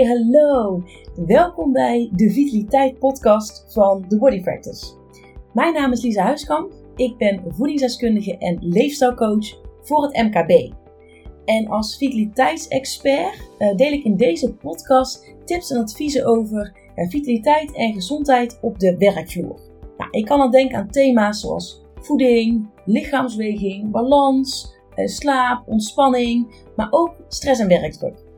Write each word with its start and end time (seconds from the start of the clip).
Hey, 0.00 0.08
hallo! 0.08 0.82
Welkom 1.26 1.72
bij 1.72 2.10
de 2.12 2.30
Vitaliteit 2.30 2.98
Podcast 2.98 3.72
van 3.72 4.08
The 4.08 4.18
Body 4.18 4.40
Practice. 4.40 4.86
Mijn 5.52 5.72
naam 5.72 5.92
is 5.92 6.02
Lisa 6.02 6.22
Huiskamp. 6.22 6.72
Ik 6.96 7.16
ben 7.16 7.42
voedingsdeskundige 7.48 8.38
en 8.38 8.58
leefstijlcoach 8.60 9.60
voor 9.82 10.02
het 10.02 10.12
MKB. 10.12 10.72
En 11.44 11.68
als 11.68 11.96
vitaliteitsexpert 11.96 13.50
uh, 13.58 13.74
deel 13.76 13.92
ik 13.92 14.04
in 14.04 14.16
deze 14.16 14.54
podcast 14.54 15.34
tips 15.44 15.70
en 15.70 15.80
adviezen 15.80 16.26
over 16.26 16.76
vitaliteit 16.94 17.72
en 17.72 17.92
gezondheid 17.92 18.58
op 18.62 18.78
de 18.78 18.96
werkvloer. 18.96 19.60
Nou, 19.98 20.10
ik 20.10 20.24
kan 20.24 20.38
dan 20.38 20.50
denken 20.50 20.78
aan 20.78 20.90
thema's 20.90 21.40
zoals 21.40 21.84
voeding, 21.94 22.68
lichaamsweging, 22.84 23.90
balans, 23.90 24.74
eh, 24.94 25.06
slaap, 25.06 25.68
ontspanning, 25.68 26.64
maar 26.76 26.88
ook 26.90 27.14
stress 27.28 27.60
en 27.60 27.68
werkdruk. 27.68 28.28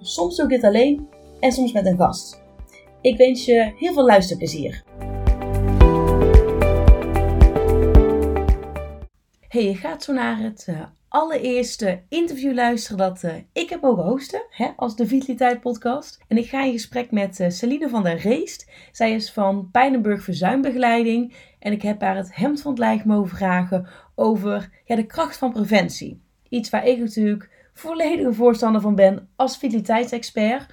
Soms 0.00 0.36
doe 0.36 0.44
ik 0.44 0.50
dit 0.50 0.64
alleen 0.64 1.08
en 1.40 1.52
soms 1.52 1.72
met 1.72 1.86
een 1.86 1.96
gast. 1.96 2.42
Ik 3.00 3.16
wens 3.16 3.44
je 3.44 3.72
heel 3.76 3.92
veel 3.92 4.04
luisterplezier. 4.04 4.82
Hey, 9.48 9.64
je 9.64 9.74
gaat 9.74 10.02
zo 10.02 10.12
naar 10.12 10.38
het 10.38 10.66
uh, 10.68 10.80
allereerste 11.08 12.02
interview 12.08 12.54
luisteren 12.54 12.98
dat 12.98 13.22
uh, 13.22 13.34
ik 13.52 13.68
heb 13.68 13.80
mogen 13.80 14.04
hosten 14.04 14.42
hè, 14.50 14.68
als 14.76 14.96
de 14.96 15.06
Vitaliteit 15.06 15.60
podcast. 15.60 16.24
En 16.28 16.36
ik 16.36 16.48
ga 16.48 16.64
in 16.64 16.72
gesprek 16.72 17.10
met 17.10 17.40
uh, 17.40 17.48
Celine 17.48 17.88
van 17.88 18.02
der 18.02 18.16
Reest. 18.16 18.70
Zij 18.92 19.12
is 19.12 19.32
van 19.32 19.68
Pijnenburg 19.72 20.22
Verzuimbegeleiding 20.22 21.34
en 21.58 21.72
ik 21.72 21.82
heb 21.82 22.00
haar 22.00 22.16
het 22.16 22.34
hemd 22.34 22.60
van 22.60 22.70
het 22.70 22.80
lijf 22.80 23.04
mogen 23.04 23.36
vragen 23.36 23.88
over 24.14 24.70
ja, 24.84 24.96
de 24.96 25.06
kracht 25.06 25.36
van 25.36 25.52
preventie. 25.52 26.20
Iets 26.48 26.70
waar 26.70 26.86
ik 26.86 26.98
natuurlijk 26.98 27.57
volledige 27.78 28.32
voorstander 28.32 28.80
van 28.80 28.94
ben 28.94 29.28
als 29.36 29.58
vitaliteitsexpert. 29.58 30.66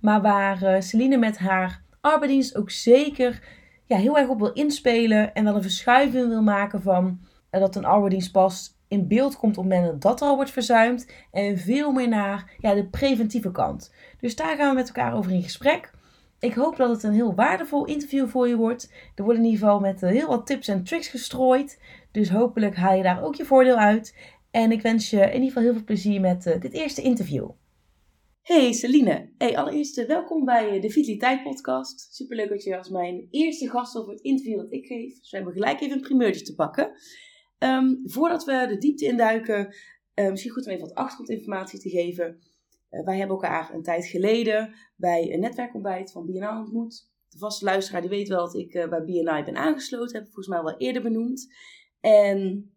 Maar 0.00 0.22
waar 0.22 0.62
uh, 0.62 0.80
Celine 0.80 1.16
met 1.16 1.38
haar 1.38 1.82
arbeidsdienst 2.00 2.56
ook 2.56 2.70
zeker 2.70 3.42
ja, 3.86 3.96
heel 3.96 4.18
erg 4.18 4.28
op 4.28 4.38
wil 4.38 4.52
inspelen. 4.52 5.34
En 5.34 5.44
wel 5.44 5.54
een 5.54 5.62
verschuiving 5.62 6.28
wil 6.28 6.42
maken 6.42 6.82
van 6.82 7.20
uh, 7.50 7.60
dat 7.60 7.76
een 7.76 7.84
arbeidsdienst 7.84 8.32
pas 8.32 8.76
in 8.88 9.08
beeld 9.08 9.36
komt 9.36 9.58
op 9.58 9.64
het 9.64 9.72
moment 9.72 10.02
dat 10.02 10.20
er 10.20 10.26
al 10.26 10.34
wordt 10.34 10.50
verzuimd. 10.50 11.12
En 11.30 11.58
veel 11.58 11.92
meer 11.92 12.08
naar 12.08 12.50
ja, 12.58 12.74
de 12.74 12.86
preventieve 12.86 13.50
kant. 13.50 13.94
Dus 14.20 14.36
daar 14.36 14.56
gaan 14.56 14.68
we 14.68 14.74
met 14.74 14.86
elkaar 14.86 15.14
over 15.14 15.32
in 15.32 15.42
gesprek. 15.42 15.90
Ik 16.38 16.54
hoop 16.54 16.76
dat 16.76 16.90
het 16.90 17.02
een 17.02 17.12
heel 17.12 17.34
waardevol 17.34 17.84
interview 17.84 18.28
voor 18.28 18.48
je 18.48 18.56
wordt. 18.56 18.92
Er 19.14 19.24
worden 19.24 19.42
in 19.42 19.50
ieder 19.50 19.66
geval 19.66 19.80
met 19.80 20.02
uh, 20.02 20.10
heel 20.10 20.28
wat 20.28 20.46
tips 20.46 20.68
en 20.68 20.84
tricks 20.84 21.08
gestrooid. 21.08 21.80
Dus 22.10 22.30
hopelijk 22.30 22.76
haal 22.76 22.94
je 22.94 23.02
daar 23.02 23.22
ook 23.22 23.34
je 23.34 23.44
voordeel 23.44 23.76
uit. 23.76 24.14
En 24.52 24.72
ik 24.72 24.82
wens 24.82 25.10
je 25.10 25.20
in 25.20 25.32
ieder 25.32 25.46
geval 25.46 25.62
heel 25.62 25.72
veel 25.72 25.84
plezier 25.84 26.20
met 26.20 26.46
uh, 26.46 26.60
dit 26.60 26.72
eerste 26.72 27.02
interview. 27.02 27.50
Hey 28.42 28.72
Celine, 28.72 29.32
hey, 29.38 29.56
allereerst 29.56 29.98
uh, 29.98 30.06
welkom 30.06 30.44
bij 30.44 30.80
de 30.80 30.90
Vitaliteit 30.90 31.42
podcast. 31.42 32.14
Superleuk 32.14 32.48
dat 32.48 32.62
je 32.62 32.76
als 32.78 32.88
mijn 32.88 33.26
eerste 33.30 33.68
gast 33.68 33.96
over 33.96 34.12
het 34.12 34.20
interview 34.20 34.56
dat 34.56 34.72
ik 34.72 34.86
geef. 34.86 35.18
Dus 35.18 35.30
we 35.30 35.36
hebben 35.36 35.54
gelijk 35.54 35.80
even 35.80 35.96
een 35.96 36.02
primeurtje 36.02 36.44
te 36.44 36.54
pakken. 36.54 36.92
Um, 37.58 38.00
voordat 38.04 38.44
we 38.44 38.66
de 38.68 38.78
diepte 38.78 39.04
induiken, 39.04 39.74
misschien 40.14 40.52
goed 40.52 40.66
om 40.66 40.72
even 40.72 40.86
wat 40.86 40.94
achtergrondinformatie 40.94 41.80
te 41.80 41.90
geven. 41.90 42.38
wij 42.88 43.16
hebben 43.18 43.36
elkaar 43.36 43.74
een 43.74 43.82
tijd 43.82 44.06
geleden 44.06 44.74
bij 44.96 45.32
een 45.32 45.40
netwerkontbijt 45.40 46.12
van 46.12 46.26
BNI 46.26 46.58
ontmoet. 46.58 47.10
De 47.28 47.38
vaste 47.38 47.64
luisteraar 47.64 48.00
die 48.00 48.10
weet 48.10 48.28
wel 48.28 48.44
dat 48.44 48.54
ik 48.54 48.72
bij 48.72 49.04
BNI 49.04 49.44
ben 49.44 49.56
aangesloten, 49.56 50.16
heb 50.16 50.26
ik 50.26 50.32
volgens 50.32 50.54
mij 50.54 50.62
wel 50.62 50.76
eerder 50.76 51.02
benoemd. 51.02 51.52
En 52.00 52.71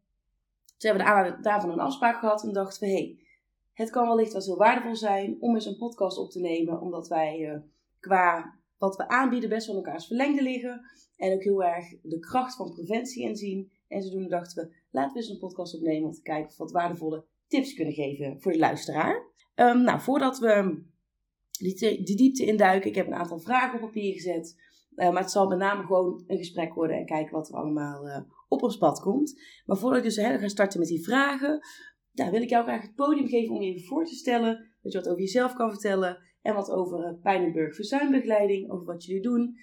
ze 0.77 0.87
hebben 0.87 1.41
daarvan 1.41 1.71
een 1.71 1.79
afspraak 1.79 2.19
gehad 2.19 2.43
en 2.43 2.53
dachten 2.53 2.87
we, 2.87 2.93
hé, 2.93 2.93
hey, 2.93 3.19
het 3.73 3.89
kan 3.89 4.07
wellicht 4.07 4.31
wel 4.31 4.41
zo 4.41 4.55
waardevol 4.55 4.95
zijn 4.95 5.37
om 5.39 5.55
eens 5.55 5.65
een 5.65 5.77
podcast 5.77 6.17
op 6.17 6.31
te 6.31 6.39
nemen, 6.39 6.81
omdat 6.81 7.07
wij 7.07 7.39
uh, 7.39 7.57
qua 7.99 8.55
wat 8.77 8.95
we 8.95 9.07
aanbieden 9.07 9.49
best 9.49 9.67
wel 9.67 9.75
elkaars 9.75 10.07
verlengde 10.07 10.41
liggen 10.41 10.81
en 11.17 11.33
ook 11.33 11.43
heel 11.43 11.63
erg 11.63 11.85
de 12.01 12.19
kracht 12.19 12.55
van 12.55 12.71
preventie 12.71 13.23
inzien. 13.23 13.71
En 13.87 14.01
zodoende 14.01 14.29
dachten 14.29 14.63
we, 14.63 14.75
laten 14.91 15.13
we 15.13 15.19
eens 15.19 15.29
een 15.29 15.37
podcast 15.37 15.75
opnemen 15.75 16.07
om 16.07 16.13
te 16.13 16.21
kijken 16.21 16.45
of 16.45 16.57
we 16.57 16.63
wat 16.63 16.71
waardevolle 16.71 17.25
tips 17.47 17.73
kunnen 17.73 17.93
geven 17.93 18.41
voor 18.41 18.51
de 18.51 18.57
luisteraar. 18.57 19.23
Um, 19.55 19.81
nou, 19.81 20.01
voordat 20.01 20.39
we 20.39 20.83
die, 21.59 22.15
diepte 22.15 22.45
induiken, 22.45 22.89
ik 22.89 22.95
heb 22.95 23.07
een 23.07 23.15
aantal 23.15 23.39
vragen 23.39 23.73
op 23.73 23.85
papier 23.85 24.13
gezet. 24.13 24.55
Uh, 24.95 25.11
maar 25.11 25.21
het 25.21 25.31
zal 25.31 25.47
met 25.47 25.57
name 25.57 25.85
gewoon 25.85 26.23
een 26.27 26.37
gesprek 26.37 26.73
worden 26.73 26.97
en 26.97 27.05
kijken 27.05 27.33
wat 27.33 27.49
er 27.49 27.55
allemaal 27.55 28.07
uh, 28.07 28.19
op 28.47 28.63
ons 28.63 28.77
pad 28.77 28.99
komt. 28.99 29.41
Maar 29.65 29.77
voordat 29.77 29.97
ik 29.97 30.03
dus 30.03 30.15
hè, 30.15 30.39
ga 30.39 30.47
starten 30.47 30.79
met 30.79 30.87
die 30.87 31.03
vragen, 31.03 31.59
wil 32.11 32.41
ik 32.41 32.49
jou 32.49 32.63
graag 32.63 32.81
het 32.81 32.95
podium 32.95 33.27
geven 33.27 33.55
om 33.55 33.61
je 33.61 33.73
even 33.73 33.87
voor 33.87 34.05
te 34.05 34.15
stellen. 34.15 34.73
Dat 34.81 34.91
je 34.91 34.97
wat 34.97 35.07
over 35.07 35.21
jezelf 35.21 35.53
kan 35.53 35.69
vertellen. 35.69 36.17
En 36.41 36.53
wat 36.53 36.71
over 36.71 36.99
uh, 36.99 37.21
Pijnenburg 37.21 37.75
Verzuimbegeleiding, 37.75 38.71
over 38.71 38.85
wat 38.85 39.05
jullie 39.05 39.21
doen. 39.21 39.55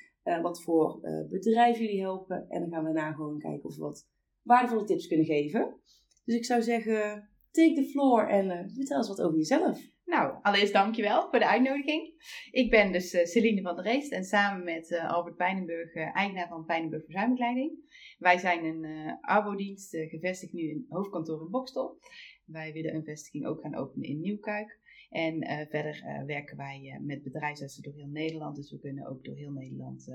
Wat 0.43 0.63
voor 0.63 1.01
bedrijven 1.29 1.85
jullie 1.85 2.01
helpen. 2.01 2.47
En 2.49 2.61
dan 2.61 2.71
gaan 2.71 2.85
we 2.85 2.93
daarna 2.93 3.13
gewoon 3.13 3.39
kijken 3.39 3.65
of 3.69 3.77
we 3.77 3.83
wat 3.83 4.09
waardevolle 4.43 4.85
tips 4.85 5.07
kunnen 5.07 5.27
geven. 5.27 5.81
Dus 6.25 6.35
ik 6.35 6.45
zou 6.45 6.63
zeggen, 6.63 7.29
take 7.51 7.75
the 7.75 7.85
floor 7.85 8.29
en 8.29 8.71
vertel 8.71 8.97
eens 8.97 9.09
wat 9.09 9.23
over 9.23 9.37
jezelf. 9.37 9.92
Nou, 10.05 10.39
allereerst 10.43 10.73
dankjewel 10.73 11.31
voor 11.31 11.39
de 11.39 11.49
uitnodiging. 11.49 12.15
Ik 12.51 12.71
ben 12.71 12.93
dus 12.93 13.11
Celine 13.11 13.63
van 13.63 13.75
der 13.77 13.85
Reest 13.85 14.13
en 14.13 14.25
samen 14.25 14.65
met 14.65 14.99
Albert 14.99 15.37
Pijnenburg, 15.37 15.95
eigenaar 15.95 16.49
van 16.49 16.65
Pijnenburg 16.65 17.05
Verzuimbegeleiding. 17.05 17.73
Wij 18.19 18.39
zijn 18.39 18.65
een 18.65 19.19
arbodienst, 19.21 19.97
gevestigd 19.97 20.53
nu 20.53 20.63
in 20.63 20.87
hoofdkantoor 20.89 21.41
in 21.41 21.51
Bokstel. 21.51 21.99
Wij 22.45 22.73
willen 22.73 22.95
een 22.95 23.05
vestiging 23.05 23.47
ook 23.47 23.61
gaan 23.61 23.77
openen 23.77 24.09
in 24.09 24.21
Nieuwkuik. 24.21 24.81
En 25.09 25.67
verder 25.71 26.25
werken 26.27 26.57
wij 26.57 26.99
met 27.01 27.23
bedrijfsartsen 27.23 27.83
door 27.83 27.95
heel 27.95 28.09
Nederland. 28.09 28.57
Dus 28.57 28.71
we 28.71 28.79
kunnen 28.79 29.07
ook 29.07 29.25
door 29.25 29.37
heel 29.37 29.53
Nederland 29.53 30.09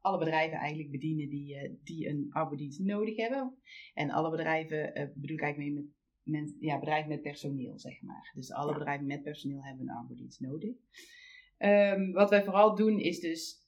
alle 0.00 0.18
bedrijven 0.18 0.58
eigenlijk 0.58 0.90
bedienen 0.90 1.28
die, 1.28 1.78
die 1.82 2.08
een 2.08 2.26
arbodienst 2.30 2.80
nodig 2.80 3.16
hebben. 3.16 3.58
En 3.94 4.10
alle 4.10 4.30
bedrijven 4.30 5.12
bedoel 5.14 5.36
ik 5.36 5.42
eigenlijk 5.42 5.56
mee 5.56 5.72
met, 5.72 5.92
met 6.24 6.56
ja, 6.60 6.78
bedrijven 6.78 7.08
met 7.08 7.22
personeel, 7.22 7.78
zeg 7.78 8.02
maar. 8.02 8.32
Dus 8.34 8.52
alle 8.52 8.72
bedrijven 8.72 9.06
met 9.06 9.22
personeel 9.22 9.62
hebben 9.62 9.88
een 9.88 9.94
arbodienst 9.94 10.40
nodig. 10.40 10.74
Um, 11.58 12.12
wat 12.12 12.30
wij 12.30 12.44
vooral 12.44 12.74
doen 12.74 12.98
is 12.98 13.20
dus 13.20 13.64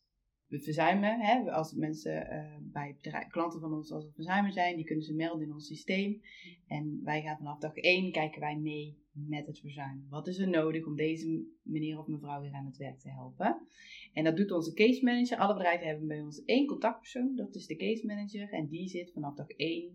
we 0.47 0.61
verzuimen. 0.61 1.21
Hè? 1.21 1.51
Als 1.51 1.73
mensen 1.73 2.33
uh, 2.33 2.57
bij 2.61 2.97
klanten 3.29 3.61
van 3.61 3.73
ons 3.73 3.93
als 3.93 4.05
we 4.05 4.13
verzuimen 4.13 4.53
zijn, 4.53 4.77
die 4.77 4.85
kunnen 4.85 5.05
ze 5.05 5.15
melden 5.15 5.47
in 5.47 5.53
ons 5.53 5.67
systeem. 5.67 6.23
En 6.67 7.01
wij 7.05 7.23
gaan 7.23 7.37
vanaf 7.37 7.59
dag 7.59 7.77
1 7.77 8.13
kijken 8.13 8.41
wij 8.41 8.57
mee 8.57 8.99
met 9.13 9.47
het 9.47 9.61
verzuim. 9.61 10.07
Wat 10.09 10.27
is 10.27 10.39
er 10.39 10.49
nodig 10.49 10.87
om 10.87 10.97
deze 10.97 11.45
meneer 11.63 11.99
of 11.99 12.07
mevrouw 12.07 12.41
weer 12.41 12.53
aan 12.53 12.67
het 12.67 12.77
werk 12.77 12.99
te 12.99 13.11
helpen? 13.11 13.67
En 14.13 14.25
dat 14.25 14.37
doet 14.37 14.53
onze 14.53 14.73
case 14.73 15.05
manager. 15.05 15.39
Alle 15.39 15.55
bedrijven 15.55 15.87
hebben 15.87 16.07
bij 16.07 16.21
ons 16.21 16.45
één 16.45 16.67
contactpersoon, 16.67 17.37
dat 17.37 17.55
is 17.55 17.67
de 17.67 17.77
case 17.77 18.07
manager. 18.07 18.53
En 18.53 18.69
die 18.69 18.89
zit 18.89 19.13
vanaf 19.13 19.35
dag 19.35 19.49
1 19.49 19.83
eh, 19.83 19.95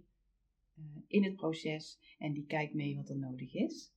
in 1.08 1.24
het 1.24 1.36
proces 1.36 2.00
en 2.18 2.34
die 2.34 2.46
kijkt 2.46 2.74
mee 2.74 2.96
wat 2.96 3.10
er 3.10 3.18
nodig 3.18 3.54
is. 3.54 3.94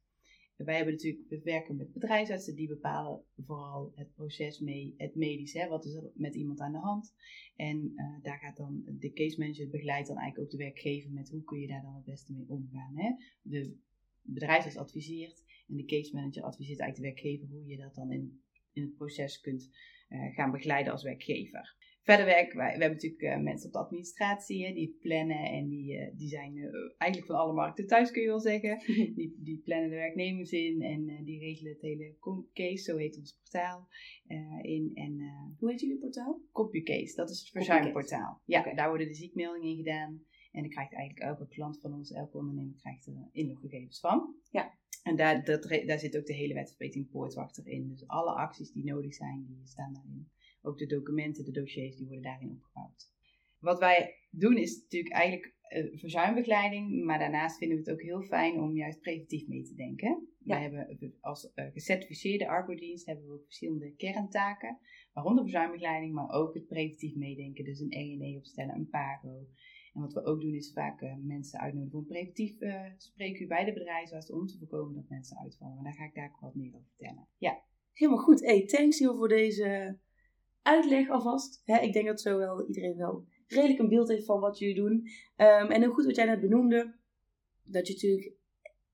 Wij 0.56 0.76
hebben 0.76 0.94
natuurlijk, 0.94 1.28
we 1.28 1.40
werken 1.42 1.76
met 1.76 1.92
bedrijfsartsen, 1.92 2.54
die 2.54 2.68
bepalen 2.68 3.22
vooral 3.36 3.92
het 3.94 4.14
proces 4.14 4.58
mee, 4.58 4.94
het 4.96 5.14
medisch, 5.14 5.52
hè, 5.52 5.68
wat 5.68 5.84
is 5.84 5.94
er 5.94 6.10
met 6.14 6.34
iemand 6.34 6.60
aan 6.60 6.72
de 6.72 6.78
hand. 6.78 7.14
En 7.56 7.92
uh, 7.96 8.22
daar 8.22 8.38
gaat 8.38 8.56
dan 8.56 8.82
de 8.86 9.12
case 9.12 9.38
manager 9.38 9.70
begeleidt 9.70 10.08
dan 10.08 10.16
eigenlijk 10.16 10.46
ook 10.46 10.58
de 10.58 10.64
werkgever 10.64 11.10
met 11.10 11.30
hoe 11.30 11.44
kun 11.44 11.60
je 11.60 11.66
daar 11.66 11.82
dan 11.82 11.94
het 11.94 12.04
beste 12.04 12.32
mee 12.32 12.48
omgaan. 12.48 12.96
Hè. 12.96 13.10
De 13.42 13.76
bedrijfsarts 14.22 14.76
adviseert 14.76 15.44
en 15.68 15.76
de 15.76 15.84
case 15.84 16.14
manager 16.14 16.42
adviseert 16.42 16.80
eigenlijk 16.80 17.16
de 17.16 17.22
werkgever 17.22 17.56
hoe 17.56 17.66
je 17.66 17.76
dat 17.76 17.94
dan 17.94 18.12
in, 18.12 18.42
in 18.72 18.82
het 18.82 18.94
proces 18.94 19.40
kunt 19.40 19.70
uh, 20.08 20.34
gaan 20.34 20.50
begeleiden 20.50 20.92
als 20.92 21.02
werkgever. 21.02 21.76
Verder 22.04 22.26
werken 22.26 22.56
wij, 22.56 22.74
we 22.74 22.82
hebben 22.82 22.90
natuurlijk 23.02 23.22
uh, 23.22 23.42
mensen 23.42 23.66
op 23.66 23.72
de 23.72 23.78
administratie, 23.78 24.66
hè, 24.66 24.72
die 24.72 24.96
plannen 25.00 25.44
en 25.44 25.68
die, 25.68 25.92
uh, 25.92 26.16
die 26.16 26.28
zijn 26.28 26.56
uh, 26.56 26.70
eigenlijk 26.96 27.32
van 27.32 27.40
alle 27.40 27.52
markten 27.52 27.86
thuis 27.86 28.10
kun 28.10 28.22
je 28.22 28.28
wel 28.28 28.40
zeggen. 28.40 28.78
die, 29.16 29.36
die 29.38 29.60
plannen 29.64 29.90
de 29.90 29.96
werknemers 29.96 30.50
in 30.50 30.82
en 30.82 31.24
die 31.24 31.38
regelen 31.38 31.72
het 31.72 31.80
hele 31.80 32.16
CompuCase, 32.20 32.82
zo 32.82 32.96
heet 32.96 33.18
ons 33.18 33.38
portaal. 33.42 33.88
in, 34.62 34.90
en, 34.94 35.18
Hoe 35.58 35.70
heet 35.70 35.80
jullie 35.80 35.98
portaal? 35.98 36.40
CompuCase, 36.52 37.16
dat 37.16 37.30
is 37.30 37.38
het 37.38 37.48
verzuimportaal. 37.48 38.40
Ja, 38.44 38.60
okay. 38.60 38.74
daar 38.74 38.88
worden 38.88 39.08
de 39.08 39.14
ziekmeldingen 39.14 39.68
in 39.68 39.76
gedaan. 39.76 40.22
En 40.52 40.60
dan 40.60 40.70
krijgt 40.70 40.92
eigenlijk 40.92 41.26
elke 41.28 41.48
klant 41.48 41.80
van 41.80 41.94
ons, 41.94 42.12
elke 42.12 42.36
ondernemer 42.38 42.76
krijgt 42.76 43.06
er 43.06 43.28
inloggegevens 43.32 44.00
van. 44.00 44.34
Ja. 44.50 44.78
En 45.02 45.16
daar, 45.16 45.44
dat, 45.44 45.62
daar 45.86 45.98
zit 45.98 46.16
ook 46.16 46.26
de 46.26 46.34
hele 46.34 46.54
wetverbetering 46.54 47.10
poortwachter 47.10 47.66
in. 47.66 47.88
Dus 47.88 48.06
alle 48.06 48.30
acties 48.30 48.72
die 48.72 48.84
nodig 48.84 49.14
zijn, 49.14 49.44
die 49.48 49.66
staan 49.66 49.92
daarin. 49.92 50.28
Ook 50.66 50.78
de 50.78 50.86
documenten, 50.86 51.44
de 51.44 51.50
dossiers, 51.50 51.96
die 51.96 52.06
worden 52.06 52.24
daarin 52.24 52.50
opgebouwd. 52.50 53.12
Wat 53.58 53.78
wij 53.78 54.14
doen 54.30 54.56
is 54.56 54.82
natuurlijk 54.82 55.14
eigenlijk 55.14 55.54
uh, 55.68 55.98
verzuimbegeleiding, 55.98 57.04
maar 57.04 57.18
daarnaast 57.18 57.58
vinden 57.58 57.76
we 57.76 57.82
het 57.82 57.92
ook 57.92 58.02
heel 58.02 58.22
fijn 58.22 58.60
om 58.60 58.76
juist 58.76 59.00
preventief 59.00 59.46
mee 59.48 59.62
te 59.62 59.74
denken. 59.74 60.28
Ja. 60.38 60.54
Wij 60.54 60.62
hebben 60.62 61.14
als 61.20 61.52
uh, 61.54 61.64
gecertificeerde 61.72 62.48
arbodienst 62.48 63.06
hebben 63.06 63.26
we 63.26 63.32
ook 63.32 63.44
verschillende 63.44 63.94
kerntaken, 63.94 64.78
waaronder 65.12 65.44
verzuimbegeleiding, 65.44 66.14
maar 66.14 66.30
ook 66.30 66.54
het 66.54 66.66
preventief 66.66 67.14
meedenken, 67.14 67.64
dus 67.64 67.80
een 67.80 67.90
ENE 67.90 68.36
opstellen, 68.36 68.74
een 68.74 68.88
PAGO. 68.88 69.46
En 69.92 70.00
wat 70.00 70.12
we 70.12 70.24
ook 70.24 70.40
doen 70.40 70.54
is 70.54 70.72
vaak 70.72 71.02
uh, 71.02 71.14
mensen 71.22 71.60
uitnodigen 71.60 71.90
voor 71.90 72.00
een 72.00 72.06
preventief 72.06 72.56
spreekuur 72.96 73.46
bij 73.46 73.64
de 73.64 73.72
bedrijfsarts 73.72 74.30
om 74.30 74.46
te 74.46 74.58
voorkomen 74.58 74.94
dat 74.94 75.08
mensen 75.08 75.38
uitvallen. 75.38 75.74
Maar 75.74 75.84
daar 75.84 75.94
ga 75.94 76.04
ik 76.04 76.14
daar 76.14 76.36
wat 76.40 76.54
meer 76.54 76.74
over 76.74 76.88
vertellen. 76.96 77.28
Ja. 77.38 77.62
Helemaal 77.92 78.22
goed. 78.22 78.40
Hey, 78.40 78.64
thanks 78.64 78.98
heel 78.98 79.16
voor 79.16 79.28
deze 79.28 79.98
uitleg 80.64 81.10
alvast. 81.10 81.62
ik 81.64 81.92
denk 81.92 82.06
dat 82.06 82.20
zo 82.20 82.38
wel 82.38 82.66
iedereen 82.66 82.96
wel 82.96 83.24
redelijk 83.46 83.78
een 83.78 83.88
beeld 83.88 84.08
heeft 84.08 84.24
van 84.24 84.40
wat 84.40 84.58
jullie 84.58 84.74
doen. 84.74 84.92
Um, 85.36 85.70
en 85.70 85.80
heel 85.80 85.92
goed 85.92 86.04
wat 86.04 86.16
jij 86.16 86.24
net 86.24 86.40
benoemde. 86.40 86.94
Dat 87.64 87.86
je 87.86 87.92
natuurlijk 87.92 88.32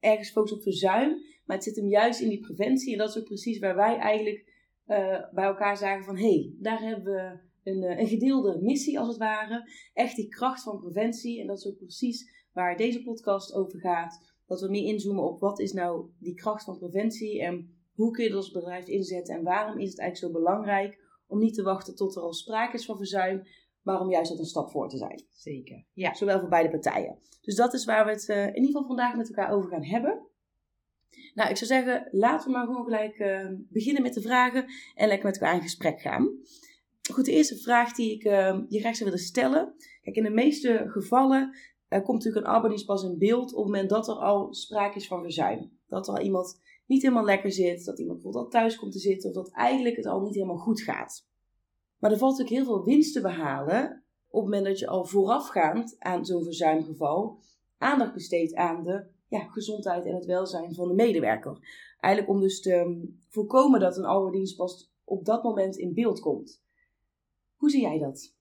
ergens 0.01 0.31
focust 0.31 0.55
op 0.55 0.63
verzuim. 0.63 1.09
Maar 1.45 1.57
het 1.57 1.65
zit 1.65 1.77
hem 1.77 1.89
juist 1.89 2.21
in 2.21 2.29
die 2.29 2.41
preventie. 2.41 2.93
En 2.93 2.99
dat 2.99 3.09
is 3.09 3.19
ook 3.19 3.25
precies 3.25 3.59
waar 3.59 3.77
wij 3.77 3.97
eigenlijk 3.97 4.45
uh, 4.87 5.33
bij 5.33 5.45
elkaar 5.45 5.77
zagen 5.77 6.05
van... 6.05 6.17
Hé, 6.17 6.23
hey, 6.23 6.55
daar 6.59 6.81
hebben 6.81 7.05
we 7.15 7.39
een, 7.71 7.83
eh, 7.83 7.99
een 7.99 8.07
gedeelde 8.07 8.59
missie 8.61 8.99
als 8.99 9.09
het 9.09 9.17
ware. 9.17 9.71
Echt 9.93 10.17
die 10.17 10.29
kracht 10.29 10.63
van 10.63 10.81
preventie. 10.81 11.41
En 11.41 11.47
dat 11.47 11.59
is 11.59 11.67
ook 11.67 11.77
precies 11.77 12.47
waar 12.53 12.77
deze 12.77 13.03
podcast 13.03 13.55
over 13.55 13.81
gaat. 13.81 14.35
Dat 14.47 14.61
we 14.61 14.69
meer 14.69 14.85
inzoomen 14.85 15.25
op 15.25 15.41
wat 15.41 15.61
is 15.61 15.73
nou 15.73 16.07
die 16.19 16.35
kracht 16.35 16.65
van 16.65 16.79
preventie. 16.79 17.43
En 17.43 17.75
hoe 17.95 18.11
kun 18.11 18.25
je 18.25 18.31
dat 18.31 18.39
als 18.39 18.51
bedrijf 18.51 18.87
inzetten. 18.87 19.35
En 19.35 19.43
waarom 19.43 19.79
is 19.79 19.91
het 19.91 19.99
eigenlijk 19.99 20.35
zo 20.35 20.41
belangrijk 20.41 20.99
om 21.31 21.39
niet 21.39 21.55
te 21.55 21.63
wachten 21.63 21.95
tot 21.97 22.17
er 22.17 22.23
al 22.23 22.33
sprake 22.33 22.77
is 22.77 22.85
van 22.85 22.97
verzuim 22.97 23.43
maar 23.83 24.01
om 24.01 24.11
juist 24.11 24.31
dat 24.31 24.39
een 24.39 24.45
stap 24.45 24.71
voor 24.71 24.89
te 24.89 24.97
zijn. 24.97 25.23
Zeker. 25.31 25.85
Ja. 25.93 26.15
Zowel 26.15 26.41
voor 26.41 26.49
beide 26.49 26.71
partijen. 26.71 27.19
Dus 27.41 27.55
dat 27.55 27.75
is 27.75 27.85
waar 27.85 28.05
we 28.05 28.11
het 28.11 28.29
uh, 28.29 28.47
in 28.47 28.55
ieder 28.55 28.67
geval 28.67 28.87
vandaag 28.87 29.17
met 29.17 29.29
elkaar 29.29 29.53
over 29.53 29.71
gaan 29.71 29.85
hebben. 29.85 30.29
Nou, 31.35 31.51
ik 31.51 31.57
zou 31.57 31.71
zeggen, 31.71 32.09
laten 32.11 32.47
we 32.47 32.57
maar 32.57 32.67
gewoon 32.67 32.85
gelijk 32.85 33.19
uh, 33.19 33.47
beginnen 33.69 34.03
met 34.03 34.15
de 34.15 34.21
vragen 34.21 34.65
en 34.95 35.09
lekker 35.09 35.27
met 35.27 35.39
elkaar 35.39 35.55
in 35.55 35.63
gesprek 35.63 36.01
gaan. 36.01 36.29
Goed, 37.13 37.25
de 37.25 37.33
eerste 37.33 37.57
vraag 37.57 37.93
die 37.93 38.15
ik 38.15 38.25
uh, 38.25 38.59
je 38.69 38.81
graag 38.81 38.97
zou 38.97 39.11
willen 39.11 39.25
stellen. 39.25 39.75
Kijk, 40.03 40.17
in 40.17 40.23
de 40.23 40.31
meeste 40.31 40.85
gevallen 40.87 41.57
komt 41.89 42.07
natuurlijk 42.07 42.47
een 42.47 42.53
arbeidsdienst 42.53 42.87
pas 42.87 43.03
in 43.03 43.19
beeld 43.19 43.53
op 43.53 43.65
het 43.65 43.73
moment 43.73 43.91
dat 43.91 44.09
er 44.09 44.15
al 44.15 44.55
sprake 44.55 44.97
is 44.97 45.07
van 45.07 45.23
verzuim. 45.23 45.79
Dat 45.87 46.09
er 46.09 46.15
al 46.15 46.21
iemand 46.21 46.61
niet 46.91 47.03
helemaal 47.03 47.25
lekker 47.25 47.53
zit, 47.53 47.85
dat 47.85 47.99
iemand 47.99 48.23
bijvoorbeeld 48.23 48.45
al 48.45 48.61
thuis 48.61 48.77
komt 48.77 48.93
te 48.93 48.99
zitten 48.99 49.29
of 49.29 49.35
dat 49.35 49.51
eigenlijk 49.51 49.97
het 49.97 50.07
al 50.07 50.21
niet 50.21 50.35
helemaal 50.35 50.57
goed 50.57 50.81
gaat. 50.81 51.27
Maar 51.99 52.11
er 52.11 52.19
valt 52.19 52.39
natuurlijk 52.39 52.67
heel 52.67 52.75
veel 52.75 52.85
winst 52.85 53.13
te 53.13 53.21
behalen 53.21 54.05
op 54.29 54.43
het 54.43 54.51
moment 54.51 54.65
dat 54.65 54.79
je 54.79 54.87
al 54.87 55.05
voorafgaand 55.05 55.97
aan 55.99 56.25
zo'n 56.25 56.45
verzuimgeval 56.45 57.39
aandacht 57.79 58.13
besteedt 58.13 58.55
aan 58.55 58.83
de 58.85 59.07
ja, 59.29 59.41
gezondheid 59.41 60.07
en 60.07 60.15
het 60.15 60.25
welzijn 60.25 60.75
van 60.75 60.89
de 60.89 60.95
medewerker. 60.95 61.59
Eigenlijk 62.01 62.35
om 62.35 62.41
dus 62.41 62.61
te 62.61 62.73
ehm, 62.73 63.05
voorkomen 63.29 63.81
dat 63.81 63.97
een 63.97 64.05
ouderdienst 64.05 64.57
pas 64.57 64.93
op 65.05 65.25
dat 65.25 65.43
moment 65.43 65.77
in 65.77 65.95
beeld 65.95 66.21
komt. 66.21 66.63
Hoe 67.57 67.71
zie 67.71 67.81
jij 67.81 67.99
dat? 67.99 68.35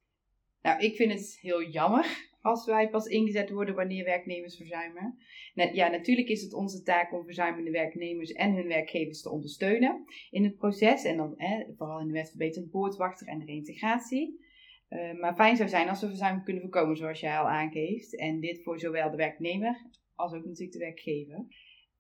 Nou, 0.62 0.80
ik 0.80 0.96
vind 0.96 1.12
het 1.12 1.38
heel 1.42 1.64
jammer 1.64 2.29
als 2.50 2.66
wij 2.66 2.90
pas 2.90 3.06
ingezet 3.06 3.50
worden 3.50 3.76
wanneer 3.76 4.06
werknemers 4.06 4.58
verzuimen. 4.58 5.18
Ja, 5.54 5.88
natuurlijk 5.88 6.28
is 6.28 6.42
het 6.42 6.54
onze 6.54 6.84
taak 6.84 7.14
om 7.14 7.26
verzuimende 7.26 7.72
werknemers 7.72 8.32
en 8.32 8.56
hun 8.56 8.68
werkgevers 8.68 9.22
te 9.22 9.30
ondersteunen 9.30 10.06
in 10.30 10.44
het 10.44 10.58
proces. 10.58 11.04
En 11.04 11.18
dan 11.18 11.36
vooral 11.78 12.00
in 12.00 12.08
de 12.08 12.14
wet 12.14 12.30
verbetering 12.30 12.72
poortwachter 12.72 13.28
en 13.28 13.46
reintegratie. 13.46 14.48
Uh, 14.90 15.20
maar 15.20 15.36
fijn 15.36 15.56
zou 15.56 15.70
zijn 15.70 15.90
als 15.90 16.02
we 16.02 16.08
verzuim 16.08 16.44
kunnen 16.44 16.62
voorkomen, 16.62 16.98
zoals 16.98 17.20
jij 17.20 17.38
al 17.38 17.50
aangeeft. 17.50 18.18
En 18.18 18.40
dit 18.40 18.64
voor 18.64 18.80
zowel 18.80 19.12
de 19.12 19.18
werknemer 19.18 19.86
als 20.16 20.34
ook 20.34 20.46
natuurlijk 20.46 20.72
de 20.72 20.80
werkgever. 20.80 21.46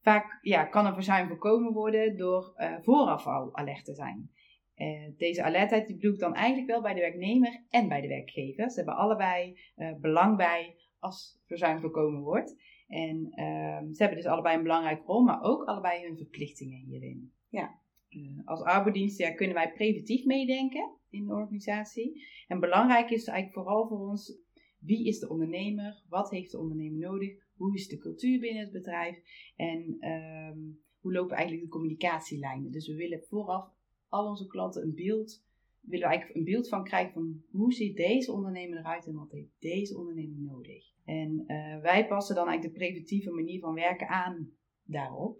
Vaak 0.01 0.39
ja, 0.41 0.65
kan 0.65 0.85
een 0.85 0.93
verzuim 0.93 1.27
voorkomen 1.27 1.73
worden 1.73 2.17
door 2.17 2.53
uh, 2.57 2.75
vooraf 2.81 3.27
al 3.27 3.55
alert 3.55 3.85
te 3.85 3.93
zijn. 3.93 4.31
Uh, 4.79 5.17
deze 5.17 5.43
alertheid 5.43 5.87
die 5.87 5.97
bloedt 5.97 6.19
dan 6.19 6.33
eigenlijk 6.33 6.67
wel 6.67 6.81
bij 6.81 6.93
de 6.93 6.99
werknemer 6.99 7.63
en 7.69 7.87
bij 7.87 8.01
de 8.01 8.07
werkgever. 8.07 8.69
Ze 8.69 8.75
hebben 8.75 8.95
allebei 8.95 9.59
uh, 9.77 9.95
belang 9.99 10.37
bij 10.37 10.75
als 10.99 11.39
verzuim 11.45 11.79
voorkomen 11.79 12.21
wordt. 12.21 12.55
En 12.87 13.17
uh, 13.17 13.93
ze 13.93 13.97
hebben 13.97 14.17
dus 14.17 14.25
allebei 14.25 14.55
een 14.57 14.63
belangrijke 14.63 15.05
rol, 15.05 15.23
maar 15.23 15.41
ook 15.41 15.63
allebei 15.63 16.05
hun 16.05 16.17
verplichtingen 16.17 16.79
hierin. 16.79 17.33
Ja. 17.49 17.79
Uh, 18.09 18.39
als 18.45 18.61
arbeidsdienst 18.61 19.17
ja, 19.17 19.31
kunnen 19.31 19.55
wij 19.55 19.71
preventief 19.71 20.25
meedenken 20.25 20.95
in 21.09 21.25
de 21.25 21.33
organisatie. 21.33 22.25
En 22.47 22.59
belangrijk 22.59 23.09
is 23.09 23.27
eigenlijk 23.27 23.53
vooral 23.53 23.87
voor 23.87 24.07
ons 24.07 24.41
wie 24.79 25.07
is 25.07 25.19
de 25.19 25.29
ondernemer, 25.29 26.03
wat 26.09 26.29
heeft 26.29 26.51
de 26.51 26.59
ondernemer 26.59 26.99
nodig, 26.99 27.47
hoe 27.55 27.75
is 27.75 27.87
de 27.87 27.97
cultuur 27.97 28.39
binnen 28.39 28.63
het 28.63 28.71
bedrijf 28.71 29.21
en 29.55 29.97
ehm, 29.99 30.57
hoe 30.99 31.13
lopen 31.13 31.35
eigenlijk 31.35 31.65
de 31.65 31.71
communicatielijnen. 31.71 32.71
Dus 32.71 32.87
we 32.87 32.95
willen 32.95 33.23
vooraf 33.27 33.77
al 34.09 34.27
onze 34.27 34.47
klanten 34.47 34.83
een 34.83 34.95
beeld, 34.95 35.43
willen 35.81 36.07
we 36.07 36.11
eigenlijk 36.11 36.39
een 36.39 36.53
beeld 36.53 36.69
van 36.69 36.83
krijgen 36.83 37.13
van 37.13 37.41
hoe 37.51 37.73
ziet 37.73 37.95
deze 37.95 38.31
ondernemer 38.31 38.77
eruit 38.77 39.05
en 39.05 39.13
wat 39.13 39.31
heeft 39.31 39.51
deze 39.59 39.97
ondernemer 39.97 40.39
nodig. 40.39 40.85
En 41.05 41.43
uh, 41.47 41.81
wij 41.81 42.07
passen 42.07 42.35
dan 42.35 42.47
eigenlijk 42.47 42.75
de 42.75 42.85
preventieve 42.85 43.31
manier 43.31 43.59
van 43.59 43.73
werken 43.73 44.07
aan 44.07 44.51
daarop. 44.83 45.39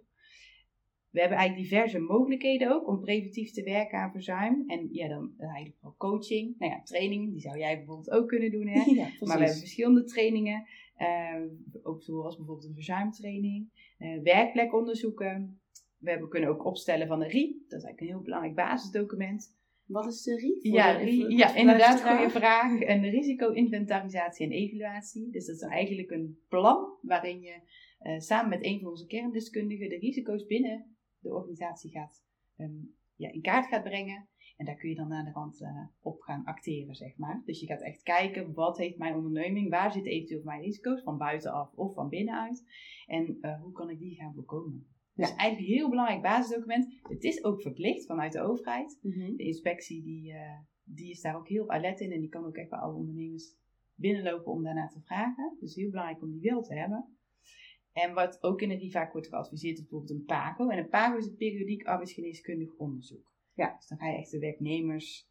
We 1.10 1.20
hebben 1.20 1.38
eigenlijk 1.38 1.68
diverse 1.68 1.98
mogelijkheden 1.98 2.72
ook 2.72 2.88
om 2.88 3.00
preventief 3.00 3.50
te 3.50 3.62
werken 3.62 3.98
aan 3.98 4.12
verzuim. 4.12 4.64
En 4.66 4.88
ja, 4.92 5.08
dan 5.08 5.34
eigenlijk 5.38 5.76
vooral 5.76 5.96
coaching. 5.96 6.58
Nou 6.58 6.72
ja, 6.72 6.82
training, 6.82 7.30
die 7.30 7.40
zou 7.40 7.58
jij 7.58 7.76
bijvoorbeeld 7.76 8.10
ook 8.10 8.28
kunnen 8.28 8.50
doen. 8.50 8.66
Hè? 8.66 8.82
Ja, 9.00 9.04
maar 9.04 9.38
we 9.38 9.44
hebben 9.44 9.58
verschillende 9.58 10.04
trainingen. 10.04 10.66
Uh, 10.98 11.42
ook 11.82 12.02
zoals 12.02 12.36
bijvoorbeeld 12.36 12.68
een 12.68 12.74
verzuimtraining. 12.74 13.68
Uh, 13.98 14.22
werkplekonderzoeken. 14.22 15.60
We 16.00 16.10
hebben, 16.10 16.28
kunnen 16.28 16.50
ook 16.50 16.64
opstellen 16.64 17.06
van 17.06 17.22
een 17.22 17.28
RI. 17.28 17.64
Dat 17.68 17.78
is 17.78 17.84
eigenlijk 17.84 18.00
een 18.00 18.06
heel 18.06 18.24
belangrijk 18.24 18.54
basisdocument. 18.54 19.58
Wat 19.86 20.06
is 20.06 20.22
de 20.22 20.36
RI? 20.36 20.72
Ja, 20.72 20.90
RI, 20.90 21.36
ja 21.36 21.54
inderdaad, 21.54 22.02
goede 22.02 22.30
vraag. 22.30 22.80
Een 22.80 23.10
risico-inventarisatie 23.10 24.46
en 24.46 24.52
evaluatie. 24.52 25.30
Dus 25.30 25.46
dat 25.46 25.56
is 25.56 25.62
eigenlijk 25.62 26.10
een 26.10 26.38
plan 26.48 26.98
waarin 27.02 27.40
je 27.40 27.60
uh, 28.02 28.18
samen 28.18 28.48
met 28.48 28.64
een 28.64 28.80
van 28.80 28.88
onze 28.88 29.06
kerndeskundigen 29.06 29.88
de 29.88 29.98
risico's 29.98 30.46
binnen 30.46 30.96
de 31.18 31.34
organisatie 31.34 31.90
gaat, 31.90 32.24
um, 32.56 32.94
ja, 33.16 33.32
in 33.32 33.42
kaart 33.42 33.66
gaat 33.66 33.82
brengen. 33.82 34.28
En 34.56 34.66
daar 34.66 34.76
kun 34.76 34.88
je 34.88 34.94
dan 34.94 35.12
aan 35.12 35.24
de 35.24 35.30
rand 35.30 35.60
uh, 35.60 35.68
op 36.00 36.20
gaan 36.20 36.44
acteren, 36.44 36.94
zeg 36.94 37.16
maar. 37.16 37.42
Dus 37.44 37.60
je 37.60 37.66
gaat 37.66 37.82
echt 37.82 38.02
kijken, 38.02 38.52
wat 38.54 38.78
heeft 38.78 38.98
mijn 38.98 39.14
onderneming, 39.14 39.70
waar 39.70 39.92
zitten 39.92 40.12
eventueel 40.12 40.42
mijn 40.44 40.62
risico's, 40.62 41.02
van 41.02 41.18
buitenaf 41.18 41.72
of 41.74 41.94
van 41.94 42.08
binnenuit. 42.08 42.64
En 43.06 43.38
uh, 43.40 43.60
hoe 43.62 43.72
kan 43.72 43.90
ik 43.90 43.98
die 43.98 44.14
gaan 44.14 44.34
voorkomen. 44.34 44.86
Dus 45.20 45.36
eigenlijk 45.36 45.70
een 45.70 45.76
heel 45.76 45.88
belangrijk 45.88 46.22
basisdocument. 46.22 46.92
Het 47.02 47.24
is 47.24 47.44
ook 47.44 47.62
verplicht 47.62 48.06
vanuit 48.06 48.32
de 48.32 48.40
overheid. 48.40 48.98
Mhm. 49.02 49.36
De 49.36 49.44
inspectie 49.44 50.02
die, 50.02 50.32
uh, 50.32 50.58
die 50.84 51.10
is 51.10 51.20
daar 51.20 51.36
ook 51.36 51.48
heel 51.48 51.70
alert 51.70 52.00
in 52.00 52.12
en 52.12 52.20
die 52.20 52.28
kan 52.28 52.44
ook 52.44 52.56
echt 52.56 52.70
bij 52.70 52.78
alle 52.78 52.94
ondernemers 52.94 53.56
binnenlopen 53.94 54.52
om 54.52 54.62
daarna 54.62 54.88
te 54.88 55.00
vragen. 55.00 55.56
Dus 55.60 55.74
heel 55.74 55.90
belangrijk 55.90 56.22
om 56.22 56.30
die 56.30 56.40
wil 56.40 56.62
te 56.62 56.74
hebben. 56.74 57.16
En 57.92 58.14
wat 58.14 58.42
ook 58.42 58.60
in 58.60 58.68
de 58.68 58.74
RIVAC 58.74 59.12
wordt 59.12 59.28
geadviseerd 59.28 59.76
is 59.76 59.80
bijvoorbeeld 59.80 60.10
een 60.10 60.24
PAGO. 60.24 60.68
En 60.68 60.78
een 60.78 60.88
PAGO 60.88 61.16
is 61.16 61.26
een 61.26 61.36
periodiek 61.36 61.84
arbeidsgeneeskundig 61.84 62.74
onderzoek. 62.76 63.32
Ja. 63.54 63.76
Dus 63.76 63.86
dan 63.86 63.98
ga 63.98 64.08
je 64.08 64.16
echt 64.16 64.30
de 64.30 64.38
werknemers 64.38 65.28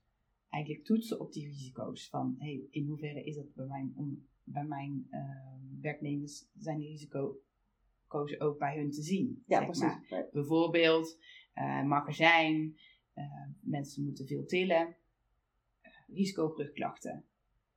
eigenlijk 0.49 0.85
toetsen 0.85 1.19
op 1.19 1.33
die 1.33 1.45
risico's. 1.45 2.09
Van 2.09 2.35
hey, 2.37 2.67
in 2.69 2.85
hoeverre 2.85 3.23
is 3.23 3.35
dat 3.35 3.53
bij 3.53 3.65
mijn, 3.65 3.93
om, 3.95 4.27
bij 4.43 4.65
mijn 4.65 5.07
uh, 5.11 5.81
werknemers 5.81 6.49
zijn 6.57 6.77
die 6.77 6.89
risico's 8.09 8.39
ook 8.39 8.57
bij 8.57 8.77
hun 8.77 8.91
te 8.91 9.01
zien. 9.01 9.43
Ja, 9.45 9.63
precies. 9.65 9.93
Bijvoorbeeld 10.31 11.17
uh, 11.55 11.83
magazijn, 11.83 12.77
uh, 13.15 13.23
mensen 13.61 14.03
moeten 14.03 14.27
veel 14.27 14.45
tillen, 14.45 14.95
risico 16.07 16.53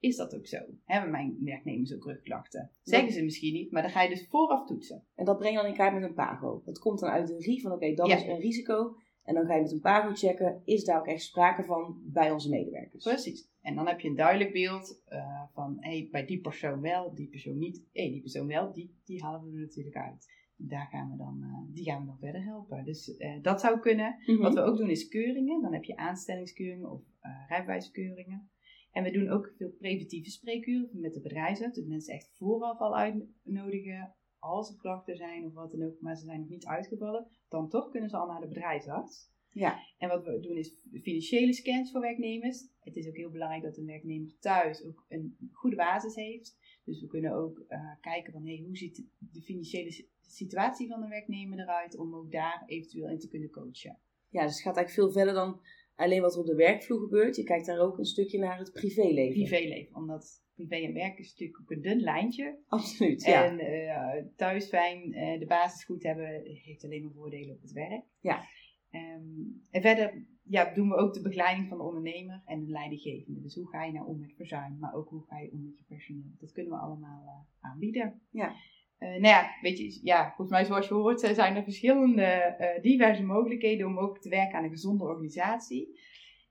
is 0.03 0.17
dat 0.17 0.35
ook 0.35 0.47
zo? 0.47 0.59
Hebben 0.85 1.11
mijn 1.11 1.37
werknemers 1.41 1.95
ook 1.95 2.05
rugklachten? 2.05 2.71
Zeggen 2.83 3.13
ze 3.13 3.23
misschien 3.23 3.53
niet, 3.53 3.71
maar 3.73 3.83
dan 3.83 3.91
ga 3.91 4.03
je 4.03 4.09
dus 4.09 4.27
vooraf 4.29 4.67
toetsen. 4.67 5.05
En 5.15 5.25
dat 5.25 5.39
breng 5.39 5.55
je 5.55 5.61
dan 5.61 5.71
in 5.71 5.77
kaart 5.77 5.95
met 5.95 6.03
een 6.03 6.15
PAGO. 6.15 6.63
Dat 6.65 6.79
komt 6.79 7.01
dan 7.01 7.11
uit 7.11 7.27
de 7.27 7.37
RIE 7.37 7.61
van 7.61 7.73
oké, 7.73 7.95
dat 7.95 8.09
is 8.09 8.23
een 8.23 8.41
risico. 8.41 8.97
En 9.23 9.35
dan 9.35 9.47
ga 9.47 9.55
je 9.55 9.63
met 9.63 9.73
een 9.73 9.81
PAGO 9.81 10.15
checken, 10.15 10.63
is 10.65 10.85
daar 10.85 10.99
ook 10.99 11.07
echt 11.07 11.23
sprake 11.23 11.65
van 11.65 12.01
bij 12.05 12.31
onze 12.31 12.49
medewerkers? 12.49 13.05
Precies. 13.05 13.52
En 13.63 13.75
dan 13.75 13.87
heb 13.87 14.01
je 14.01 14.09
een 14.09 14.17
duidelijk 14.17 14.53
beeld 14.53 15.03
uh, 15.09 15.43
van, 15.53 15.77
hey, 15.81 16.09
bij 16.11 16.27
die 16.27 16.41
persoon 16.41 16.81
wel, 16.81 17.15
die 17.15 17.29
persoon 17.29 17.59
niet. 17.59 17.85
Hey, 17.93 18.11
die 18.11 18.21
persoon 18.21 18.47
wel, 18.47 18.73
die, 18.73 18.95
die 19.05 19.23
halen 19.23 19.51
we 19.51 19.57
er 19.57 19.63
natuurlijk 19.63 19.97
uit. 19.97 20.41
Daar 20.57 20.87
gaan 20.87 21.11
we 21.11 21.17
dan, 21.17 21.39
uh, 21.43 21.75
die 21.75 21.85
gaan 21.85 22.01
we 22.01 22.07
dan 22.07 22.19
verder 22.19 22.45
helpen. 22.45 22.85
Dus 22.85 23.09
uh, 23.19 23.43
dat 23.43 23.61
zou 23.61 23.81
kunnen. 23.81 24.17
Mm 24.19 24.35
-hmm. 24.35 24.43
Wat 24.43 24.55
we 24.55 24.61
ook 24.61 24.77
doen 24.77 24.91
is 24.91 25.09
keuringen. 25.09 25.63
Dan 25.63 25.73
heb 25.73 25.85
je 25.85 25.97
aanstellingskeuringen 25.97 26.91
of 26.91 27.03
rijbewijskeuringen. 27.49 28.51
En 28.93 29.03
we 29.03 29.11
doen 29.11 29.29
ook 29.29 29.53
veel 29.57 29.71
preventieve 29.71 30.31
spreekuren 30.31 31.01
met 31.01 31.15
de 31.15 31.21
bedrijfsarts. 31.21 31.79
Dus 31.79 31.87
mensen 31.87 32.15
echt 32.15 32.31
vooraf 32.37 32.79
al 32.79 32.97
uitnodigen 32.97 34.15
als 34.39 34.71
er 34.71 34.77
klachten 34.77 35.17
zijn 35.17 35.45
of 35.45 35.53
wat 35.53 35.71
dan 35.71 35.83
ook, 35.83 36.01
maar 36.01 36.17
ze 36.17 36.25
zijn 36.25 36.41
nog 36.41 36.49
niet 36.49 36.67
uitgevallen. 36.67 37.27
Dan 37.49 37.69
toch 37.69 37.91
kunnen 37.91 38.09
ze 38.09 38.17
al 38.17 38.27
naar 38.27 38.41
de 38.41 38.49
bedrijfsarts. 38.49 39.32
Ja. 39.53 39.79
En 39.99 40.09
wat 40.09 40.25
we 40.25 40.41
doen 40.41 40.57
is 40.57 40.75
financiële 41.03 41.53
scans 41.53 41.91
voor 41.91 42.01
werknemers. 42.01 42.69
Het 42.81 42.97
is 42.97 43.09
ook 43.09 43.17
heel 43.17 43.31
belangrijk 43.31 43.63
dat 43.63 43.77
een 43.77 43.87
werknemer 43.87 44.39
thuis 44.39 44.85
ook 44.85 45.05
een 45.09 45.37
goede 45.53 45.77
basis 45.77 46.15
heeft. 46.15 46.57
Dus 46.85 47.01
we 47.01 47.07
kunnen 47.07 47.33
ook 47.33 47.65
uh, 47.69 47.93
kijken 48.01 48.33
van 48.33 48.47
hey, 48.47 48.63
hoe 48.67 48.77
ziet 48.77 49.05
de 49.19 49.43
financiële 49.43 50.07
situatie 50.21 50.89
van 50.89 51.01
de 51.01 51.09
werknemer 51.09 51.59
eruit 51.59 51.97
om 51.97 52.15
ook 52.15 52.33
daar 52.33 52.63
eventueel 52.67 53.09
in 53.09 53.19
te 53.19 53.29
kunnen 53.29 53.51
coachen. 53.51 53.99
Ja, 54.29 54.43
dus 54.43 54.53
het 54.53 54.63
gaat 54.63 54.77
eigenlijk 54.77 54.91
veel 54.91 55.13
verder 55.13 55.35
dan 55.35 55.61
alleen 55.95 56.21
wat 56.21 56.35
er 56.35 56.41
op 56.41 56.47
de 56.47 56.55
werkvloer 56.55 57.01
gebeurt. 57.01 57.37
Je 57.37 57.45
kijkt 57.45 57.67
daar 57.67 57.79
ook 57.79 57.99
een 57.99 58.05
stukje 58.05 58.39
naar 58.39 58.59
het 58.59 58.73
privéleven. 58.73 59.43
Privéleven, 59.43 59.97
omdat 59.97 60.43
privé 60.55 60.77
en 60.77 60.93
werk 60.93 61.19
is 61.19 61.31
natuurlijk 61.31 61.61
ook 61.61 61.71
een 61.71 61.83
dun 61.83 62.01
lijntje. 62.01 62.59
Absoluut, 62.67 63.23
ja. 63.23 63.45
En 63.45 63.61
uh, 63.61 64.25
thuis 64.37 64.69
fijn, 64.69 65.13
uh, 65.13 65.39
de 65.39 65.47
basis 65.47 65.85
goed 65.85 66.03
hebben, 66.03 66.43
heeft 66.45 66.85
alleen 66.85 67.03
maar 67.03 67.13
voordelen 67.13 67.55
op 67.55 67.63
het 67.63 67.73
werk. 67.73 68.05
Ja. 68.21 68.45
Ehm, 68.93 69.23
en 69.71 69.83
verder 69.83 70.27
ja, 70.43 70.75
doen 70.75 70.89
we 70.89 70.97
ook 70.97 71.15
de 71.15 71.23
begeleiding 71.23 71.69
van 71.69 71.79
de 71.79 71.85
ondernemer 71.85 72.43
en 72.47 72.65
de 72.65 72.71
leidinggevende. 72.71 73.41
Dus 73.41 73.55
hoe 73.55 73.69
ga 73.69 73.85
je 73.85 73.93
nou 73.93 74.07
om 74.07 74.19
met 74.19 74.35
verzuim, 74.37 74.79
maar 74.79 74.95
ook 74.95 75.09
hoe 75.09 75.25
ga 75.27 75.39
je 75.39 75.53
om 75.53 75.63
met 75.63 75.79
je 75.79 75.85
personeel. 75.89 76.33
Dat 76.39 76.53
kunnen 76.53 76.73
we 76.73 76.79
allemaal 76.79 77.23
uh, 77.25 77.71
aanbieden. 77.71 78.21
Ja. 78.31 78.55
Uh, 78.99 79.09
nou 79.09 79.21
ja, 79.21 79.51
weet 79.61 79.79
je, 79.79 80.01
ja, 80.03 80.27
volgens 80.27 80.51
mij 80.51 80.65
zoals 80.65 80.89
je 80.89 80.95
hoort 80.95 81.21
zijn 81.21 81.57
er 81.57 81.63
verschillende 81.63 82.57
uh, 82.61 82.83
diverse 82.83 83.23
mogelijkheden 83.23 83.87
om 83.87 83.99
ook 83.99 84.21
te 84.21 84.29
werken 84.29 84.59
aan 84.59 84.65
een 84.65 84.71
gezonde 84.71 85.05
organisatie. 85.05 86.01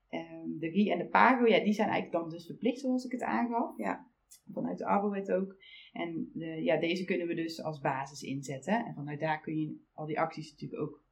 Um, 0.10 0.60
de 0.60 0.68
RI 0.68 0.90
en 0.90 0.98
de 0.98 1.08
PAGO, 1.08 1.46
ja, 1.46 1.64
die 1.64 1.74
zijn 1.74 1.90
eigenlijk 1.90 2.24
dan 2.24 2.30
dus 2.30 2.46
verplicht 2.46 2.80
zoals 2.80 3.06
ik 3.06 3.12
het 3.12 3.24
aangaf. 3.24 3.78
Ja. 3.78 4.10
Vanuit 4.54 4.78
de 4.78 4.86
ARBO-wet 4.86 5.32
ook. 5.32 5.56
En 5.94 6.30
de, 6.34 6.46
ja, 6.46 6.78
deze 6.78 7.06
kunnen 7.06 7.28
we 7.28 7.34
dus 7.34 7.64
als 7.64 7.80
basis 7.80 8.22
inzetten. 8.22 8.86
En 8.86 8.94
vanuit 8.94 9.20
daar 9.20 9.42
kun 9.42 9.60
je 9.60 9.80
al 9.94 10.06
die 10.06 10.20
acties 10.20 10.52
natuurlijk 10.52 10.82
ook 10.82 11.04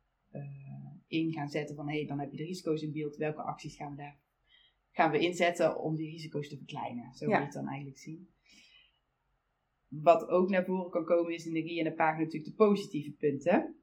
in 1.09 1.31
gaan 1.31 1.49
zetten 1.49 1.75
van 1.75 1.87
hé, 1.87 1.97
hey, 1.97 2.05
dan 2.05 2.19
heb 2.19 2.31
je 2.31 2.37
de 2.37 2.43
risico's 2.43 2.81
in 2.81 2.91
beeld. 2.91 3.15
Welke 3.15 3.41
acties 3.41 3.75
gaan 3.75 3.91
we 3.91 3.97
daar 3.97 4.19
gaan 4.99 5.11
we 5.11 5.19
inzetten 5.19 5.79
om 5.79 5.95
die 5.95 6.11
risico's 6.11 6.49
te 6.49 6.57
verkleinen? 6.57 7.13
Zo 7.13 7.25
moet 7.25 7.35
je 7.35 7.43
het 7.43 7.53
dan 7.53 7.67
eigenlijk 7.67 7.97
zien. 7.97 8.29
Wat 9.87 10.27
ook 10.27 10.49
naar 10.49 10.65
voren 10.65 10.91
kan 10.91 11.05
komen 11.05 11.33
is 11.33 11.45
in 11.45 11.53
de 11.53 11.59
RI 11.59 11.79
en 11.79 11.83
de 11.83 11.93
pagina 11.93 12.23
natuurlijk 12.23 12.51
de 12.51 12.63
positieve 12.65 13.11
punten. 13.11 13.75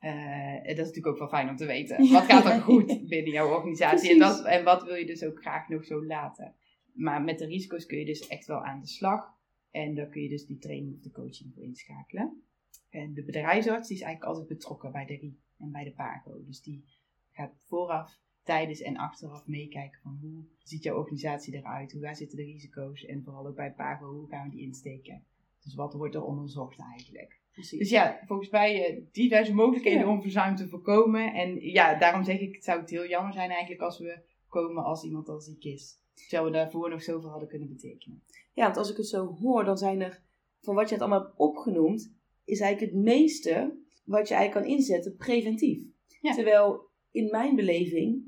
Uh, 0.00 0.54
dat 0.54 0.70
is 0.70 0.76
natuurlijk 0.76 1.06
ook 1.06 1.18
wel 1.18 1.28
fijn 1.28 1.48
om 1.48 1.56
te 1.56 1.66
weten. 1.66 2.10
Wat 2.12 2.24
gaat 2.24 2.44
er 2.44 2.60
goed 2.60 2.86
binnen 3.08 3.32
jouw 3.32 3.54
organisatie 3.54 4.10
en, 4.10 4.18
dat, 4.18 4.44
en 4.44 4.64
wat 4.64 4.82
wil 4.84 4.94
je 4.94 5.06
dus 5.06 5.24
ook 5.24 5.40
graag 5.40 5.68
nog 5.68 5.84
zo 5.84 6.04
laten? 6.04 6.54
Maar 6.92 7.22
met 7.22 7.38
de 7.38 7.46
risico's 7.46 7.86
kun 7.86 7.98
je 7.98 8.04
dus 8.04 8.26
echt 8.26 8.46
wel 8.46 8.64
aan 8.64 8.80
de 8.80 8.86
slag. 8.86 9.34
En 9.70 9.94
daar 9.94 10.08
kun 10.08 10.22
je 10.22 10.28
dus 10.28 10.46
die 10.46 10.58
training 10.58 10.94
of 10.94 11.00
de 11.00 11.10
coaching 11.10 11.54
voor 11.54 11.62
inschakelen. 11.62 12.42
En 12.90 13.14
de 13.14 13.24
bedrijfsarts 13.24 13.88
die 13.88 13.96
is 13.96 14.02
eigenlijk 14.02 14.32
altijd 14.32 14.58
betrokken 14.58 14.92
bij 14.92 15.06
de 15.06 15.14
RI 15.14 15.38
en 15.58 15.70
bij 15.70 15.84
de 15.84 15.92
PAGO. 15.92 16.44
Dus 16.44 16.62
die 16.62 16.84
gaat 17.30 17.52
vooraf, 17.66 18.20
tijdens 18.42 18.80
en 18.80 18.96
achteraf 18.96 19.46
meekijken 19.46 20.00
van 20.02 20.18
hoe 20.20 20.44
ziet 20.62 20.82
jouw 20.82 20.96
organisatie 20.96 21.54
eruit, 21.54 21.92
hoe 21.92 22.00
waar 22.00 22.16
zitten 22.16 22.36
de 22.36 22.44
risico's 22.44 23.04
en 23.04 23.22
vooral 23.22 23.46
ook 23.46 23.56
bij 23.56 23.72
PAGO, 23.72 24.12
hoe 24.12 24.28
gaan 24.28 24.48
we 24.48 24.56
die 24.56 24.66
insteken. 24.66 25.24
Dus 25.62 25.74
wat 25.74 25.94
wordt 25.94 26.14
er 26.14 26.24
onderzocht 26.24 26.80
eigenlijk. 26.80 27.40
Precies. 27.52 27.78
Dus 27.78 27.90
ja, 27.90 28.20
volgens 28.26 28.50
mij 28.50 28.96
uh, 28.96 29.04
diverse 29.12 29.54
mogelijkheden 29.54 30.08
om 30.08 30.22
verzuim 30.22 30.56
te 30.56 30.68
voorkomen. 30.68 31.34
En 31.34 31.60
ja, 31.60 31.98
daarom 31.98 32.24
zeg 32.24 32.40
ik, 32.40 32.54
het 32.54 32.64
zou 32.64 32.80
het 32.80 32.90
heel 32.90 33.06
jammer 33.06 33.32
zijn 33.32 33.50
eigenlijk 33.50 33.80
als 33.80 33.98
we 33.98 34.22
komen 34.48 34.84
als 34.84 35.04
iemand 35.04 35.28
al 35.28 35.40
ziek 35.40 35.64
is. 35.64 35.98
Terwijl 36.14 36.44
we 36.44 36.56
daarvoor 36.56 36.90
nog 36.90 37.02
zoveel 37.02 37.30
hadden 37.30 37.48
kunnen 37.48 37.68
betekenen. 37.68 38.22
Ja, 38.52 38.64
want 38.64 38.76
als 38.76 38.90
ik 38.90 38.96
het 38.96 39.08
zo 39.08 39.26
hoor, 39.26 39.64
dan 39.64 39.76
zijn 39.76 40.00
er, 40.00 40.22
van 40.60 40.74
wat 40.74 40.88
je 40.88 40.94
het 40.94 41.02
allemaal 41.02 41.22
hebt 41.22 41.38
opgenoemd, 41.38 42.12
is 42.44 42.60
eigenlijk 42.60 42.92
het 42.92 43.02
meeste 43.02 43.78
wat 44.06 44.28
je 44.28 44.34
eigenlijk 44.34 44.66
kan 44.66 44.76
inzetten 44.76 45.16
preventief. 45.16 45.82
Terwijl 46.20 46.88
in 47.10 47.30
mijn 47.30 47.56
beleving, 47.56 48.22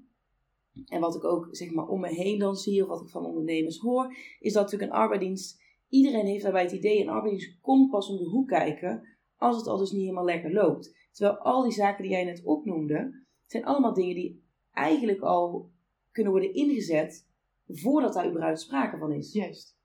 en 0.86 1.00
wat 1.00 1.14
ik 1.14 1.24
ook 1.24 1.48
zeg 1.50 1.70
maar 1.70 1.88
om 1.88 2.00
me 2.00 2.08
heen 2.08 2.38
dan 2.38 2.56
zie, 2.56 2.82
of 2.82 2.88
wat 2.88 3.00
ik 3.00 3.08
van 3.08 3.24
ondernemers 3.24 3.78
hoor, 3.78 4.14
is 4.40 4.52
dat 4.52 4.62
natuurlijk 4.62 4.92
een 4.92 4.98
arbeidsdienst, 4.98 5.60
iedereen 5.88 6.26
heeft 6.26 6.42
daarbij 6.42 6.62
het 6.62 6.72
idee, 6.72 7.00
een 7.00 7.08
arbeidsdienst 7.08 7.60
komt 7.60 7.90
pas 7.90 8.08
om 8.08 8.16
de 8.16 8.28
hoek 8.28 8.48
kijken 8.48 9.08
als 9.36 9.56
het 9.56 9.66
al 9.66 9.76
dus 9.76 9.90
niet 9.90 10.00
helemaal 10.00 10.24
lekker 10.24 10.52
loopt. 10.52 11.08
Terwijl 11.12 11.38
al 11.38 11.62
die 11.62 11.72
zaken 11.72 12.02
die 12.02 12.12
jij 12.12 12.24
net 12.24 12.44
opnoemde, 12.44 13.24
zijn 13.46 13.64
allemaal 13.64 13.94
dingen 13.94 14.14
die 14.14 14.42
eigenlijk 14.72 15.20
al 15.20 15.70
kunnen 16.12 16.32
worden 16.32 16.54
ingezet 16.54 17.28
voordat 17.66 18.14
daar 18.14 18.28
überhaupt 18.28 18.60
sprake 18.60 18.98
van 18.98 19.12
is. 19.12 19.32
Juist. 19.32 19.77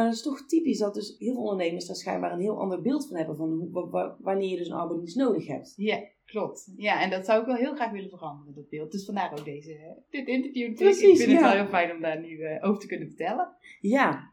Maar 0.00 0.08
dat 0.08 0.18
is 0.18 0.24
toch 0.24 0.46
typisch 0.46 0.78
dat 0.78 0.94
dus 0.94 1.16
heel 1.18 1.32
veel 1.32 1.42
ondernemers 1.42 1.86
daar 1.86 1.96
schijnbaar 1.96 2.32
een 2.32 2.40
heel 2.40 2.58
ander 2.58 2.82
beeld 2.82 3.06
van 3.06 3.16
hebben 3.16 3.36
van 3.36 3.50
hoe, 3.50 4.16
wanneer 4.18 4.48
je 4.48 4.56
dus 4.56 4.68
een 4.68 4.74
arbeidsdienst 4.74 5.16
nodig 5.16 5.46
hebt. 5.46 5.72
Ja, 5.76 6.04
klopt. 6.24 6.72
Ja, 6.76 7.02
en 7.02 7.10
dat 7.10 7.24
zou 7.24 7.40
ik 7.40 7.46
wel 7.46 7.54
heel 7.54 7.74
graag 7.74 7.90
willen 7.90 8.10
veranderen, 8.10 8.54
dat 8.54 8.68
beeld. 8.68 8.92
Dus 8.92 9.04
vandaar 9.04 9.38
ook 9.38 9.44
deze, 9.44 10.02
dit 10.10 10.26
interview. 10.26 10.74
Precies, 10.74 11.10
ik 11.10 11.16
vind 11.16 11.30
ja. 11.30 11.34
het 11.34 11.40
wel 11.40 11.62
heel 11.62 11.66
fijn 11.66 11.92
om 11.92 12.00
daar 12.00 12.20
nu 12.20 12.28
uh, 12.28 12.68
over 12.68 12.80
te 12.80 12.86
kunnen 12.86 13.08
vertellen. 13.08 13.56
Ja, 13.80 14.32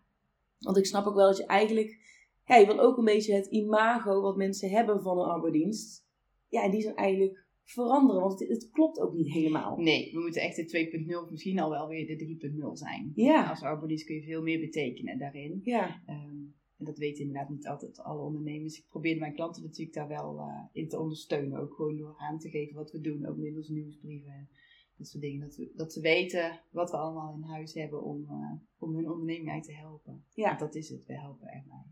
want 0.59 0.77
ik 0.77 0.85
snap 0.85 1.05
ook 1.05 1.15
wel 1.15 1.27
dat 1.27 1.37
je 1.37 1.45
eigenlijk, 1.45 1.97
ja, 2.45 2.55
je 2.55 2.65
wil 2.65 2.79
ook 2.79 2.97
een 2.97 3.05
beetje 3.05 3.33
het 3.33 3.45
imago 3.45 4.21
wat 4.21 4.35
mensen 4.35 4.69
hebben 4.69 5.01
van 5.01 5.19
een 5.19 5.29
arbeidsdienst. 5.29 6.05
Ja, 6.47 6.63
en 6.63 6.71
die 6.71 6.81
zijn 6.81 6.95
eigenlijk 6.95 7.46
veranderen, 7.67 8.21
want 8.21 8.39
het, 8.39 8.49
het, 8.49 8.69
klopt 8.71 8.99
ook 8.99 9.13
niet 9.13 9.31
helemaal. 9.31 9.77
Nee, 9.77 10.11
we 10.13 10.19
moeten 10.19 10.41
echt 10.41 10.55
de 10.55 11.05
2.0 11.07 11.15
of 11.23 11.29
misschien 11.29 11.59
al 11.59 11.69
wel 11.69 11.87
weer 11.87 12.17
de 12.17 12.37
3.0 12.51 12.71
zijn. 12.73 13.11
Ja. 13.15 13.49
Als 13.49 13.61
arbeidsdienst 13.61 14.05
kun 14.05 14.15
je 14.15 14.23
veel 14.23 14.41
meer 14.41 14.59
betekenen 14.59 15.19
daarin. 15.19 15.59
Ja. 15.63 16.01
Um, 16.09 16.55
en 16.77 16.85
dat 16.85 16.97
weten 16.97 17.23
inderdaad 17.23 17.49
niet 17.49 17.67
altijd 17.67 17.99
alle 17.99 18.21
ondernemers. 18.21 18.77
Ik 18.77 18.85
probeer 18.87 19.17
mijn 19.17 19.33
klanten 19.33 19.63
natuurlijk 19.63 19.93
daar 19.93 20.07
wel 20.07 20.37
uh, 20.37 20.63
in 20.71 20.89
te 20.89 20.99
ondersteunen. 20.99 21.59
Ook 21.59 21.73
gewoon 21.73 21.97
door 21.97 22.15
aan 22.17 22.39
te 22.39 22.49
geven 22.49 22.75
wat 22.75 22.91
we 22.91 23.01
doen. 23.01 23.25
Ook 23.25 23.37
middels 23.37 23.69
nieuwsbrieven 23.69 24.31
en 24.31 24.49
dat 24.97 25.07
soort 25.07 25.23
dingen. 25.23 25.39
Dat, 25.39 25.55
we, 25.55 25.71
dat 25.75 25.93
ze 25.93 26.01
weten 26.01 26.61
wat 26.71 26.91
we 26.91 26.97
allemaal 26.97 27.33
in 27.33 27.41
huis 27.41 27.73
hebben 27.73 28.03
om, 28.03 28.21
uh, 28.29 28.51
om 28.79 28.95
hun 28.95 29.09
onderneming 29.09 29.49
eigenlijk 29.49 29.79
te 29.79 29.87
helpen. 29.87 30.23
Ja. 30.33 30.47
Want 30.47 30.59
dat 30.59 30.75
is 30.75 30.89
het, 30.89 31.05
we 31.05 31.19
helpen 31.19 31.47
echt 31.47 31.67
bij. 31.67 31.85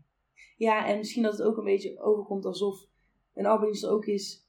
Ja, 0.56 0.86
en 0.86 0.98
misschien 0.98 1.22
dat 1.22 1.38
het 1.38 1.46
ook 1.46 1.56
een 1.56 1.64
beetje 1.64 2.00
overkomt 2.00 2.44
alsof 2.44 2.86
een 3.34 3.46
arbeidsdienst 3.46 3.94
ook 3.94 4.06
is 4.06 4.45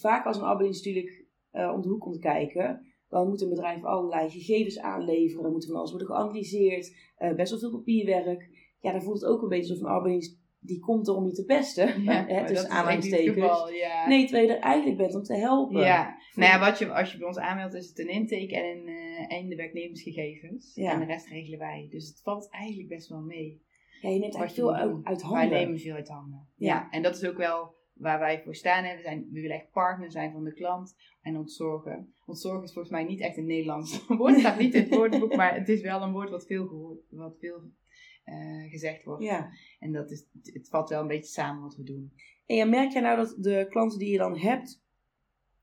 vaak 0.00 0.26
als 0.26 0.36
een 0.36 0.42
arbeidsdienst 0.42 0.84
natuurlijk 0.84 1.26
uh, 1.52 1.74
om 1.74 1.82
de 1.82 1.88
hoek 1.88 2.00
komt 2.00 2.18
kijken, 2.18 2.86
dan 3.08 3.28
moet 3.28 3.42
een 3.42 3.48
bedrijf 3.48 3.84
allerlei 3.84 4.30
gegevens 4.30 4.78
aanleveren. 4.78 5.42
Dan 5.42 5.52
moet 5.52 5.66
van 5.66 5.76
alles 5.76 5.90
worden 5.90 6.08
geanalyseerd. 6.08 6.96
Uh, 7.18 7.34
best 7.34 7.50
wel 7.50 7.58
veel 7.58 7.78
papierwerk. 7.78 8.48
Ja, 8.80 8.92
dan 8.92 9.02
voelt 9.02 9.20
het 9.20 9.30
ook 9.30 9.42
een 9.42 9.48
beetje 9.48 9.70
alsof 9.70 9.86
een 9.86 9.94
arbeidsdienst 9.94 10.40
die 10.64 10.78
komt 10.80 11.08
er 11.08 11.14
om 11.14 11.26
je 11.26 11.32
te 11.32 11.44
pesten. 11.44 12.02
Ja, 12.02 12.26
hè, 12.28 12.46
tussen 12.46 12.70
aanhalingstekens. 12.70 13.70
Ja. 13.70 14.06
Nee, 14.08 14.24
terwijl 14.24 14.46
je 14.46 14.54
er 14.54 14.60
eigenlijk 14.60 14.96
bent 14.96 15.14
om 15.14 15.22
te 15.22 15.34
helpen. 15.34 15.80
Ja, 15.80 16.16
nou 16.34 16.52
ja, 16.52 16.58
wat 16.58 16.78
je, 16.78 16.92
als 16.92 17.12
je 17.12 17.18
bij 17.18 17.26
ons 17.26 17.38
aanmeldt 17.38 17.74
is 17.74 17.88
het 17.88 17.98
een 17.98 18.08
intake 18.08 18.56
en, 18.56 18.78
een, 18.78 18.88
uh, 18.88 19.32
en 19.32 19.48
de 19.48 19.56
werknemersgegevens. 19.56 20.74
Ja. 20.74 20.92
En 20.92 21.00
de 21.00 21.06
rest 21.06 21.28
regelen 21.28 21.58
wij. 21.58 21.86
Dus 21.90 22.08
het 22.08 22.20
valt 22.22 22.50
eigenlijk 22.50 22.88
best 22.88 23.08
wel 23.08 23.20
mee. 23.20 23.62
Ja, 24.00 24.08
je 24.08 24.18
neemt 24.18 24.34
eigenlijk 24.34 24.54
veel 24.54 24.74
uit, 24.74 25.04
uit 25.04 25.22
handen. 25.22 25.50
Wij 25.50 25.64
nemen 25.64 25.78
veel 25.78 25.94
uit 25.94 26.08
handen. 26.08 26.48
Ja. 26.56 26.66
ja, 26.66 26.90
en 26.90 27.02
dat 27.02 27.16
is 27.16 27.24
ook 27.24 27.36
wel 27.36 27.74
waar 28.02 28.18
wij 28.18 28.42
voor 28.42 28.54
staan. 28.54 28.84
Hè. 28.84 28.96
We, 28.96 29.02
zijn, 29.02 29.28
we 29.30 29.40
willen 29.40 29.56
echt 29.56 29.70
partner 29.70 30.10
zijn 30.10 30.32
van 30.32 30.44
de 30.44 30.52
klant 30.52 30.96
en 31.22 31.36
ontzorgen. 31.36 32.14
Ontzorgen 32.26 32.62
is 32.62 32.72
volgens 32.72 32.94
mij 32.94 33.04
niet 33.04 33.20
echt 33.20 33.36
een 33.36 33.46
Nederlands 33.46 34.06
woord. 34.08 34.32
Het 34.32 34.40
staat 34.40 34.58
niet 34.58 34.74
in 34.74 34.82
het 34.82 34.94
woordenboek, 34.94 35.36
maar 35.36 35.54
het 35.54 35.68
is 35.68 35.80
wel 35.80 36.02
een 36.02 36.12
woord 36.12 36.30
wat 36.30 36.46
veel, 36.46 36.66
gehoord, 36.66 37.00
wat 37.10 37.36
veel 37.38 37.60
uh, 38.26 38.70
gezegd 38.70 39.04
wordt. 39.04 39.22
Ja. 39.22 39.50
En 39.78 39.92
dat 39.92 40.10
is, 40.10 40.26
het 40.42 40.68
valt 40.68 40.88
wel 40.88 41.00
een 41.00 41.06
beetje 41.06 41.32
samen 41.32 41.62
wat 41.62 41.76
we 41.76 41.82
doen. 41.82 42.12
En 42.46 42.56
ja, 42.56 42.64
merk 42.64 42.92
jij 42.92 43.02
nou 43.02 43.16
dat 43.16 43.34
de 43.38 43.66
klanten 43.70 43.98
die 43.98 44.10
je 44.10 44.18
dan 44.18 44.38
hebt, 44.38 44.82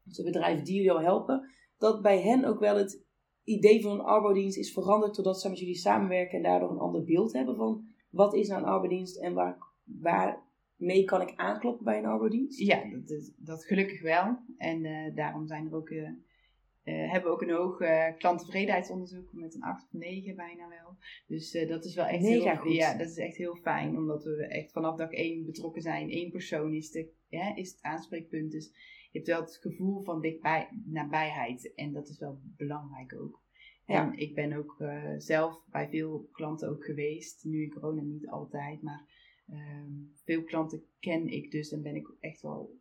de 0.03 0.23
bedrijven 0.23 0.65
die 0.65 0.75
jullie 0.75 0.91
al 0.91 1.01
helpen, 1.01 1.49
dat 1.77 2.01
bij 2.01 2.21
hen 2.21 2.45
ook 2.45 2.59
wel 2.59 2.77
het 2.77 3.01
idee 3.43 3.81
van 3.81 3.91
een 3.91 4.05
arbodienst 4.05 4.57
is 4.57 4.73
veranderd 4.73 5.15
doordat 5.15 5.41
ze 5.41 5.49
met 5.49 5.59
jullie 5.59 5.75
samenwerken 5.75 6.37
en 6.37 6.43
daardoor 6.43 6.71
een 6.71 6.79
ander 6.79 7.03
beeld 7.03 7.33
hebben 7.33 7.55
van 7.55 7.87
wat 8.09 8.33
is 8.33 8.47
nou 8.47 8.61
een 8.61 8.67
arbodienst 8.67 9.17
en 9.17 9.33
waar, 9.33 9.57
waar 9.83 10.41
mee 10.79 11.03
kan 11.03 11.21
ik 11.21 11.33
aankloppen 11.35 11.85
bij 11.85 11.97
een 11.97 12.05
arbodienst? 12.05 12.59
Ja, 12.59 12.89
dat, 12.89 13.09
is, 13.09 13.31
dat 13.37 13.65
gelukkig 13.65 14.01
wel. 14.01 14.37
En 14.57 14.83
uh, 14.83 15.15
daarom 15.15 15.47
zijn 15.47 15.67
er 15.67 15.75
ook, 15.75 15.89
uh, 15.89 16.01
uh, 16.03 17.11
hebben 17.11 17.23
we 17.23 17.35
ook 17.35 17.41
een 17.41 17.49
hoog 17.49 17.77
klanttevredenheidsonderzoek 18.17 19.33
met 19.33 19.55
een 19.55 19.61
8 19.61 19.83
of 19.83 19.93
9 19.93 20.35
bijna 20.35 20.67
wel. 20.67 20.97
Dus 21.27 21.51
dat 21.67 21.85
is 21.85 21.95
wel 21.95 22.05
echt 22.05 22.23
Mega 22.23 22.51
heel 22.51 22.61
goed. 22.61 22.73
Ja, 22.73 22.97
dat 22.97 23.09
is 23.09 23.17
echt 23.17 23.35
heel 23.35 23.55
fijn, 23.55 23.97
omdat 23.97 24.23
we 24.23 24.47
echt 24.47 24.71
vanaf 24.71 24.95
dag 24.95 25.11
1 25.11 25.45
betrokken 25.45 25.81
zijn. 25.81 26.13
Eén 26.13 26.31
persoon 26.31 26.73
is, 26.73 26.91
de, 26.91 27.09
ja, 27.27 27.55
is 27.55 27.71
het 27.71 27.81
aanspreekpunt. 27.81 28.51
Dus 28.51 28.71
je 29.11 29.17
hebt 29.17 29.27
wel 29.27 29.41
het 29.41 29.57
gevoel 29.61 30.03
van 30.03 30.21
dichtbij, 30.21 30.69
nabijheid. 30.85 31.73
En 31.75 31.93
dat 31.93 32.09
is 32.09 32.19
wel 32.19 32.39
belangrijk 32.57 33.15
ook. 33.21 33.41
Ja. 33.85 34.11
En 34.11 34.17
ik 34.17 34.35
ben 34.35 34.53
ook 34.53 34.83
zelf 35.17 35.63
bij 35.71 35.89
veel 35.89 36.29
klanten 36.31 36.69
ook 36.69 36.85
geweest. 36.85 37.45
Nu 37.45 37.63
in 37.63 37.69
corona 37.69 38.01
niet 38.01 38.27
altijd, 38.27 38.81
maar 38.81 39.18
Um, 39.51 40.11
veel 40.23 40.43
klanten 40.43 40.83
ken 40.99 41.27
ik 41.27 41.51
dus 41.51 41.71
en 41.71 41.81
ben 41.81 41.95
ik 41.95 42.07
echt 42.19 42.41
wel 42.41 42.77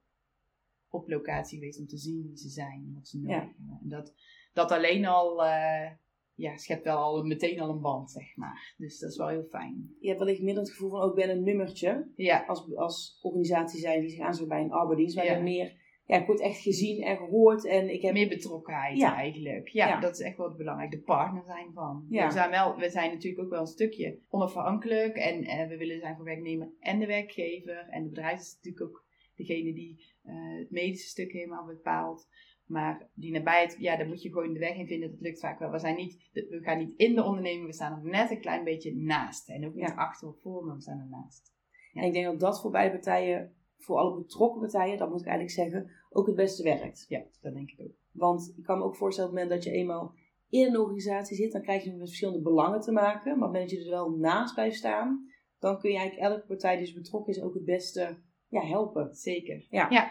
op 0.91 1.09
locatie 1.09 1.59
geweest 1.59 1.79
om 1.81 1.87
te 1.87 1.97
zien 1.97 2.23
wie 2.27 2.37
ze 2.37 2.49
zijn 2.49 2.91
wat 2.95 3.09
ze 3.09 3.19
nodig 3.19 3.37
Ja. 3.37 3.45
hebben. 3.45 3.79
En 3.83 3.89
dat, 3.89 4.15
dat 4.53 4.71
alleen 4.71 5.07
al 5.07 5.45
uh, 5.45 5.91
ja, 6.35 6.57
schept 6.57 6.85
wel 6.85 6.97
al 6.99 7.23
meteen 7.25 7.61
al 7.61 7.71
een 7.71 7.81
band, 7.81 8.11
zeg 8.11 8.37
maar. 8.37 8.75
Dus 8.77 8.99
dat 8.99 9.11
is 9.11 9.17
wel 9.17 9.29
heel 9.29 9.47
fijn. 9.51 9.95
Je 10.01 10.07
hebt 10.09 10.19
wellicht 10.21 10.43
minder 10.43 10.63
het 10.63 10.73
gevoel 10.73 10.91
van, 10.91 11.01
ook 11.01 11.15
ben 11.15 11.31
een 11.31 11.43
nummertje. 11.43 12.09
Ja, 12.17 12.45
Als, 12.47 12.75
als 12.77 13.19
organisatie 13.23 13.81
zijn 13.81 14.01
die 14.01 14.11
zich 14.11 14.21
aansluit 14.21 14.49
bij 14.49 14.63
een 14.63 14.73
arbeidsdienst. 14.73 15.17
Maar 15.17 15.25
Ja. 15.27 15.43
meer, 15.43 15.78
ja, 16.09 16.17
ik 16.21 16.27
word 16.27 16.41
echt 16.41 16.61
gezien 16.61 17.03
en 17.03 17.17
gehoord. 17.17 17.67
En 17.67 17.93
ik 17.93 18.03
heb, 18.03 18.13
meer 18.13 18.29
betrokkenheid 18.29 18.99
Ja. 18.99 19.15
eigenlijk. 19.15 19.69
Ja, 19.69 19.89
Ja. 19.89 20.01
dat 20.01 20.19
is 20.19 20.21
echt 20.21 20.37
wel 20.37 20.55
belangrijk. 20.55 20.91
De 20.91 21.01
partner 21.01 21.43
zijn 21.45 21.73
van. 21.73 22.07
Ja. 22.09 22.27
We, 22.27 22.33
zijn 22.33 22.51
wel, 22.51 22.77
we 22.77 22.91
zijn 22.91 23.13
natuurlijk 23.13 23.43
ook 23.45 23.51
wel 23.51 23.61
een 23.61 23.67
stukje 23.67 24.19
onafhankelijk. 24.29 25.17
En 25.17 25.45
eh, 25.45 25.69
we 25.69 25.77
willen 25.77 26.01
zijn 26.01 26.17
voor 26.17 26.25
werknemer 26.25 26.71
en 26.81 26.99
de 26.99 27.07
werkgever. 27.07 27.87
En 27.91 28.03
de 28.03 28.09
bedrijf 28.09 28.41
is 28.41 28.55
natuurlijk 28.55 28.85
ook 28.85 29.05
degene 29.37 29.73
die 29.73 30.15
eh, 30.23 30.35
het 30.59 30.71
medische 30.71 31.09
stuk 31.09 31.33
helemaal 31.33 31.67
bepaalt. 31.67 32.29
Maar 32.67 33.09
die 33.15 33.33
nabijheid, 33.33 33.77
ja, 33.79 33.97
daar 33.97 34.07
moet 34.09 34.23
je 34.23 34.33
gewoon 34.33 34.53
de 34.53 34.59
weg 34.59 34.77
in 34.77 34.87
vinden. 34.87 35.11
Dat 35.11 35.21
lukt 35.21 35.41
vaak 35.41 35.59
wel. 35.59 35.71
We, 35.71 35.79
zijn 35.79 35.97
niet, 35.97 36.31
we 36.33 36.59
gaan 36.63 36.79
niet 36.79 36.95
in 36.97 37.15
de 37.15 37.25
onderneming, 37.25 37.67
we 37.67 37.73
staan 37.73 38.03
er 38.03 38.11
net 38.11 38.31
een 38.31 38.41
klein 38.41 38.65
beetje 38.65 38.97
naast. 38.97 39.49
En 39.49 39.67
ook 39.67 39.75
niet 39.75 39.93
achter 39.97 40.29
of 40.29 40.41
voor, 40.41 40.65
maar 40.65 40.75
we 40.75 40.81
staan 40.81 41.01
ernaast. 41.01 41.55
En 41.93 42.05
ik 42.05 42.13
denk 42.13 42.25
dat 42.25 42.41
dat 42.41 42.61
voor 42.61 42.71
beide 42.71 42.93
partijen 42.93 43.53
voor 43.79 43.97
alle 43.97 44.17
betrokken 44.23 44.61
partijen, 44.61 44.99
dat 44.99 45.11
moet 45.11 45.21
ik 45.21 45.27
eigenlijk 45.27 45.57
zeggen, 45.57 45.91
ook 46.11 46.27
het 46.27 46.37
beste 46.37 46.63
werkt. 46.63 47.05
Ja, 47.09 47.23
dat 47.41 47.55
denk 47.55 47.71
ik 47.71 47.81
ook. 47.81 47.95
Want 48.13 48.55
ik 48.57 48.65
kan 48.65 48.79
me 48.79 48.85
ook 48.85 48.97
voorstellen, 48.97 49.31
op 49.31 49.37
het 49.37 49.45
moment 49.45 49.63
dat 49.65 49.73
je 49.73 49.79
eenmaal 49.79 50.15
in 50.49 50.67
een 50.67 50.79
organisatie 50.79 51.37
zit, 51.37 51.53
dan 51.53 51.63
krijg 51.63 51.85
je 51.85 51.91
met 51.91 51.99
verschillende 51.99 52.43
belangen 52.43 52.81
te 52.81 52.93
maken. 52.93 53.39
Maar 53.39 53.49
op 53.49 53.53
het 53.53 53.53
moment 53.53 53.71
dat 53.71 53.79
je 53.79 53.85
er 53.85 53.91
wel 53.91 54.11
naast 54.11 54.55
blijft 54.55 54.77
staan, 54.77 55.31
dan 55.59 55.79
kun 55.79 55.91
je 55.91 55.97
eigenlijk 55.97 56.31
elke 56.31 56.47
partij 56.47 56.77
die 56.77 56.87
is 56.87 56.93
betrokken 56.93 57.35
is 57.35 57.43
ook 57.43 57.55
het 57.55 57.65
beste 57.65 58.17
ja, 58.49 58.61
helpen. 58.61 59.15
Zeker. 59.15 59.67
Ja. 59.71 59.91
ja. 59.91 60.11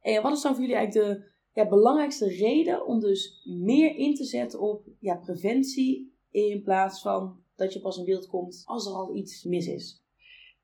En 0.00 0.22
wat 0.22 0.32
is 0.32 0.42
dan 0.42 0.52
voor 0.52 0.60
jullie 0.60 0.76
eigenlijk 0.76 1.06
de 1.06 1.30
ja, 1.52 1.68
belangrijkste 1.68 2.28
reden 2.28 2.86
om 2.86 3.00
dus 3.00 3.42
meer 3.44 3.96
in 3.96 4.14
te 4.14 4.24
zetten 4.24 4.60
op 4.60 4.86
ja, 4.98 5.16
preventie 5.16 6.14
in 6.30 6.62
plaats 6.62 7.02
van 7.02 7.42
dat 7.56 7.72
je 7.72 7.80
pas 7.80 7.98
in 7.98 8.04
beeld 8.04 8.26
komt 8.26 8.62
als 8.64 8.86
er 8.86 8.92
al 8.92 9.16
iets 9.16 9.44
mis 9.44 9.66
is? 9.66 10.04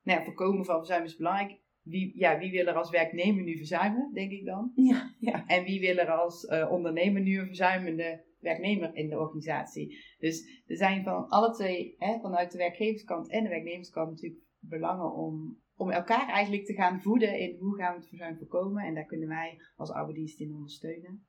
Nou 0.02 0.18
ja, 0.18 0.24
voorkomen 0.24 0.64
van 0.64 0.76
verzuim 0.76 1.04
is 1.04 1.16
belangrijk. 1.16 1.60
Wie, 1.82 2.18
ja, 2.18 2.38
wie 2.38 2.50
wil 2.50 2.66
er 2.66 2.74
als 2.74 2.90
werknemer 2.90 3.42
nu 3.42 3.56
verzuimen, 3.56 4.10
denk 4.12 4.30
ik 4.30 4.44
dan? 4.44 4.72
Ja, 4.74 5.14
ja. 5.18 5.46
En 5.46 5.64
wie 5.64 5.80
wil 5.80 5.96
er 5.96 6.10
als 6.10 6.44
uh, 6.44 6.70
ondernemer 6.70 7.20
nu 7.20 7.38
een 7.38 7.46
verzuimende 7.46 8.24
werknemer 8.40 8.94
in 8.94 9.08
de 9.08 9.18
organisatie? 9.18 9.98
Dus 10.18 10.62
er 10.66 10.76
zijn 10.76 11.04
van 11.04 11.28
alle 11.28 11.52
twee, 11.52 11.94
hè, 11.98 12.20
vanuit 12.20 12.52
de 12.52 12.58
werkgeverskant 12.58 13.30
en 13.30 13.42
de 13.42 13.48
werknemerskant, 13.48 14.10
natuurlijk 14.10 14.42
belangen 14.58 15.14
om, 15.14 15.58
om 15.76 15.90
elkaar 15.90 16.28
eigenlijk 16.28 16.64
te 16.64 16.74
gaan 16.74 17.00
voeden 17.00 17.38
in 17.38 17.56
hoe 17.58 17.76
gaan 17.76 17.92
we 17.92 17.98
het 17.98 18.08
verzuim 18.08 18.36
voorkomen. 18.36 18.84
En 18.84 18.94
daar 18.94 19.06
kunnen 19.06 19.28
wij 19.28 19.56
als 19.76 19.90
arbeidsdienst 19.90 20.40
in 20.40 20.54
ondersteunen. 20.54 21.26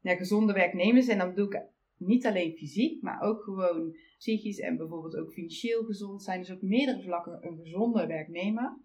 Ja, 0.00 0.14
gezonde 0.14 0.52
werknemers, 0.52 1.08
en 1.08 1.18
dan 1.18 1.28
bedoel 1.28 1.52
ik 1.52 1.62
niet 1.96 2.26
alleen 2.26 2.56
fysiek, 2.56 3.02
maar 3.02 3.20
ook 3.20 3.42
gewoon 3.42 3.96
psychisch 4.18 4.58
en 4.58 4.76
bijvoorbeeld 4.76 5.16
ook 5.16 5.32
financieel 5.32 5.84
gezond 5.84 6.22
zijn. 6.22 6.40
Dus 6.40 6.50
op 6.50 6.62
meerdere 6.62 7.02
vlakken 7.02 7.46
een 7.46 7.56
gezonde 7.56 8.06
werknemer. 8.06 8.76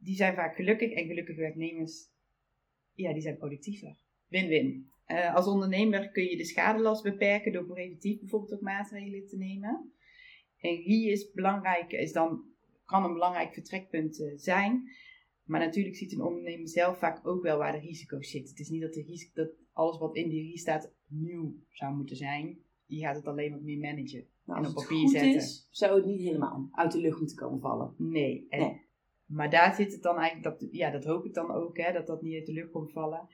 Die 0.00 0.16
zijn 0.16 0.34
vaak 0.34 0.54
gelukkig 0.54 0.92
en 0.92 1.06
gelukkige 1.06 1.40
werknemers, 1.40 2.10
ja, 2.92 3.12
die 3.12 3.22
zijn 3.22 3.36
productiever. 3.36 3.96
Win-win. 4.26 4.90
Uh, 5.06 5.34
als 5.34 5.46
ondernemer 5.46 6.10
kun 6.10 6.24
je 6.24 6.36
de 6.36 6.44
schadelast 6.44 7.02
beperken 7.02 7.52
door 7.52 7.66
preventief 7.66 8.18
bijvoorbeeld 8.18 8.52
ook 8.52 8.60
maatregelen 8.60 9.26
te 9.26 9.36
nemen. 9.36 9.92
En 10.58 10.76
hier 10.76 11.12
is 11.12 11.32
belangrijk, 11.32 11.92
is 11.92 12.12
dan, 12.12 12.44
kan 12.84 13.04
een 13.04 13.12
belangrijk 13.12 13.52
vertrekpunt 13.52 14.20
uh, 14.20 14.32
zijn. 14.36 14.90
Maar 15.44 15.60
natuurlijk 15.60 15.96
ziet 15.96 16.12
een 16.12 16.22
ondernemer 16.22 16.68
zelf 16.68 16.98
vaak 16.98 17.26
ook 17.26 17.42
wel 17.42 17.58
waar 17.58 17.72
de 17.72 17.78
risico's 17.78 18.30
zitten. 18.30 18.50
Het 18.50 18.60
is 18.60 18.68
niet 18.68 18.80
dat, 18.80 18.94
de 18.94 19.02
risico, 19.02 19.42
dat 19.42 19.50
alles 19.72 19.98
wat 19.98 20.16
in 20.16 20.28
die 20.28 20.50
RIS 20.50 20.60
staat 20.60 20.92
nieuw 21.06 21.54
zou 21.68 21.94
moeten 21.94 22.16
zijn. 22.16 22.58
Je 22.86 23.00
gaat 23.00 23.16
het 23.16 23.26
alleen 23.26 23.50
wat 23.50 23.62
meer 23.62 23.78
managen. 23.78 24.26
Nou, 24.44 24.64
en 24.64 24.68
op 24.68 24.74
papier 24.74 25.08
zetten. 25.08 25.34
Is, 25.34 25.68
zou 25.70 25.96
het 25.96 26.06
niet 26.06 26.20
helemaal 26.20 26.68
uit 26.72 26.92
de 26.92 26.98
lucht 26.98 27.18
moeten 27.18 27.36
komen 27.36 27.60
vallen. 27.60 27.94
Nee. 27.96 28.46
En, 28.48 28.80
Maar 29.28 29.50
daar 29.50 29.74
zit 29.74 29.92
het 29.92 30.02
dan 30.02 30.18
eigenlijk, 30.18 30.60
dat, 30.60 30.68
ja, 30.70 30.90
dat 30.90 31.04
hoop 31.04 31.24
ik 31.24 31.34
dan 31.34 31.50
ook, 31.50 31.76
hè, 31.76 31.92
dat 31.92 32.06
dat 32.06 32.22
niet 32.22 32.34
uit 32.34 32.46
de 32.46 32.52
lucht 32.52 32.70
komt 32.70 32.92
vallen. 32.92 33.28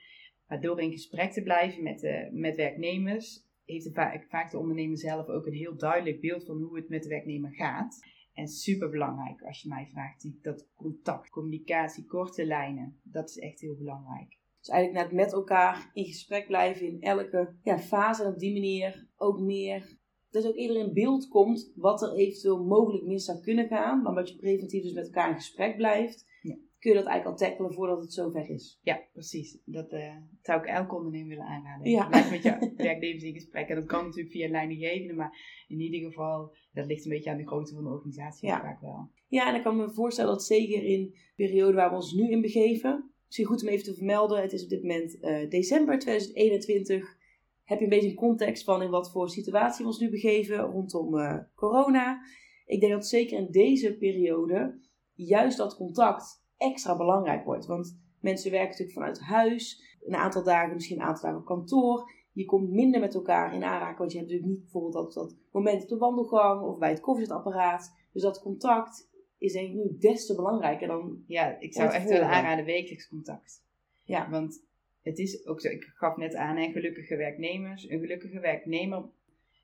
Maar 0.47 0.61
door 0.61 0.81
in 0.81 0.91
gesprek 0.91 1.31
te 1.31 1.43
blijven 1.43 1.83
met, 1.83 2.03
uh, 2.03 2.31
met 2.31 2.55
werknemers, 2.55 3.45
heeft 3.65 3.89
vaak, 4.29 4.51
de 4.51 4.57
ondernemer 4.57 4.97
zelf 4.97 5.27
ook 5.27 5.45
een 5.45 5.53
heel 5.53 5.77
duidelijk 5.77 6.21
beeld 6.21 6.45
van 6.45 6.61
hoe 6.61 6.75
het 6.75 6.89
met 6.89 7.03
de 7.03 7.09
werknemer 7.09 7.51
gaat. 7.51 7.99
En 8.33 8.47
super 8.47 8.89
belangrijk 8.89 9.41
als 9.41 9.61
je 9.61 9.69
mij 9.69 9.87
vraagt, 9.91 10.43
dat 10.43 10.67
contact, 10.75 11.29
communicatie, 11.29 12.05
korte 12.05 12.45
lijnen, 12.45 12.99
dat 13.03 13.29
is 13.29 13.39
echt 13.39 13.59
heel 13.59 13.75
belangrijk. 13.75 14.37
Dus 14.59 14.69
eigenlijk 14.69 15.05
net 15.05 15.21
met 15.21 15.33
elkaar 15.33 15.89
in 15.93 16.05
gesprek 16.05 16.47
blijven 16.47 16.87
in 16.87 17.01
elke 17.01 17.55
ja, 17.63 17.79
fase 17.79 18.25
op 18.25 18.39
die 18.39 18.53
manier 18.53 19.07
ook 19.17 19.39
meer. 19.39 19.97
Dat 20.35 20.47
ook 20.47 20.55
eerder 20.55 20.77
in 20.77 20.93
beeld 20.93 21.27
komt 21.27 21.71
wat 21.75 22.01
er 22.01 22.13
eventueel 22.13 22.63
mogelijk 22.63 23.05
mis 23.05 23.25
zou 23.25 23.39
kunnen 23.39 23.67
gaan. 23.67 24.01
Maar 24.01 24.09
omdat 24.09 24.29
je 24.29 24.35
preventief 24.35 24.83
dus 24.83 24.93
met 24.93 25.05
elkaar 25.05 25.29
in 25.29 25.35
gesprek 25.35 25.75
blijft, 25.75 26.25
ja. 26.41 26.55
kun 26.79 26.91
je 26.91 26.97
dat 26.97 27.05
eigenlijk 27.07 27.25
al 27.25 27.47
tackelen 27.47 27.73
voordat 27.73 28.01
het 28.01 28.13
zover 28.13 28.49
is. 28.49 28.79
Ja, 28.81 29.01
precies. 29.13 29.57
Dat 29.65 29.93
uh, 29.93 30.15
zou 30.41 30.59
ik 30.59 30.65
elke 30.65 30.95
ondernemer 30.95 31.27
willen 31.27 31.45
aanraden. 31.45 31.91
Ja. 31.91 32.07
Blijf 32.07 32.31
met 32.31 32.43
je 32.43 32.73
werknemers 32.77 33.23
in 33.23 33.33
gesprek. 33.33 33.69
En 33.69 33.75
dat 33.75 33.85
kan 33.85 34.03
natuurlijk 34.03 34.31
via 34.31 34.49
leidinggevende, 34.49 35.13
maar 35.13 35.65
in 35.67 35.79
ieder 35.79 35.99
geval, 35.99 36.55
dat 36.73 36.85
ligt 36.85 37.05
een 37.05 37.11
beetje 37.11 37.29
aan 37.29 37.37
de 37.37 37.47
grootte 37.47 37.73
van 37.73 37.83
de 37.83 37.89
organisatie 37.89 38.47
ja. 38.47 38.61
vaak 38.61 38.81
wel. 38.81 39.09
Ja, 39.27 39.49
en 39.49 39.55
ik 39.55 39.63
kan 39.63 39.75
me 39.75 39.89
voorstellen 39.89 40.31
dat 40.31 40.45
zeker 40.45 40.83
in 40.83 41.03
de 41.35 41.45
periode 41.45 41.73
waar 41.73 41.89
we 41.89 41.95
ons 41.95 42.13
nu 42.13 42.31
in 42.31 42.41
begeven, 42.41 43.09
Misschien 43.25 43.45
goed 43.45 43.61
om 43.61 43.67
even 43.67 43.85
te 43.85 43.93
vermelden, 43.93 44.41
het 44.41 44.53
is 44.53 44.63
op 44.63 44.69
dit 44.69 44.81
moment 44.81 45.17
uh, 45.21 45.49
december 45.49 45.99
2021. 45.99 47.17
Heb 47.65 47.77
je 47.77 47.83
een 47.83 47.89
beetje 47.89 48.09
een 48.09 48.15
context 48.15 48.63
van 48.63 48.81
in 48.81 48.89
wat 48.89 49.11
voor 49.11 49.29
situatie 49.29 49.81
we 49.81 49.91
ons 49.91 49.99
nu 49.99 50.09
begeven 50.09 50.57
rondom 50.57 51.15
uh, 51.15 51.37
corona. 51.55 52.21
Ik 52.65 52.79
denk 52.79 52.91
dat 52.91 53.07
zeker 53.07 53.37
in 53.37 53.51
deze 53.51 53.97
periode 53.97 54.79
juist 55.13 55.57
dat 55.57 55.75
contact 55.75 56.43
extra 56.57 56.97
belangrijk 56.97 57.45
wordt. 57.45 57.65
Want 57.65 57.99
mensen 58.19 58.51
werken 58.51 58.69
natuurlijk 58.69 58.97
vanuit 58.97 59.19
huis, 59.19 59.97
een 60.05 60.15
aantal 60.15 60.43
dagen, 60.43 60.73
misschien 60.73 60.99
een 60.99 61.05
aantal 61.05 61.23
dagen 61.23 61.39
op 61.39 61.45
kantoor. 61.45 62.11
Je 62.31 62.45
komt 62.45 62.69
minder 62.69 62.99
met 62.99 63.15
elkaar 63.15 63.53
in 63.53 63.63
aanraking, 63.63 63.97
want 63.97 64.11
je 64.11 64.17
hebt 64.17 64.29
natuurlijk 64.29 64.55
niet 64.55 64.63
bijvoorbeeld 64.63 64.93
dat, 64.93 65.13
dat 65.13 65.37
moment 65.51 65.83
op 65.83 65.89
de 65.89 65.97
wandelgang 65.97 66.61
of 66.61 66.77
bij 66.77 66.89
het 66.89 66.99
koffiezetapparaat. 66.99 67.93
Dus 68.13 68.21
dat 68.21 68.41
contact 68.41 69.09
is 69.37 69.53
denk 69.53 69.67
ik 69.67 69.73
nu 69.73 69.97
des 69.99 70.25
te 70.25 70.35
belangrijker 70.35 70.87
dan. 70.87 71.23
Ja, 71.27 71.59
ik 71.59 71.73
zou 71.73 71.89
echt 71.89 72.09
willen 72.09 72.27
aanraden 72.27 72.65
wekelijks 72.65 73.07
contact. 73.07 73.63
Ja. 74.03 74.29
Want 74.29 74.63
het 75.05 75.19
is 75.19 75.45
ook 75.45 75.61
zo, 75.61 75.69
ik 75.69 75.83
gaf 75.83 76.17
net 76.17 76.35
aan, 76.35 76.57
en 76.57 76.71
gelukkige 76.71 77.15
werknemers. 77.15 77.89
Een 77.89 77.99
gelukkige 77.99 78.39
werknemer 78.39 79.05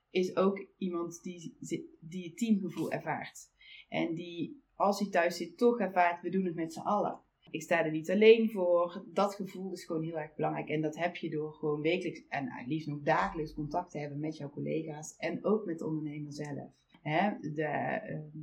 is 0.10 0.36
ook 0.36 0.66
iemand 0.78 1.24
die, 1.24 1.58
die 2.00 2.24
het 2.24 2.38
teamgevoel 2.38 2.92
ervaart. 2.92 3.50
En 3.90 4.14
die, 4.14 4.62
als 4.76 5.00
hij 5.00 5.10
thuis 5.10 5.38
zit, 5.38 5.58
toch 5.58 5.80
ervaart, 5.80 6.22
we 6.22 6.30
doen 6.30 6.46
het 6.46 6.56
met 6.56 6.74
z'n 6.74 6.80
allen. 6.80 7.20
Ik 7.52 7.62
sta 7.62 7.86
er 7.86 7.92
niet 7.92 8.12
alleen 8.12 8.50
voor. 8.50 9.06
Dat 9.08 9.36
gevoel 9.36 9.72
is 9.72 9.86
gewoon 9.86 10.04
heel 10.04 10.20
erg 10.20 10.36
belangrijk. 10.36 10.70
En 10.70 10.82
dat 10.82 10.98
heb 10.98 11.16
je 11.16 11.30
door 11.30 11.54
gewoon 11.54 11.82
wekelijks 11.82 12.28
en 12.28 12.46
nou, 12.46 12.68
liefst 12.68 12.88
nog 12.88 13.02
dagelijks 13.02 13.54
contact 13.54 13.92
te 13.92 14.00
hebben 14.00 14.20
met 14.20 14.38
jouw 14.38 14.50
collega's. 14.50 15.16
En 15.18 15.46
ook 15.46 15.66
met 15.66 15.80
de 15.80 15.86
ondernemer 15.86 16.34
zelf. 16.34 16.72
Hè? 17.02 17.32
De, 17.54 17.64
ehm, 17.64 18.40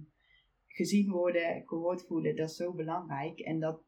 gezien 0.66 1.10
worden, 1.10 1.62
gehoord 1.66 2.06
voelen, 2.06 2.36
dat 2.36 2.50
is 2.50 2.56
zo 2.56 2.72
belangrijk. 2.72 3.38
En, 3.38 3.60
dat, 3.60 3.82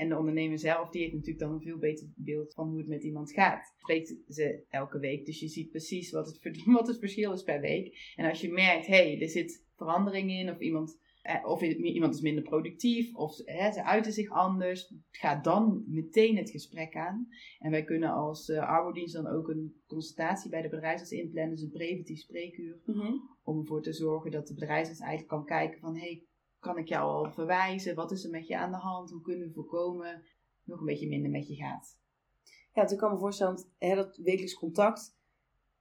en 0.00 0.08
de 0.08 0.18
ondernemer 0.18 0.58
zelf, 0.58 0.90
die 0.90 1.00
heeft 1.00 1.14
natuurlijk 1.14 1.40
dan 1.40 1.52
een 1.52 1.60
veel 1.60 1.78
beter 1.78 2.06
beeld 2.16 2.54
van 2.54 2.68
hoe 2.68 2.78
het 2.78 2.88
met 2.88 3.02
iemand 3.02 3.32
gaat. 3.32 3.74
Spreekt 3.78 4.14
ze 4.28 4.64
elke 4.68 4.98
week, 4.98 5.26
dus 5.26 5.40
je 5.40 5.48
ziet 5.48 5.70
precies 5.70 6.10
wat 6.10 6.26
het, 6.26 6.64
wat 6.64 6.86
het 6.86 6.98
verschil 6.98 7.32
is 7.32 7.42
per 7.42 7.60
week. 7.60 8.12
En 8.16 8.28
als 8.28 8.40
je 8.40 8.52
merkt, 8.52 8.86
hé, 8.86 8.94
hey, 8.94 9.20
er 9.20 9.28
zit 9.28 9.64
verandering 9.76 10.30
in, 10.30 10.50
of 10.50 10.58
iemand 10.58 10.98
eh, 11.22 11.46
of 11.46 11.62
iemand 11.62 12.14
is 12.14 12.20
minder 12.20 12.42
productief, 12.42 13.14
of 13.14 13.34
ze 13.34 13.82
uiten 13.84 14.12
zich 14.12 14.30
anders. 14.30 14.94
Ga 15.10 15.40
dan 15.40 15.84
meteen 15.86 16.36
het 16.36 16.50
gesprek 16.50 16.96
aan. 16.96 17.28
En 17.58 17.70
wij 17.70 17.84
kunnen 17.84 18.10
als 18.10 18.48
uh, 18.48 18.68
arbeidsdienst 18.68 19.14
dan 19.14 19.26
ook 19.26 19.48
een 19.48 19.74
consultatie 19.86 20.50
bij 20.50 20.62
de 20.62 20.68
bedrijfsarts 20.68 21.12
inplannen, 21.12 21.54
dus 21.54 21.62
een 21.62 21.70
preventief 21.70 22.18
spreekuur. 22.18 22.80
Mhm. 22.84 23.12
Om 23.42 23.58
ervoor 23.58 23.82
te 23.82 23.92
zorgen 23.92 24.30
dat 24.30 24.46
de 24.46 24.54
bedrijfsarts 24.54 25.00
eigenlijk 25.00 25.28
kan 25.28 25.44
kijken 25.44 25.80
van, 25.80 25.94
hé, 25.94 26.00
hey, 26.00 26.24
kan 26.60 26.78
ik 26.78 26.88
jou 26.88 27.10
al 27.10 27.32
verwijzen? 27.32 27.94
Wat 27.94 28.10
is 28.10 28.24
er 28.24 28.30
met 28.30 28.46
je 28.46 28.56
aan 28.56 28.70
de 28.70 28.76
hand? 28.76 29.10
Hoe 29.10 29.20
kunnen 29.20 29.46
we 29.46 29.52
voorkomen 29.52 30.22
nog 30.64 30.80
een 30.80 30.86
beetje 30.86 31.08
minder 31.08 31.30
met 31.30 31.48
je 31.48 31.54
gaat? 31.54 31.98
Ja, 32.74 32.84
toen 32.84 32.98
kan 32.98 33.12
me 33.12 33.18
voorstellen, 33.18 33.64
hè, 33.78 33.94
dat 33.94 34.16
wekelijks 34.16 34.54
contact. 34.54 35.18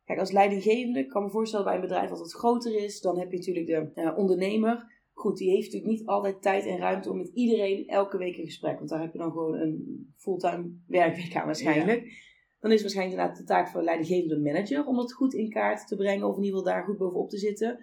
Kijk, 0.05 0.19
als 0.19 0.31
leidinggevende 0.31 1.05
kan 1.05 1.23
me 1.23 1.29
voorstellen 1.29 1.65
bij 1.65 1.75
een 1.75 1.81
bedrijf 1.81 2.09
dat 2.09 2.19
wat 2.19 2.33
groter 2.33 2.83
is, 2.83 3.01
dan 3.01 3.19
heb 3.19 3.31
je 3.31 3.37
natuurlijk 3.37 3.65
de 3.67 4.01
uh, 4.01 4.17
ondernemer. 4.17 4.97
Goed, 5.13 5.37
die 5.37 5.49
heeft 5.49 5.65
natuurlijk 5.71 5.91
niet 5.91 6.07
altijd 6.07 6.41
tijd 6.41 6.65
en 6.65 6.77
ruimte 6.77 7.09
om 7.09 7.17
met 7.17 7.31
iedereen 7.33 7.87
elke 7.87 8.17
week 8.17 8.37
een 8.37 8.45
gesprek. 8.45 8.77
Want 8.77 8.89
daar 8.89 9.01
heb 9.01 9.11
je 9.11 9.17
dan 9.17 9.31
gewoon 9.31 9.53
een 9.53 10.07
fulltime 10.15 10.71
werkweek 10.87 11.35
aan 11.35 11.45
waarschijnlijk. 11.45 12.27
Dan 12.59 12.71
is 12.71 12.81
waarschijnlijk 12.81 13.17
inderdaad 13.17 13.41
de 13.41 13.53
taak 13.53 13.73
de 13.73 13.81
leidinggevende 13.81 14.39
manager 14.39 14.85
om 14.85 14.95
dat 14.95 15.13
goed 15.13 15.33
in 15.33 15.49
kaart 15.49 15.87
te 15.87 15.95
brengen. 15.95 16.27
Of 16.27 16.37
in 16.37 16.43
ieder 16.43 16.59
geval 16.59 16.73
daar 16.73 16.83
goed 16.83 16.97
bovenop 16.97 17.29
te 17.29 17.37
zitten. 17.37 17.79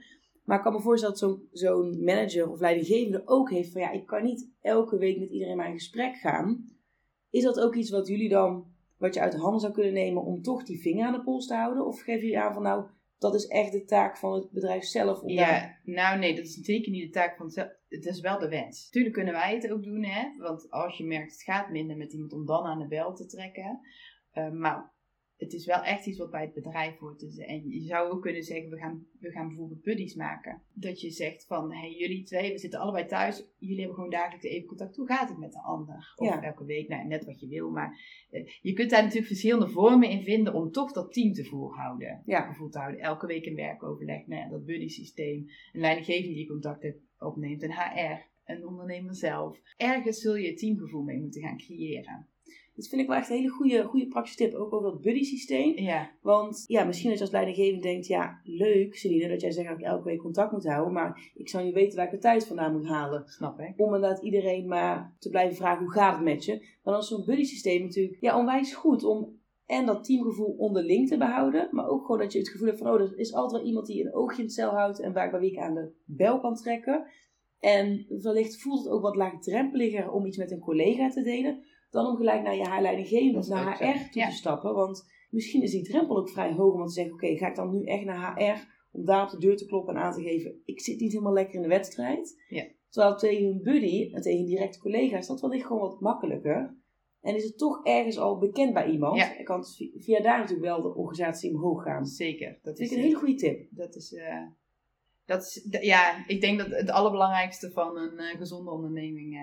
Maar 0.47 0.57
ik 0.57 0.63
kan 0.63 0.73
me 0.73 0.81
voorstellen 0.81 1.19
dat 1.19 1.41
zo'n 1.53 2.05
manager 2.05 2.51
of 2.51 2.61
leidinggevende 2.61 3.23
ook 3.25 3.51
heeft 3.51 3.73
van 3.73 3.81
ja, 3.81 3.91
ik 3.91 4.07
kan 4.07 4.25
niet 4.25 4.51
elke 4.61 4.99
week 4.99 5.19
met 5.19 5.31
iedereen 5.31 5.57
maar 5.57 5.69
in 5.69 5.79
gesprek 5.79 6.17
gaan. 6.17 6.65
Is 7.31 7.43
dat 7.43 7.61
ook 7.61 7.75
iets 7.75 7.91
wat 7.91 8.09
jullie 8.09 8.29
dan, 8.29 8.67
wat 8.99 9.15
je 9.15 9.21
uit 9.21 9.33
de 9.33 9.39
handen 9.39 9.61
zou 9.61 9.73
kunnen 9.73 9.93
nemen 9.93 10.23
om 10.23 10.43
toch 10.43 10.63
die 10.65 10.81
vinger 10.81 11.07
aan 11.07 11.13
de 11.13 11.23
pols 11.23 11.47
te 11.47 11.55
houden? 11.55 11.87
Of 11.87 12.01
geef 12.01 12.23
je 12.23 12.41
aan 12.41 12.55
van 12.55 12.63
nou, 12.63 12.85
dat 13.19 13.35
is 13.35 13.47
echt 13.47 13.73
de 13.73 13.85
taak 13.85 14.17
van 14.17 14.33
het 14.33 14.51
bedrijf 14.51 14.85
zelf? 14.85 15.23
Om 15.23 15.29
ja, 15.29 15.79
nou 15.85 16.19
nee, 16.19 16.35
dat 16.35 16.45
is 16.45 16.55
zeker 16.55 16.93
niet 16.93 17.07
de 17.07 17.11
taak 17.11 17.37
van 17.37 17.47
het 17.47 17.79
Het 17.89 18.07
is 18.07 18.21
wel 18.21 18.39
de 18.39 18.49
wens. 18.49 18.85
Natuurlijk 18.85 19.15
kunnen 19.15 19.33
wij 19.35 19.55
het 19.55 19.71
ook 19.71 19.83
doen, 19.83 20.05
hè. 20.05 20.37
Want 20.39 20.71
als 20.71 20.97
je 20.97 21.05
merkt 21.05 21.33
het 21.33 21.43
gaat 21.43 21.71
minder 21.71 21.97
met 21.97 22.13
iemand 22.13 22.33
om 22.33 22.47
dan 22.47 22.65
aan 22.65 22.79
de 22.79 22.87
bel 22.87 23.15
te 23.15 23.27
trekken. 23.27 23.81
Uh, 24.35 24.51
maar 24.51 24.95
het 25.37 25.53
is 25.53 25.67
wel 25.67 25.83
echt 25.83 26.07
iets 26.07 26.19
wat 26.19 26.31
bij 26.31 26.41
het 26.41 26.53
bedrijf 26.53 26.99
hoort. 26.99 27.21
Dus, 27.21 27.37
en 27.37 27.71
je 27.71 27.81
zou 27.81 28.11
ook 28.11 28.23
kunnen 28.23 28.43
zeggen, 28.43 28.71
we 28.71 28.77
gaan, 28.77 29.07
we 29.21 29.31
gaan 29.31 29.49
bijvoorbeeld 29.49 29.83
buddies 29.83 30.15
maken. 30.15 30.63
Dat 30.73 31.01
je 31.01 31.11
zegt 31.11 31.47
van, 31.47 31.73
hey, 31.73 31.93
jullie 31.93 32.23
twee, 32.23 32.53
we 32.53 32.59
zitten 32.59 32.81
allebei 32.81 33.07
thuis. 33.07 33.45
Jullie 33.59 33.79
hebben 33.79 33.95
gewoon 33.95 34.11
dagelijks 34.11 34.45
even 34.45 34.69
contact. 34.69 34.97
Hoe 34.97 35.07
gaat 35.07 35.29
het 35.29 35.39
met 35.39 35.53
de 35.53 35.63
ander? 35.63 36.13
Of 36.17 36.41
elke 36.41 36.65
week, 36.65 36.89
nou, 36.89 37.07
net 37.07 37.25
wat 37.25 37.41
je 37.41 37.49
wil. 37.49 37.71
Maar 37.71 38.01
eh, 38.31 38.47
je 38.63 38.73
kunt 38.73 38.91
daar 38.91 39.03
natuurlijk 39.03 39.27
verschillende 39.27 39.69
vormen 39.69 40.11
in 40.11 40.23
vinden 40.23 40.55
om 40.55 40.73
toch 40.73 40.93
dat 40.93 41.13
team 41.13 41.33
te 41.33 41.45
voorhouden. 41.45 42.23
Ja. 42.25 42.41
Gevoel 42.41 42.69
te 42.69 42.79
houden. 42.79 43.01
Elke 43.01 43.27
week 43.27 43.47
een 43.47 43.55
werkoverleg. 43.55 44.27
Nou, 44.27 44.51
dat 44.51 44.65
buddy 44.65 44.89
systeem. 44.89 45.49
Een 45.73 45.81
leidinggevende 45.81 46.35
die 46.35 46.49
contact 46.49 46.95
opneemt. 47.19 47.63
Een 47.63 47.73
HR 47.73 48.35
een 48.47 48.67
ondernemer 48.67 49.15
zelf. 49.15 49.61
Ergens 49.77 50.21
zul 50.21 50.37
je 50.37 50.55
teamgevoel 50.55 51.03
mee 51.03 51.21
moeten 51.21 51.43
gaan 51.43 51.57
creëren. 51.57 52.27
Dat 52.77 52.89
vind 52.89 53.01
ik 53.01 53.07
wel 53.07 53.17
echt 53.17 53.31
een 53.31 53.37
hele 53.37 53.49
goede, 53.49 53.85
goede 53.85 54.07
praktische 54.07 54.39
tip. 54.39 54.55
Ook 54.55 54.73
over 54.73 54.91
dat 54.91 55.01
buddy 55.01 55.23
systeem. 55.23 55.79
Ja. 55.79 56.11
Want 56.23 56.65
ja, 56.67 56.85
misschien 56.85 57.09
dat 57.09 57.19
je 57.19 57.25
als 57.25 57.33
leidinggevende 57.33 57.83
denkt, 57.83 58.07
ja, 58.07 58.41
leuk 58.45 58.97
Celine, 58.97 59.29
dat 59.29 59.41
jij 59.41 59.51
zegt 59.51 59.69
dat 59.69 59.79
ik 59.79 59.85
elke 59.85 60.05
week 60.05 60.19
contact 60.19 60.53
moet 60.53 60.67
houden. 60.67 60.93
Maar 60.93 61.31
ik 61.35 61.49
zou 61.49 61.65
niet 61.65 61.75
weten 61.75 61.97
waar 61.97 62.07
ik 62.07 62.11
de 62.11 62.19
tijd 62.19 62.47
vandaan 62.47 62.73
moet 62.73 62.87
halen. 62.87 63.23
Snap 63.27 63.61
ik. 63.61 63.73
Om 63.77 63.95
inderdaad 63.95 64.23
iedereen 64.23 64.69
maar 64.69 65.15
te 65.19 65.29
blijven 65.29 65.57
vragen, 65.57 65.85
hoe 65.85 65.93
gaat 65.93 66.15
het 66.15 66.25
met 66.25 66.45
je? 66.45 66.59
Maar 66.59 66.95
dan 66.95 67.03
is 67.03 67.09
zo'n 67.09 67.25
buddy 67.25 67.45
systeem 67.45 67.83
natuurlijk 67.83 68.21
ja, 68.21 68.39
onwijs 68.39 68.75
goed 68.75 69.05
om 69.05 69.35
en 69.67 69.87
dat 69.87 70.05
teamgevoel 70.05 70.55
onderling 70.59 71.09
te 71.09 71.17
behouden. 71.17 71.69
Maar 71.71 71.89
ook 71.89 72.05
gewoon 72.05 72.21
dat 72.21 72.33
je 72.33 72.39
het 72.39 72.49
gevoel 72.49 72.67
hebt 72.67 72.79
van, 72.79 72.91
oh, 72.93 73.01
er 73.01 73.19
is 73.19 73.35
altijd 73.35 73.61
wel 73.61 73.71
iemand 73.71 73.87
die 73.87 74.05
een 74.05 74.15
oogje 74.15 74.39
in 74.39 74.45
het 74.45 74.53
cel 74.53 74.71
houdt. 74.71 75.01
En 75.01 75.13
waar 75.13 75.25
ik 75.25 75.31
bij 75.31 75.41
wie 75.41 75.51
ik 75.51 75.59
aan 75.59 75.75
de 75.75 75.93
bel 76.05 76.41
kan 76.41 76.55
trekken. 76.55 77.07
En 77.61 78.07
wellicht 78.23 78.61
voelt 78.61 78.85
het 78.85 78.93
ook 78.93 79.03
wat 79.03 79.17
laagdrempeliger 79.17 80.11
om 80.11 80.27
iets 80.27 80.37
met 80.37 80.51
een 80.51 80.59
collega 80.59 81.09
te 81.09 81.23
delen 81.23 81.65
dan 81.97 82.07
om 82.07 82.17
gelijk 82.17 82.43
naar 82.43 82.57
je 82.57 82.65
haarleidinggevende 82.65 83.39
of 83.39 83.49
naar 83.49 83.79
HR 83.79 84.11
toe 84.11 84.23
te 84.23 84.33
stappen. 84.33 84.75
Want 84.75 85.07
misschien 85.31 85.63
is 85.63 85.71
die 85.71 85.85
drempel 85.85 86.17
ook 86.17 86.31
vrij 86.31 86.53
hoog 86.53 86.75
om 86.75 86.87
te 86.87 86.93
zeggen: 86.93 87.15
Oké, 87.15 87.37
ga 87.37 87.49
ik 87.49 87.55
dan 87.55 87.71
nu 87.71 87.85
echt 87.85 88.05
naar 88.05 88.39
HR 88.39 88.75
om 88.93 89.05
daar 89.05 89.23
op 89.23 89.31
de 89.31 89.39
deur 89.39 89.57
te 89.57 89.67
kloppen 89.67 89.95
en 89.95 90.03
aan 90.03 90.13
te 90.13 90.23
geven: 90.23 90.63
Ik 90.65 90.81
zit 90.81 91.01
niet 91.01 91.13
helemaal 91.13 91.33
lekker 91.33 91.55
in 91.55 91.63
de 91.63 91.69
wedstrijd. 91.69 92.45
Ja. 92.49 92.67
Terwijl 92.89 93.17
tegen 93.17 93.47
een 93.47 93.63
buddy 93.63 94.13
en 94.13 94.23
tegen 94.23 94.39
een 94.39 94.47
directe 94.47 94.79
collega 94.79 95.17
is 95.17 95.27
dat 95.27 95.41
wellicht 95.41 95.67
gewoon 95.67 95.83
wat 95.83 96.01
makkelijker. 96.01 96.77
En 97.21 97.35
is 97.35 97.45
het 97.45 97.59
toch 97.59 97.85
ergens 97.85 98.19
al 98.19 98.39
bekend 98.39 98.73
bij 98.73 98.91
iemand. 98.91 99.17
Ja. 99.17 99.37
En 99.37 99.45
kan 99.45 99.59
het 99.59 99.91
via 99.97 100.21
daar 100.21 100.39
natuurlijk 100.39 100.67
wel 100.67 100.83
de 100.83 100.95
organisatie 100.95 101.55
omhoog 101.55 101.83
gaan. 101.83 102.07
Zeker. 102.07 102.59
Dat, 102.63 102.79
is 102.79 102.91
een 102.91 103.01
hele 103.01 103.15
goede 103.15 103.35
tip. 103.35 103.67
Dat 103.71 103.95
is, 103.95 104.15
eh, 104.15 104.47
dat 105.25 105.43
is, 105.43 105.67
ja, 105.81 106.27
ik 106.27 106.41
denk 106.41 106.59
dat 106.59 106.69
het 106.69 106.91
allerbelangrijkste 106.91 107.71
van 107.71 107.97
een 107.97 108.19
eh, 108.19 108.39
gezonde 108.39 108.71
onderneming 108.71 109.35
eh, 109.35 109.41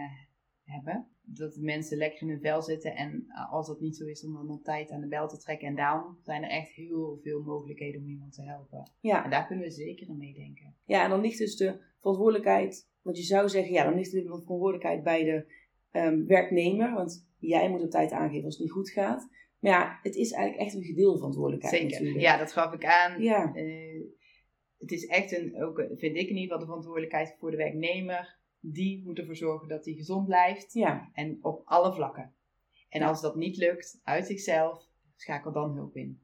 hebben. 0.73 1.12
Dat 1.25 1.53
de 1.53 1.61
mensen 1.61 1.97
lekker 1.97 2.21
in 2.21 2.29
hun 2.29 2.39
vel 2.39 2.61
zitten. 2.61 2.95
En 2.95 3.25
eh, 3.27 3.53
als 3.53 3.67
dat 3.67 3.79
niet 3.79 3.95
zo 3.95 4.05
is, 4.05 4.25
om 4.25 4.33
dan 4.33 4.49
op 4.49 4.63
tijd 4.63 4.91
aan 4.91 5.01
de 5.01 5.07
bel 5.07 5.27
te 5.27 5.37
trekken. 5.37 5.67
En 5.67 5.75
daarom 5.75 6.17
zijn 6.23 6.43
er 6.43 6.49
echt 6.49 6.71
heel 6.71 7.19
veel 7.23 7.41
mogelijkheden 7.41 8.01
om 8.01 8.07
iemand 8.07 8.33
te 8.33 8.41
helpen. 8.43 8.91
Ja. 8.99 9.23
En 9.23 9.29
daar 9.29 9.47
kunnen 9.47 9.65
we 9.65 9.71
zeker 9.71 10.09
aan 10.09 10.17
meedenken. 10.17 10.75
Ja, 10.85 11.03
en 11.03 11.09
dan 11.09 11.21
ligt 11.21 11.37
dus 11.37 11.55
de 11.55 11.79
verantwoordelijkheid, 11.99 12.89
want 13.01 13.17
je 13.17 13.23
zou 13.23 13.49
zeggen, 13.49 13.73
ja, 13.73 13.83
dan 13.83 13.95
ligt 13.95 14.11
de 14.11 14.21
verantwoordelijkheid 14.21 15.03
bij 15.03 15.23
de 15.23 15.45
ehm, 15.91 16.25
werknemer, 16.25 16.93
want 16.93 17.27
jij 17.37 17.69
moet 17.69 17.83
op 17.83 17.89
tijd 17.89 18.11
aangeven 18.11 18.45
als 18.45 18.53
het 18.53 18.63
niet 18.63 18.73
goed 18.73 18.89
gaat. 18.89 19.29
Maar 19.59 19.71
ja, 19.71 19.99
het 20.01 20.15
is 20.15 20.31
eigenlijk 20.31 20.65
echt 20.65 20.75
een 20.75 20.83
gedeelde 20.83 21.17
verantwoordelijkheid 21.17 21.75
Zeker. 21.75 21.91
natuurlijk. 21.91 22.21
Ja, 22.21 22.37
dat 22.37 22.51
gaf 22.51 22.73
ik 22.73 22.85
aan. 22.85 23.21
Ja, 23.21 23.53
Eh, 23.55 24.01
het 24.77 24.91
is 24.91 25.05
echt 25.05 25.37
een, 25.37 25.63
ook, 25.63 25.77
vind 25.77 26.15
ik 26.15 26.29
in 26.29 26.35
ieder 26.35 26.41
geval, 26.41 26.59
de 26.59 26.65
verantwoordelijkheid 26.65 27.35
voor 27.39 27.51
de 27.51 27.57
werknemer. 27.57 28.37
Die 28.65 29.03
moet 29.05 29.19
ervoor 29.19 29.35
zorgen 29.35 29.67
dat 29.67 29.85
hij 29.85 29.93
gezond 29.93 30.25
blijft. 30.25 30.73
ja, 30.73 31.09
En 31.13 31.39
op 31.41 31.61
alle 31.65 31.93
vlakken. 31.93 32.33
En 32.89 32.99
Ja. 32.99 33.07
als 33.07 33.21
dat 33.21 33.35
niet 33.35 33.57
lukt, 33.57 33.99
uit 34.03 34.25
zichzelf, 34.25 34.87
schakel 35.15 35.51
dan 35.51 35.75
hulp 35.75 35.95
in. 35.95 36.21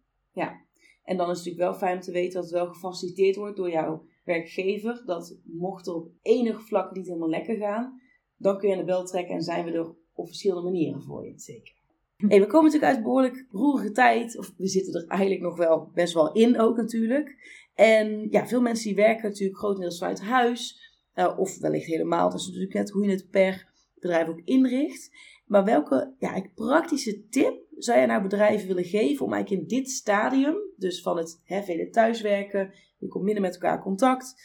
En 1.04 1.17
dan 1.17 1.30
is 1.30 1.38
het 1.38 1.45
natuurlijk 1.45 1.71
wel 1.71 1.80
fijn 1.80 1.95
om 1.95 2.02
te 2.02 2.12
weten 2.12 2.34
dat 2.34 2.43
het 2.43 2.54
wel 2.54 2.67
gefaciliteerd 2.67 3.36
wordt 3.36 3.58
door 3.58 3.69
jouw 3.69 4.06
werkgever. 4.23 5.04
Dat 5.06 5.39
mocht 5.43 5.88
er 5.88 5.93
op 5.95 6.12
enig 6.21 6.62
vlak 6.67 6.95
niet 6.95 7.08
helemaal 7.08 7.30
lekker 7.30 7.56
gaan, 7.58 8.02
dan 8.38 8.58
kun 8.58 8.67
je 8.69 8.73
aan 8.75 8.80
de 8.80 8.86
bel 8.86 9.06
trekken 9.06 9.36
en 9.36 9.41
zijn 9.41 9.65
we 9.65 9.71
er 9.71 9.95
op 10.13 10.28
verschillende 10.28 10.63
manieren 10.63 11.02
voor 11.04 11.25
je. 11.25 11.34
Zeker. 11.39 11.78
Hey, 12.28 12.39
we 12.39 12.47
komen 12.47 12.65
natuurlijk 12.65 12.84
uit 12.91 12.97
een 12.97 13.04
behoorlijk 13.04 13.45
roerige 13.52 13.91
tijd. 13.91 14.38
Of 14.38 14.54
we 14.58 14.67
zitten 14.67 14.93
er 14.93 15.08
eigenlijk 15.08 15.41
nog 15.41 15.58
wel 15.58 15.91
best 15.93 16.13
wel 16.13 16.32
in 16.32 16.60
ook 16.60 16.78
natuurlijk. 16.78 17.36
En 17.73 18.28
ja, 18.30 18.47
veel 18.47 18.62
mensen 18.62 18.86
die 18.86 18.95
werken 18.95 19.30
natuurlijk 19.30 19.58
grotendeels 19.58 19.97
vanuit 19.97 20.21
huis. 20.21 20.88
Eh, 21.13 21.39
of 21.39 21.60
wellicht 21.60 21.86
helemaal. 21.86 22.34
Is 22.34 22.45
natuurlijk 22.45 22.74
net 22.74 22.89
hoe 22.89 23.06
je 23.06 23.12
het 23.12 23.30
per 23.30 23.67
bedrijf 23.93 24.28
ook 24.28 24.41
inricht. 24.43 25.10
Maar 25.45 25.63
welke 25.63 26.13
ja, 26.19 26.45
praktische 26.56 27.28
tip 27.28 27.67
zou 27.78 27.98
jij 27.98 28.06
nou 28.06 28.22
bedrijven 28.22 28.67
willen 28.67 28.84
geven 28.84 29.26
om 29.26 29.34
eigenlijk 29.34 29.62
in 29.62 29.78
dit 29.78 29.89
stadium, 29.89 30.56
dus 30.78 31.02
van 31.02 31.17
het 31.17 31.41
vele 31.45 31.89
thuiswerken, 31.89 32.74
je 32.98 33.08
komt 33.08 33.24
minder 33.24 33.41
met 33.41 33.54
elkaar 33.54 33.76
in 33.76 33.82
contact, 33.82 34.36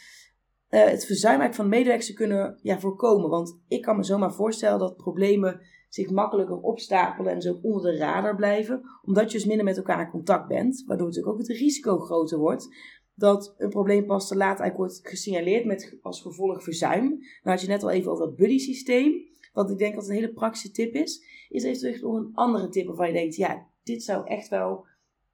eh, 0.68 0.85
het 0.85 1.07
verzuim 1.07 1.55
van 1.55 1.68
medewerkers 1.68 2.07
te 2.07 2.12
kunnen 2.12 2.59
ja, 2.62 2.79
voorkomen? 2.79 3.31
Want 3.31 3.61
ik 3.68 3.83
kan 3.83 3.96
me 3.96 4.03
zomaar 4.03 4.35
voorstellen 4.35 4.79
dat 4.79 4.96
problemen 4.96 5.61
zich 5.88 6.11
makkelijker 6.11 6.61
opstapelen 6.61 7.33
en 7.33 7.42
zo 7.42 7.59
onder 7.62 7.92
de 7.92 7.98
radar 7.98 8.37
blijven, 8.37 8.83
omdat 9.03 9.31
je 9.31 9.38
dus 9.38 9.46
minder 9.46 9.64
met 9.64 9.77
elkaar 9.77 10.00
in 10.00 10.11
contact 10.11 10.48
bent, 10.48 10.85
waardoor 10.87 11.07
natuurlijk 11.07 11.35
ook 11.35 11.40
het 11.40 11.57
risico 11.57 11.98
groter 11.98 12.38
wordt 12.38 12.68
dat 13.14 13.55
een 13.59 13.68
probleem 13.68 14.07
pas 14.07 14.29
te 14.29 14.37
laat 14.37 14.61
eigenlijk 14.61 14.77
wordt 14.77 15.09
gesignaleerd 15.09 15.64
met 15.64 15.98
als 16.03 16.20
gevolg 16.20 16.62
verzuim. 16.62 17.09
Nou 17.09 17.20
had 17.42 17.61
je 17.61 17.66
net 17.66 17.83
al 17.83 17.90
even 17.90 18.11
over 18.11 18.27
dat 18.27 18.37
buddy 18.37 18.59
systeem, 18.59 19.22
wat 19.53 19.70
ik 19.70 19.79
denk 19.79 19.94
dat 19.94 20.09
een 20.09 20.14
hele 20.14 20.33
praktische 20.33 20.70
tip 20.70 20.94
is. 20.94 21.24
Is 21.48 21.62
eventueel 21.64 22.12
nog 22.12 22.16
een 22.16 22.35
andere 22.35 22.68
tip 22.68 22.87
waarvan 22.87 23.07
je 23.07 23.12
denkt, 23.12 23.37
ja, 23.37 23.66
dit 23.83 24.03
zou 24.03 24.27
echt 24.27 24.48
wel 24.48 24.87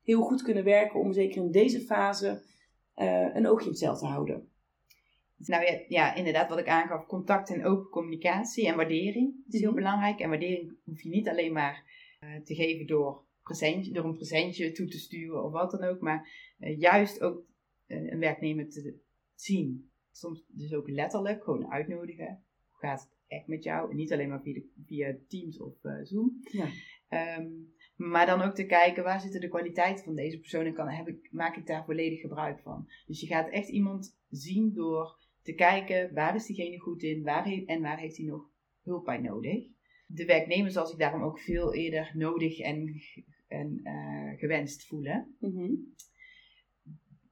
heel 0.02 0.20
goed 0.20 0.42
kunnen 0.42 0.64
werken 0.64 1.00
om 1.00 1.12
zeker 1.12 1.42
in 1.42 1.50
deze 1.50 1.80
fase 1.80 2.42
eh, 2.94 3.34
een 3.34 3.46
oogje 3.46 3.64
in 3.64 3.70
het 3.70 3.78
cel 3.80 3.96
te 3.96 4.06
houden. 4.06 4.48
Nou 5.36 5.64
ja, 5.64 5.80
ja, 5.88 6.14
inderdaad, 6.14 6.48
wat 6.48 6.58
ik 6.58 6.68
aangaf, 6.68 7.06
contact 7.06 7.50
en 7.50 7.64
open 7.64 7.88
communicatie 7.90 8.66
en 8.66 8.76
waardering 8.76 9.34
is 9.48 9.60
heel 9.60 9.70
Mhm. 9.70 9.78
belangrijk. 9.78 10.20
En 10.20 10.28
waardering 10.28 10.76
hoef 10.84 11.02
je 11.02 11.08
niet 11.08 11.28
alleen 11.28 11.52
maar 11.52 11.98
eh, 12.20 12.28
te 12.44 12.54
geven 12.54 12.86
door, 12.86 13.22
presentje, 13.42 13.92
door 13.92 14.04
een 14.04 14.14
presentje 14.14 14.72
toe 14.72 14.86
te 14.86 14.98
sturen 14.98 15.44
of 15.44 15.52
wat 15.52 15.70
dan 15.70 15.84
ook, 15.84 16.00
maar 16.00 16.28
eh, 16.58 16.78
juist 16.78 17.20
ook 17.20 17.42
een 17.90 18.18
werknemer 18.18 18.68
te 18.68 18.98
zien. 19.34 19.90
Soms 20.10 20.44
dus 20.48 20.74
ook 20.74 20.88
letterlijk 20.88 21.44
gewoon 21.44 21.70
uitnodigen. 21.70 22.44
Hoe 22.68 22.78
gaat 22.88 23.00
het 23.00 23.10
echt 23.26 23.46
met 23.46 23.64
jou? 23.64 23.90
En 23.90 23.96
niet 23.96 24.12
alleen 24.12 24.28
maar 24.28 24.42
via, 24.42 24.60
via 24.86 25.16
Teams 25.28 25.60
of 25.60 25.84
eh, 25.84 25.98
Zoom. 26.02 26.38
Ja. 26.50 26.68
Ehm, 27.08 27.48
maar 27.96 28.26
dan 28.26 28.42
ook 28.42 28.54
te 28.54 28.66
kijken 28.66 29.04
waar 29.04 29.20
zitten 29.20 29.40
de 29.40 29.48
kwaliteiten 29.48 30.04
van 30.04 30.14
deze 30.14 30.38
persoon 30.38 30.64
en 30.64 30.74
kan, 30.74 30.88
heb 30.88 31.08
ik, 31.08 31.28
maak 31.32 31.56
ik 31.56 31.66
daar 31.66 31.84
volledig 31.84 32.20
gebruik 32.20 32.60
van. 32.60 32.88
Dus 33.06 33.20
je 33.20 33.26
gaat 33.26 33.50
echt 33.50 33.68
iemand 33.68 34.18
zien 34.28 34.72
door 34.72 35.18
te 35.42 35.52
kijken 35.52 36.14
waar 36.14 36.34
is 36.34 36.46
diegene 36.46 36.78
goed 36.78 37.02
in 37.02 37.22
waar 37.22 37.44
he- 37.44 37.62
en 37.66 37.80
waar 37.82 37.98
heeft 37.98 38.16
hij 38.16 38.26
nog 38.26 38.50
hulp 38.82 39.04
bij 39.04 39.18
nodig. 39.18 39.66
De 40.06 40.24
werknemer 40.24 40.70
zal 40.70 40.86
zich 40.86 40.96
daarom 40.98 41.22
ook 41.22 41.38
veel 41.40 41.74
eerder 41.74 42.10
nodig 42.14 42.58
en, 42.58 43.00
en 43.48 43.80
eh, 43.82 44.38
gewenst 44.38 44.86
voelen. 44.86 45.36
Mhm. 45.40 45.72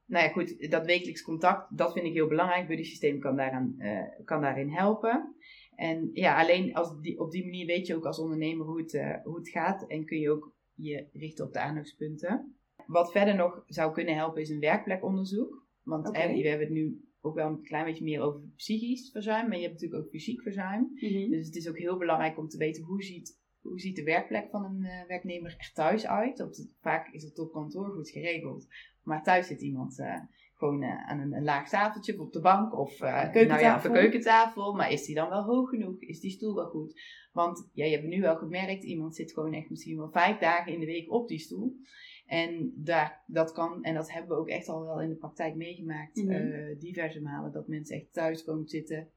Nou 0.08 0.24
ja, 0.24 0.30
goed, 0.30 0.70
dat 0.70 0.86
wekelijks 0.86 1.22
contact, 1.22 1.76
dat 1.76 1.92
vind 1.92 2.06
ik 2.06 2.12
heel 2.12 2.28
belangrijk. 2.28 2.66
Buddy 2.66 2.82
systeem 2.82 3.20
kan, 3.20 3.36
daaraan, 3.36 3.74
eh, 3.78 4.24
kan 4.24 4.40
daarin 4.40 4.70
helpen. 4.70 5.34
En 5.74 6.10
ja, 6.12 6.40
alleen 6.40 6.74
als 6.74 7.00
die, 7.00 7.20
op 7.20 7.30
die 7.30 7.44
manier 7.44 7.66
weet 7.66 7.86
je 7.86 7.96
ook 7.96 8.06
als 8.06 8.18
ondernemer 8.18 8.66
hoe 8.66 8.80
het, 8.80 8.94
eh, 8.94 9.14
hoe 9.24 9.38
het 9.38 9.48
gaat 9.48 9.86
en 9.86 10.04
kun 10.04 10.18
je 10.18 10.30
ook 10.30 10.52
je 10.74 11.06
richten 11.12 11.44
op 11.44 11.52
de 11.52 11.60
aandachtspunten. 11.60 12.56
Wat 12.86 13.12
verder 13.12 13.34
nog 13.34 13.62
zou 13.66 13.92
kunnen 13.92 14.14
helpen 14.14 14.40
is 14.40 14.48
een 14.48 14.60
werkplekonderzoek. 14.60 15.66
Want 15.82 16.12
eh, 16.12 16.26
we 16.26 16.48
hebben 16.48 16.66
het 16.66 16.76
nu 16.76 17.08
ook 17.20 17.34
wel 17.34 17.48
een 17.48 17.62
klein 17.62 17.84
beetje 17.84 18.04
meer 18.04 18.20
over 18.20 18.40
psychisch 18.56 19.10
verzuim, 19.10 19.48
maar 19.48 19.56
je 19.56 19.62
hebt 19.62 19.74
natuurlijk 19.74 20.02
ook 20.02 20.10
fysiek 20.10 20.42
verzuim. 20.42 20.90
Mhm. 20.94 21.30
Dus 21.30 21.46
het 21.46 21.56
is 21.56 21.68
ook 21.68 21.78
heel 21.78 21.98
belangrijk 21.98 22.38
om 22.38 22.48
te 22.48 22.58
weten 22.58 22.82
hoe 22.82 23.02
ziet, 23.02 23.38
hoe 23.68 23.80
ziet 23.80 23.96
de 23.96 24.02
werkplek 24.02 24.50
van 24.50 24.64
een 24.64 24.84
eh, 24.84 25.06
werknemer 25.06 25.54
er 25.58 25.70
thuis 25.74 26.06
uit. 26.06 26.38
Het- 26.38 26.68
vaak 26.80 27.08
is 27.12 27.22
het 27.22 27.38
op 27.38 27.52
kantoor 27.52 27.90
goed 27.90 28.10
geregeld, 28.10 28.66
maar 29.02 29.22
thuis 29.22 29.46
zit 29.46 29.60
iemand 29.60 29.98
eh, 29.98 30.20
gewoon 30.54 30.82
eh, 30.82 31.08
aan 31.08 31.18
een, 31.20 31.32
een 31.32 31.44
laag 31.44 31.68
tafeltje 31.68 32.20
op 32.20 32.32
de 32.32 32.40
bank 32.40 32.74
of 32.78 32.96
keukentafel. 32.96 33.46
Nou 33.48 33.60
ja, 33.60 33.76
op 33.76 33.84
een 33.84 33.92
keukentafel. 33.92 34.74
Maar 34.74 34.92
is 34.92 35.04
die 35.04 35.14
dan 35.14 35.28
wel 35.28 35.42
hoog 35.44 35.68
genoeg? 35.68 36.00
Is 36.00 36.20
die 36.20 36.30
stoel 36.30 36.54
wel 36.54 36.68
goed? 36.68 37.00
Want 37.32 37.70
ja, 37.72 37.84
je 37.84 37.96
hebt 37.96 38.06
nu 38.08 38.20
wel 38.20 38.36
gemerkt, 38.36 38.84
iemand 38.84 39.14
zit 39.14 39.32
gewoon 39.32 39.52
echt 39.52 39.70
misschien 39.70 39.96
wel 39.96 40.10
vijf 40.10 40.38
dagen 40.38 40.72
in 40.72 40.80
de 40.80 40.86
week 40.86 41.12
op 41.12 41.28
die 41.28 41.38
stoel. 41.38 41.76
En 42.26 42.72
daar, 42.76 43.24
dat 43.26 43.52
kan, 43.52 43.82
en 43.82 43.94
dat 43.94 44.12
hebben 44.12 44.30
we 44.30 44.40
ook 44.42 44.48
echt 44.48 44.68
al 44.68 44.84
wel 44.84 45.00
in 45.02 45.08
de 45.08 45.14
praktijk 45.16 45.54
meegemaakt, 45.54 46.22
Mhm. 46.24 46.78
diverse 46.78 47.20
malen, 47.20 47.52
dat 47.52 47.68
mensen 47.68 47.96
echt 47.96 48.12
thuis 48.12 48.44
komen 48.44 48.64
te 48.64 48.76
zitten, 48.76 49.10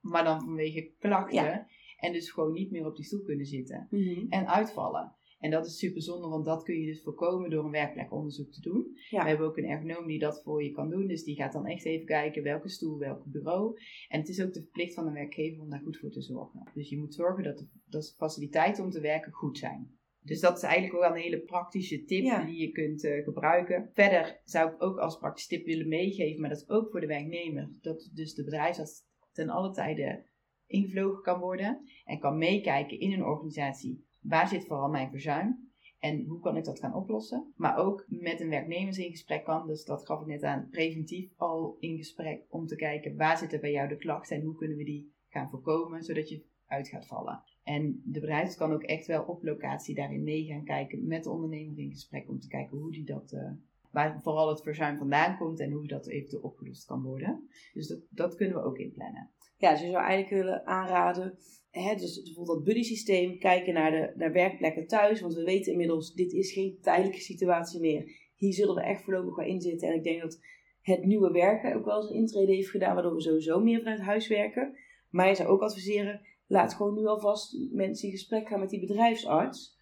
maar 0.00 0.24
dan 0.24 0.40
vanwege 0.40 0.92
klachten. 0.98 1.34
Ja. 1.44 1.66
En 1.96 2.12
dus 2.12 2.30
gewoon 2.30 2.52
niet 2.52 2.70
meer 2.70 2.86
op 2.86 2.96
die 2.96 3.04
stoel 3.04 3.22
kunnen 3.22 3.46
zitten. 3.46 3.86
Mhm. 3.90 4.26
En 4.28 4.48
uitvallen. 4.48 5.14
En 5.38 5.50
dat 5.50 5.66
is 5.66 5.78
super 5.78 6.02
zonde, 6.02 6.28
want 6.28 6.44
dat 6.44 6.62
kun 6.62 6.80
je 6.80 6.86
dus 6.86 7.02
voorkomen 7.02 7.50
door 7.50 7.64
een 7.64 7.70
werkplekonderzoek 7.70 8.52
te 8.52 8.60
doen. 8.60 8.96
Ja. 9.10 9.22
We 9.22 9.28
hebben 9.28 9.46
ook 9.46 9.56
een 9.56 9.68
ergonoom 9.68 10.06
die 10.06 10.18
dat 10.18 10.42
voor 10.42 10.62
je 10.62 10.70
kan 10.70 10.90
doen. 10.90 11.06
Dus 11.06 11.24
die 11.24 11.34
gaat 11.36 11.52
dan 11.52 11.66
echt 11.66 11.84
even 11.84 12.06
kijken 12.06 12.42
welke 12.42 12.68
stoel, 12.68 12.98
welk 12.98 13.24
bureau. 13.24 13.78
En 14.08 14.20
het 14.20 14.28
is 14.28 14.42
ook 14.42 14.52
de 14.52 14.68
plicht 14.72 14.94
van 14.94 15.04
de 15.04 15.12
werkgever 15.12 15.62
om 15.62 15.70
daar 15.70 15.80
goed 15.80 15.98
voor 15.98 16.10
te 16.10 16.22
zorgen. 16.22 16.70
Dus 16.74 16.88
je 16.88 16.98
moet 16.98 17.14
zorgen 17.14 17.44
dat 17.44 17.58
de, 17.58 17.66
dat 17.86 18.02
de 18.02 18.14
faciliteiten 18.16 18.84
om 18.84 18.90
te 18.90 19.00
werken 19.00 19.32
goed 19.32 19.58
zijn. 19.58 19.98
Dus 20.22 20.40
dat 20.40 20.56
is 20.56 20.62
eigenlijk 20.62 20.94
ook 20.94 21.00
wel 21.00 21.10
een 21.10 21.22
hele 21.22 21.40
praktische 21.40 22.04
tip 22.04 22.24
Ja. 22.24 22.44
die 22.44 22.60
je 22.60 22.70
kunt 22.70 23.04
eh, 23.04 23.24
gebruiken. 23.24 23.90
Verder 23.92 24.40
zou 24.44 24.70
ik 24.70 24.82
ook 24.82 24.98
als 24.98 25.18
praktische 25.18 25.48
tip 25.48 25.66
willen 25.66 25.88
meegeven, 25.88 26.40
maar 26.40 26.50
dat 26.50 26.60
is 26.60 26.68
ook 26.68 26.90
voor 26.90 27.00
de 27.00 27.06
werknemer. 27.06 27.68
Dat 27.80 28.10
dus 28.14 28.34
de 28.34 28.44
bedrijfsarts 28.44 29.04
ten 29.32 29.48
alle 29.48 29.70
tijde 29.72 30.24
ingevlogen 30.66 31.22
kan 31.22 31.40
worden 31.40 31.80
en 32.04 32.18
kan 32.18 32.38
meekijken 32.38 33.00
in 33.00 33.12
een 33.12 33.24
organisatie. 33.24 34.04
Waar 34.20 34.48
zit 34.48 34.66
vooral 34.66 34.88
mijn 34.88 35.10
verzuim? 35.10 35.66
En 35.98 36.24
hoe 36.24 36.40
kan 36.40 36.56
ik 36.56 36.64
dat 36.64 36.78
gaan 36.78 36.94
oplossen? 36.94 37.52
Maar 37.56 37.76
ook 37.76 38.04
met 38.08 38.40
een 38.40 38.48
werknemers 38.48 38.98
in 38.98 39.10
gesprek 39.10 39.44
kan. 39.44 39.66
Dus 39.66 39.84
dat 39.84 40.06
gaf 40.06 40.20
ik 40.20 40.26
net 40.26 40.42
aan. 40.42 40.68
Preventief 40.70 41.32
al 41.36 41.76
in 41.78 41.96
gesprek 41.96 42.44
om 42.48 42.66
te 42.66 42.76
kijken 42.76 43.16
waar 43.16 43.38
zitten 43.38 43.60
bij 43.60 43.70
jou 43.70 43.88
de 43.88 43.96
klachten 43.96 44.36
en 44.36 44.42
hoe 44.42 44.56
kunnen 44.56 44.76
we 44.76 44.84
die 44.84 45.14
gaan 45.28 45.50
voorkomen, 45.50 46.02
zodat 46.02 46.28
je 46.28 46.44
uit 46.66 46.88
gaat 46.88 47.06
vallen. 47.06 47.42
En 47.62 48.02
de 48.04 48.20
bedrijf 48.20 48.54
kan 48.54 48.72
ook 48.72 48.82
echt 48.82 49.06
wel 49.06 49.22
op 49.22 49.42
locatie 49.42 49.94
daarin 49.94 50.22
mee 50.22 50.44
gaan 50.44 50.64
kijken 50.64 51.06
met 51.06 51.24
de 51.24 51.30
ondernemer 51.30 51.78
in 51.78 51.90
gesprek 51.90 52.28
om 52.28 52.38
te 52.38 52.48
kijken 52.48 52.78
hoe 52.78 52.92
die 52.92 53.04
dat, 53.04 53.32
uh, 53.32 53.50
waar 53.90 54.20
vooral 54.22 54.48
het 54.48 54.62
verzuim 54.62 54.98
vandaan 54.98 55.36
komt 55.36 55.60
en 55.60 55.70
hoe 55.70 55.86
dat 55.86 56.06
eventueel 56.06 56.42
opgelost 56.42 56.86
kan 56.86 57.02
worden. 57.02 57.48
Dus 57.72 57.86
dat, 57.86 58.00
dat 58.10 58.34
kunnen 58.34 58.56
we 58.56 58.62
ook 58.62 58.78
inplannen. 58.78 59.30
Ja, 59.56 59.70
dus 59.70 59.80
je 59.80 59.90
zou 59.90 60.04
eigenlijk 60.04 60.42
willen 60.42 60.66
aanraden, 60.66 61.38
hè, 61.70 61.94
dus 61.94 62.22
bijvoorbeeld 62.22 62.56
dat 62.56 62.66
buddy 62.66 62.82
systeem, 62.82 63.38
kijken 63.38 63.74
naar 63.74 63.90
de 63.90 64.12
naar 64.16 64.32
werkplekken 64.32 64.86
thuis, 64.86 65.20
want 65.20 65.34
we 65.34 65.44
weten 65.44 65.72
inmiddels, 65.72 66.14
dit 66.14 66.32
is 66.32 66.52
geen 66.52 66.78
tijdelijke 66.80 67.20
situatie 67.20 67.80
meer. 67.80 68.10
Hier 68.34 68.52
zullen 68.52 68.74
we 68.74 68.82
echt 68.82 69.02
voorlopig 69.02 69.36
wel 69.36 69.46
in 69.46 69.60
zitten 69.60 69.88
en 69.88 69.94
ik 69.94 70.04
denk 70.04 70.20
dat 70.20 70.40
het 70.80 71.04
nieuwe 71.04 71.30
werken 71.30 71.74
ook 71.74 71.84
wel 71.84 71.96
eens 71.96 72.10
een 72.10 72.16
intrede 72.16 72.52
heeft 72.52 72.70
gedaan, 72.70 72.94
waardoor 72.94 73.14
we 73.14 73.20
sowieso 73.20 73.60
meer 73.60 73.78
vanuit 73.78 74.00
huis 74.00 74.28
werken. 74.28 74.76
Maar 75.10 75.28
je 75.28 75.34
zou 75.34 75.48
ook 75.48 75.60
adviseren, 75.60 76.20
laat 76.46 76.74
gewoon 76.74 76.94
nu 76.94 77.06
alvast 77.06 77.56
mensen 77.72 78.08
in 78.08 78.14
gesprek 78.14 78.48
gaan 78.48 78.60
met 78.60 78.70
die 78.70 78.80
bedrijfsarts. 78.80 79.76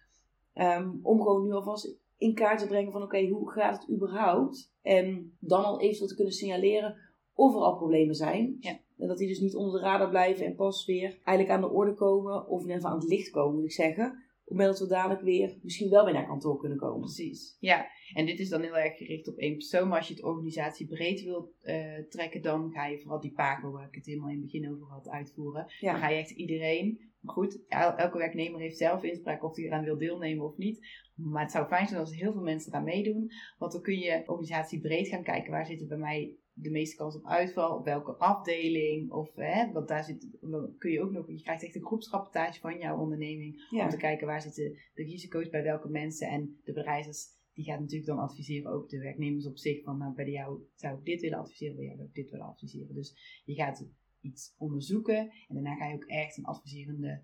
Ehm, 0.53 0.89
om 1.01 1.21
gewoon 1.21 1.43
nu 1.43 1.51
alvast 1.51 1.97
in 2.17 2.33
kaart 2.33 2.59
te 2.59 2.67
brengen 2.67 2.91
van 2.91 3.03
oké, 3.03 3.27
hoe 3.27 3.51
gaat 3.51 3.81
het 3.81 3.91
überhaupt? 3.91 4.73
En 4.81 5.37
dan 5.39 5.63
al 5.63 5.81
eventueel 5.81 6.07
te 6.07 6.15
kunnen 6.15 6.33
signaleren 6.33 6.95
of 7.33 7.53
er 7.53 7.61
al 7.61 7.77
problemen 7.77 8.15
zijn. 8.15 8.57
Ja. 8.59 8.79
En 8.97 9.07
dat 9.07 9.17
die 9.17 9.27
dus 9.27 9.39
niet 9.39 9.55
onder 9.55 9.79
de 9.79 9.85
radar 9.85 10.09
blijven 10.09 10.45
en 10.45 10.55
pas 10.55 10.85
weer 10.85 11.19
eigenlijk 11.23 11.49
aan 11.49 11.61
de 11.61 11.75
orde 11.75 11.93
komen 11.93 12.47
of 12.47 12.61
in 12.61 12.67
ieder 12.67 12.75
geval 12.75 12.91
aan 12.91 12.99
het 12.99 13.09
licht 13.09 13.29
komen, 13.29 13.55
moet 13.55 13.65
ik 13.65 13.71
zeggen 13.71 14.25
op 14.45 14.51
het 14.51 14.59
moment 14.59 14.77
dat 14.79 14.87
we 14.87 14.93
dadelijk 14.93 15.21
weer 15.21 15.57
misschien 15.61 15.89
wel 15.89 16.05
weer 16.05 16.13
naar 16.13 16.27
kantoor 16.27 16.57
kunnen 16.57 16.77
komen. 16.77 16.99
Precies, 16.99 17.57
ja. 17.59 17.87
En 18.13 18.25
dit 18.25 18.39
is 18.39 18.49
dan 18.49 18.61
heel 18.61 18.77
erg 18.77 18.97
gericht 18.97 19.27
op 19.27 19.37
één 19.37 19.53
persoon. 19.53 19.87
Maar 19.87 19.97
als 19.97 20.07
je 20.07 20.13
het 20.13 20.23
organisatie 20.23 20.87
breed 20.87 21.23
wilt 21.23 21.53
uh, 21.63 21.97
trekken, 22.09 22.41
dan 22.41 22.71
ga 22.71 22.85
je 22.85 22.99
vooral 22.99 23.19
die 23.19 23.33
PAGO, 23.33 23.71
waar 23.71 23.87
ik 23.87 23.95
het 23.95 24.05
helemaal 24.05 24.29
in 24.29 24.35
het 24.35 24.43
begin 24.43 24.71
over 24.71 24.87
had, 24.87 25.09
uitvoeren. 25.09 25.65
Dan 25.79 25.95
ga 25.95 26.09
je 26.09 26.17
echt 26.17 26.29
iedereen, 26.29 26.99
maar 27.19 27.33
goed, 27.33 27.65
elke 27.67 28.17
werknemer 28.17 28.59
heeft 28.59 28.77
zelf 28.77 29.03
inspraak 29.03 29.43
of 29.43 29.55
hij 29.55 29.65
eraan 29.65 29.83
wil 29.83 29.97
deelnemen 29.97 30.45
of 30.45 30.57
niet. 30.57 30.87
Maar 31.15 31.41
het 31.41 31.51
zou 31.51 31.67
fijn 31.67 31.87
zijn 31.87 31.99
als 31.99 32.15
heel 32.15 32.31
veel 32.31 32.41
mensen 32.41 32.71
eraan 32.71 32.83
meedoen. 32.83 33.31
Want 33.57 33.71
dan 33.71 33.81
kun 33.81 33.99
je 33.99 34.23
organisatie 34.25 34.81
breed 34.81 35.07
gaan 35.07 35.23
kijken. 35.23 35.51
Waar 35.51 35.65
zitten 35.65 35.87
bij 35.87 35.97
mij 35.97 36.35
de 36.57 36.69
meeste 36.69 36.95
kans 36.95 37.15
op 37.15 37.25
uitval, 37.25 37.77
op 37.77 37.85
welke 37.85 38.15
afdeling. 38.15 39.11
Of, 39.11 39.35
hè, 39.35 39.71
want 39.71 39.87
daar 39.87 40.03
zit, 40.03 40.27
dan 40.41 40.75
kun 40.77 40.91
je 40.91 41.01
ook 41.01 41.11
nog, 41.11 41.27
je 41.27 41.41
krijgt 41.41 41.63
echt 41.63 41.75
een 41.75 41.85
groepsrapportage 41.85 42.59
van 42.59 42.77
jouw 42.77 42.99
onderneming. 42.99 43.67
Om 43.71 43.89
te 43.89 43.97
kijken 43.97 44.27
waar 44.27 44.41
zitten 44.41 44.77
de 44.93 45.03
risico's 45.03 45.49
bij 45.49 45.63
welke 45.63 45.89
mensen. 45.89 46.27
En 46.27 46.59
de 46.63 46.73
bereizers, 46.73 47.27
die 47.53 47.65
gaat 47.65 47.79
natuurlijk 47.79 48.07
dan 48.07 48.19
adviseren, 48.19 48.71
ook 48.71 48.89
de 48.89 48.99
werknemers 48.99 49.47
op 49.47 49.57
zich. 49.57 49.83
Van 49.83 49.97
nou, 49.97 50.13
bij 50.13 50.29
jou 50.29 50.59
zou 50.75 50.97
ik 50.97 51.05
dit 51.05 51.21
willen 51.21 51.39
adviseren, 51.39 51.75
bij 51.75 51.85
jou 51.85 51.95
zou 51.95 52.07
ik 52.07 52.15
dit 52.15 52.31
willen 52.31 52.45
adviseren. 52.45 52.95
Dus 52.95 53.41
je 53.45 53.53
gaat 53.53 53.87
iets 54.21 54.55
onderzoeken 54.57 55.17
en 55.47 55.53
daarna 55.53 55.75
ga 55.75 55.87
je 55.87 55.95
ook 55.95 56.05
echt 56.05 56.37
een 56.37 56.45
adviserende 56.45 57.21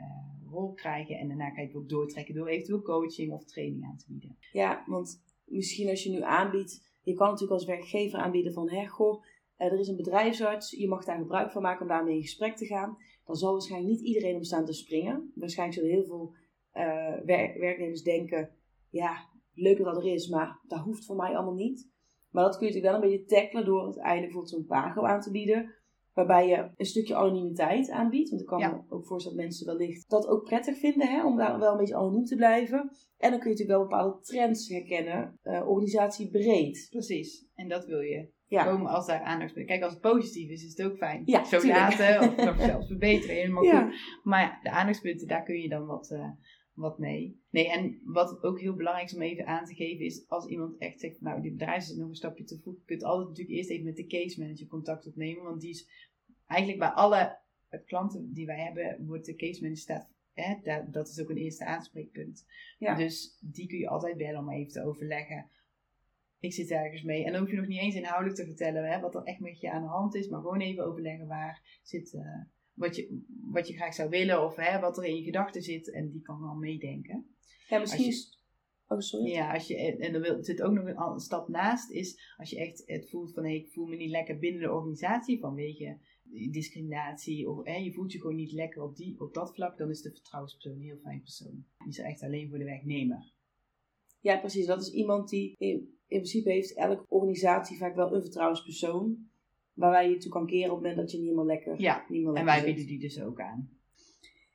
uh, 0.00 0.50
rol 0.50 0.72
krijgen. 0.72 1.18
En 1.18 1.28
daarna 1.28 1.50
ga 1.50 1.60
je 1.60 1.66
het 1.66 1.76
ook 1.76 1.88
doortrekken 1.88 2.34
door 2.34 2.46
eventueel 2.46 2.82
coaching 2.82 3.32
of 3.32 3.44
training 3.44 3.84
aan 3.84 3.96
te 3.96 4.04
bieden. 4.08 4.36
Ja, 4.52 4.84
want 4.86 5.22
misschien 5.44 5.88
als 5.88 6.02
je 6.02 6.10
nu 6.10 6.22
aanbiedt 6.22 6.84
je 7.06 7.14
kan 7.14 7.26
natuurlijk 7.26 7.52
als 7.52 7.64
werkgever 7.64 8.18
aanbieden 8.18 8.52
van, 8.52 8.70
hé, 8.70 8.86
goh, 8.86 9.24
eh, 9.56 9.72
er 9.72 9.78
is 9.78 9.88
een 9.88 9.96
bedrijfsarts, 9.96 10.70
je 10.70 10.88
mag 10.88 11.04
daar 11.04 11.18
gebruik 11.18 11.50
van 11.50 11.62
maken 11.62 11.82
om 11.82 11.88
daarmee 11.88 12.14
in 12.14 12.22
gesprek 12.22 12.56
te 12.56 12.66
gaan. 12.66 12.98
Dan 13.24 13.36
zal 13.36 13.52
waarschijnlijk 13.52 13.92
niet 13.92 14.06
iedereen 14.06 14.36
om 14.36 14.44
staan 14.44 14.64
te 14.64 14.72
springen. 14.72 15.32
Waarschijnlijk 15.34 15.78
zullen 15.78 15.94
heel 15.96 16.04
veel 16.04 16.34
uh, 16.74 17.24
werknemers 17.58 18.02
denken, 18.02 18.50
ja, 18.90 19.28
leuk 19.54 19.76
dat 19.76 19.86
dat 19.86 19.96
er 19.96 20.12
is, 20.12 20.28
maar 20.28 20.60
dat 20.68 20.78
hoeft 20.78 21.04
voor 21.04 21.16
mij 21.16 21.36
allemaal 21.36 21.54
niet. 21.54 21.90
Maar 22.30 22.44
dat 22.44 22.58
kun 22.58 22.66
je 22.66 22.72
natuurlijk 22.72 23.00
wel 23.00 23.10
een 23.10 23.16
beetje 23.16 23.36
tackelen 23.36 23.64
door 23.64 23.82
uiteindelijk 23.82 24.22
bijvoorbeeld 24.22 24.54
zo'n 24.54 24.66
pago 24.66 25.02
aan 25.02 25.20
te 25.20 25.30
bieden. 25.30 25.74
Waarbij 26.16 26.48
je 26.48 26.70
een 26.76 26.86
stukje 26.86 27.14
anonimiteit 27.14 27.90
aanbiedt. 27.90 28.28
Want 28.28 28.40
ik 28.40 28.48
kan 28.48 28.58
me 28.60 28.82
ook 28.88 29.06
voorstellen 29.06 29.36
dat 29.36 29.46
mensen 29.46 29.66
wellicht 29.66 30.10
dat 30.10 30.26
ook 30.26 30.44
prettig 30.44 30.78
vinden. 30.78 31.08
Hè, 31.08 31.24
om 31.24 31.36
daar 31.36 31.58
wel 31.58 31.72
een 31.72 31.78
beetje 31.78 31.96
anoniem 31.96 32.24
te 32.24 32.36
blijven. 32.36 32.78
En 33.16 33.30
dan 33.30 33.40
kun 33.40 33.50
je 33.50 33.56
natuurlijk 33.56 33.78
wel 33.78 33.82
bepaalde 33.82 34.20
trends 34.20 34.68
herkennen. 34.68 35.38
Uh, 35.42 35.68
organisatie 35.68 36.30
breed. 36.30 36.86
Precies. 36.90 37.46
En 37.54 37.68
dat 37.68 37.84
wil 37.84 38.00
je. 38.00 38.30
Ja. 38.46 38.64
Komen 38.64 38.86
als 38.86 39.06
daar 39.06 39.20
aandacht 39.20 39.54
bij. 39.54 39.64
Kijk, 39.64 39.82
als 39.82 39.92
het 39.92 40.02
positief 40.02 40.50
is, 40.50 40.64
is 40.64 40.76
het 40.76 40.86
ook 40.86 40.96
fijn. 40.96 41.22
Ja, 41.24 41.44
Zo 41.44 41.66
laten 41.66 42.20
of 42.20 42.44
nog 42.44 42.60
zelfs 42.70 42.86
verbeteren. 42.86 43.36
Helemaal 43.36 43.64
ja. 43.64 43.84
goed. 43.84 43.94
Maar 44.22 44.60
de 44.62 44.70
aandachtspunten, 44.70 45.26
daar 45.26 45.42
kun 45.42 45.60
je 45.60 45.68
dan 45.68 45.86
wat, 45.86 46.10
uh, 46.10 46.28
wat 46.76 46.98
mee. 46.98 47.40
Nee, 47.50 47.70
en 47.70 48.00
wat 48.04 48.42
ook 48.42 48.60
heel 48.60 48.74
belangrijk 48.74 49.08
is 49.08 49.14
om 49.14 49.22
even 49.22 49.46
aan 49.46 49.64
te 49.64 49.74
geven 49.74 50.04
is 50.04 50.28
als 50.28 50.46
iemand 50.46 50.78
echt 50.78 51.00
zegt, 51.00 51.20
nou 51.20 51.40
die 51.40 51.50
bedrijf 51.50 51.82
is 51.82 51.94
nog 51.94 52.08
een 52.08 52.14
stapje 52.14 52.44
te 52.44 52.58
vroeg, 52.58 52.74
je 52.78 52.84
kunt 52.84 53.04
altijd 53.04 53.28
natuurlijk 53.28 53.56
eerst 53.56 53.70
even 53.70 53.84
met 53.84 53.96
de 53.96 54.06
case 54.06 54.40
manager 54.40 54.66
contact 54.66 55.06
opnemen, 55.06 55.42
want 55.42 55.60
die 55.60 55.70
is 55.70 56.05
eigenlijk 56.46 56.80
bij 56.80 56.88
alle 56.88 57.38
klanten 57.86 58.32
die 58.32 58.46
wij 58.46 58.60
hebben, 58.60 59.06
wordt 59.06 59.26
de 59.26 59.34
case 59.34 59.60
manager 59.60 59.82
staat, 59.82 60.08
hè, 60.32 60.54
dat, 60.62 60.92
dat 60.92 61.08
is 61.08 61.20
ook 61.20 61.30
een 61.30 61.36
eerste 61.36 61.64
aanspreekpunt. 61.64 62.46
Ja. 62.78 62.94
Dus 62.94 63.38
die 63.40 63.66
kun 63.66 63.78
je 63.78 63.88
altijd 63.88 64.16
bellen 64.16 64.40
om 64.40 64.50
even 64.50 64.72
te 64.72 64.84
overleggen. 64.84 65.50
Ik 66.38 66.52
zit 66.52 66.70
ergens 66.70 67.02
mee. 67.02 67.24
En 67.24 67.32
dan 67.32 67.40
hoef 67.40 67.50
je 67.50 67.56
nog 67.56 67.66
niet 67.66 67.80
eens 67.80 67.94
inhoudelijk 67.94 68.36
te 68.36 68.44
vertellen 68.44 68.90
hè, 68.90 69.00
wat 69.00 69.14
er 69.14 69.22
echt 69.22 69.40
met 69.40 69.60
je 69.60 69.70
aan 69.70 69.82
de 69.82 69.88
hand 69.88 70.14
is, 70.14 70.28
maar 70.28 70.40
gewoon 70.40 70.60
even 70.60 70.86
overleggen 70.86 71.26
waar 71.26 71.80
zit, 71.82 72.12
uh, 72.12 72.42
wat, 72.72 72.96
je, 72.96 73.22
wat 73.50 73.68
je 73.68 73.74
graag 73.74 73.94
zou 73.94 74.08
willen 74.08 74.44
of 74.44 74.56
hè, 74.56 74.80
wat 74.80 74.98
er 74.98 75.04
in 75.04 75.16
je 75.16 75.22
gedachten 75.22 75.62
zit. 75.62 75.90
En 75.90 76.10
die 76.10 76.22
kan 76.22 76.40
wel 76.40 76.54
meedenken. 76.54 77.36
Ja, 77.68 77.78
misschien 77.78 78.06
is. 78.06 78.35
Oh, 78.88 78.98
sorry. 78.98 79.30
Ja, 79.30 79.52
als 79.52 79.66
je, 79.66 79.76
en 79.76 80.14
er 80.14 80.44
zit 80.44 80.62
ook 80.62 80.72
nog 80.72 81.12
een, 81.12 81.20
stap 81.20 81.48
naast, 81.48 81.90
is 81.90 82.34
als 82.36 82.50
je 82.50 82.58
echt 82.58 82.82
het 82.86 83.10
voelt 83.10 83.32
van 83.32 83.44
hey, 83.44 83.54
ik 83.56 83.68
voel 83.68 83.86
me 83.86 83.96
niet 83.96 84.10
lekker 84.10 84.38
binnen 84.38 84.60
de 84.60 84.72
organisatie 84.72 85.40
vanwege 85.40 85.98
discriminatie 86.50 87.50
of 87.50 87.66
je 87.66 87.92
voelt 87.92 88.12
je 88.12 88.20
gewoon 88.20 88.36
niet 88.36 88.52
lekker 88.52 88.82
op, 88.82 88.96
die, 88.96 89.20
op 89.20 89.34
dat 89.34 89.54
vlak, 89.54 89.78
dan 89.78 89.90
is 89.90 90.02
de 90.02 90.10
vertrouwenspersoon 90.10 90.72
een 90.72 90.84
heel 90.84 90.98
fijn 91.02 91.22
persoon. 91.22 91.64
Die 91.78 91.88
is 91.88 91.98
er 91.98 92.04
echt 92.04 92.22
alleen 92.22 92.48
voor 92.48 92.58
de 92.58 92.64
werknemer. 92.64 93.32
Ja, 94.20 94.38
precies. 94.38 94.66
Dat 94.66 94.82
is 94.82 94.92
iemand 94.92 95.28
die 95.28 95.54
in, 95.58 95.76
in 96.06 96.18
principe 96.18 96.50
heeft 96.50 96.76
elke 96.76 97.04
organisatie 97.08 97.76
vaak 97.76 97.94
wel 97.94 98.14
een 98.14 98.22
vertrouwenspersoon. 98.22 99.28
Waar 99.72 100.08
je 100.08 100.16
toe 100.16 100.30
kan 100.30 100.46
keren 100.46 100.70
op 100.70 100.70
het 100.70 100.80
moment 100.80 100.96
dat 100.96 101.10
je 101.10 101.16
niet 101.16 101.26
helemaal 101.26 101.46
lekker 101.46 101.80
Ja, 101.80 102.04
niet 102.08 102.24
meer 102.24 102.34
en 102.34 102.44
wij 102.44 102.64
bieden 102.64 102.86
die 102.86 102.98
dus 102.98 103.20
ook 103.20 103.40
aan. 103.40 103.75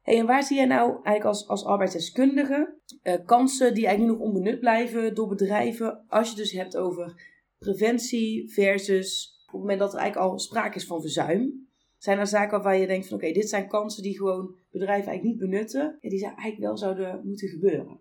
Hey, 0.02 0.20
en 0.20 0.26
waar 0.26 0.44
zie 0.44 0.58
jij 0.58 0.66
nou 0.66 0.92
eigenlijk 0.92 1.26
als, 1.26 1.48
als 1.48 1.66
arbeidsdeskundige 1.66 2.76
uh, 3.04 3.14
kansen 3.26 3.74
die 3.74 3.86
eigenlijk 3.86 4.18
nog 4.18 4.28
onbenut 4.28 4.60
blijven 4.60 5.16
door 5.16 5.28
bedrijven 5.28 6.06
als 6.08 6.30
je 6.30 6.36
dus 6.36 6.52
hebt 6.52 6.78
over 6.78 7.30
preventie 7.60 8.52
versus 8.52 9.40
op 9.46 9.52
het 9.52 9.62
moment 9.62 9.80
dat 9.80 9.94
er 9.94 10.00
eigenlijk 10.00 10.32
al 10.32 10.40
sprake 10.40 10.76
is 10.76 10.86
van 10.86 11.02
verzuim? 11.02 11.70
Zijn 11.98 12.20
er 12.20 12.28
zaken 12.28 12.52
waarvan 12.52 12.80
je 12.80 12.88
denkt 12.88 13.08
van 13.08 13.18
oké, 13.18 13.32
dit 13.32 13.50
zijn 13.50 13.68
kansen 13.68 14.04
die 14.04 14.18
gewoon 14.18 14.56
bedrijven 14.72 15.08
eigenlijk 15.08 15.24
niet 15.24 15.50
benutten 15.50 15.98
en 16.02 16.10
die 16.10 16.24
eigenlijk 16.24 16.60
wel 16.60 16.78
zouden 16.78 17.22
moeten 17.24 17.48
gebeuren? 17.48 18.00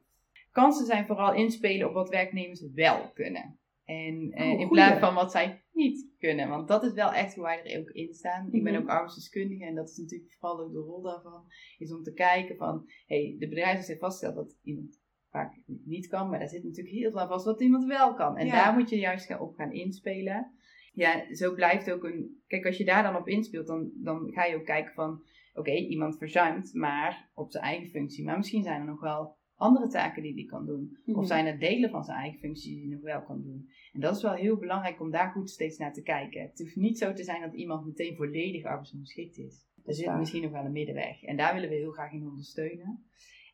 Kansen 0.52 0.86
zijn 0.86 1.06
vooral 1.06 1.34
inspelen 1.34 1.88
op 1.88 1.94
wat 1.94 2.08
werknemers 2.08 2.62
wel 2.74 3.10
kunnen. 3.14 3.59
En 3.90 4.30
eh, 4.32 4.52
oh, 4.52 4.60
in 4.60 4.68
plaats 4.68 5.00
van 5.00 5.14
wat 5.14 5.30
zij 5.30 5.62
niet 5.72 6.08
kunnen. 6.18 6.48
Want 6.48 6.68
dat 6.68 6.82
is 6.84 6.92
wel 6.92 7.12
echt 7.12 7.34
hoe 7.34 7.44
wij 7.44 7.64
er 7.64 7.80
ook 7.80 7.90
in 7.90 8.14
staan. 8.14 8.48
Ik 8.50 8.62
ben 8.62 8.72
mhm. 8.72 8.82
ook 8.82 8.88
arbeidsdeskundige 8.88 9.64
en 9.64 9.74
dat 9.74 9.88
is 9.88 9.96
natuurlijk 9.96 10.32
vooral 10.32 10.60
ook 10.60 10.72
de 10.72 10.78
rol 10.78 11.02
daarvan. 11.02 11.44
Is 11.78 11.92
om 11.92 12.02
te 12.02 12.12
kijken 12.12 12.56
van, 12.56 12.90
hey, 13.06 13.36
de 13.38 13.48
bedrijven 13.48 13.86
heeft 13.86 14.00
vastgesteld 14.00 14.34
dat 14.34 14.58
iemand 14.62 15.00
vaak 15.30 15.62
niet 15.66 16.06
kan. 16.06 16.28
Maar 16.28 16.38
daar 16.38 16.48
zit 16.48 16.64
natuurlijk 16.64 16.94
heel 16.94 17.10
veel 17.10 17.20
aan 17.20 17.28
vast 17.28 17.44
wat 17.44 17.60
iemand 17.60 17.84
wel 17.84 18.14
kan. 18.14 18.36
En 18.36 18.48
daar 18.48 18.74
moet 18.74 18.90
je 18.90 18.98
juist 18.98 19.38
op 19.38 19.54
gaan 19.54 19.72
inspelen. 19.72 20.52
Ja, 20.92 21.34
zo 21.34 21.54
blijft 21.54 21.90
ook 21.90 22.04
een. 22.04 22.42
Kijk, 22.46 22.66
als 22.66 22.76
je 22.76 22.84
daar 22.84 23.02
dan 23.02 23.16
op 23.16 23.28
inspeelt, 23.28 23.66
dan, 23.66 23.90
dan 23.94 24.32
ga 24.32 24.44
je 24.44 24.56
ook 24.56 24.64
kijken 24.64 24.94
van. 24.94 25.22
Oké, 25.54 25.72
iemand 25.72 26.18
verzuimt, 26.18 26.74
maar 26.74 27.30
op 27.34 27.50
zijn 27.50 27.64
eigen 27.64 27.88
functie. 27.88 28.24
Maar 28.24 28.36
misschien 28.36 28.62
zijn 28.62 28.80
er 28.80 28.86
nog 28.86 29.00
wel 29.00 29.36
andere 29.60 29.88
taken 29.88 30.22
die 30.22 30.34
hij 30.34 30.44
kan 30.44 30.66
doen. 30.66 30.98
Of 31.06 31.14
mhm. 31.14 31.24
zijn 31.24 31.46
er 31.46 31.58
delen 31.58 31.90
van 31.90 32.04
zijn 32.04 32.18
eigen 32.18 32.38
functie 32.38 32.74
die 32.74 32.80
hij 32.80 32.94
nog 32.94 33.02
wel 33.02 33.22
kan 33.22 33.42
doen. 33.42 33.68
En 33.92 34.00
dat 34.00 34.16
is 34.16 34.22
wel 34.22 34.34
heel 34.34 34.56
belangrijk 34.56 35.00
om 35.00 35.10
daar 35.10 35.30
goed 35.30 35.50
steeds 35.50 35.78
naar 35.78 35.92
te 35.92 36.02
kijken. 36.02 36.42
Het 36.42 36.58
hoeft 36.58 36.76
niet 36.76 36.98
zo 36.98 37.12
te 37.12 37.24
zijn 37.24 37.40
dat 37.40 37.54
iemand 37.54 37.86
meteen 37.86 38.16
volledig 38.16 38.64
arbeidsongeschikt 38.64 39.38
is. 39.38 39.66
Er 39.84 39.94
zit 39.94 40.16
misschien 40.16 40.42
nog 40.42 40.50
wel 40.50 40.64
een 40.64 40.72
middenweg. 40.72 41.22
En 41.22 41.36
daar 41.36 41.54
willen 41.54 41.68
we 41.68 41.74
heel 41.74 41.92
graag 41.92 42.12
in 42.12 42.28
ondersteunen. 42.28 43.04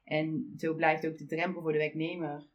En 0.05 0.53
zo 0.57 0.75
blijft 0.75 1.07
ook 1.07 1.19
de 1.19 1.27
drempel 1.27 1.63
voor 1.63 1.73
de 1.73 1.79
werknemer 1.79 2.47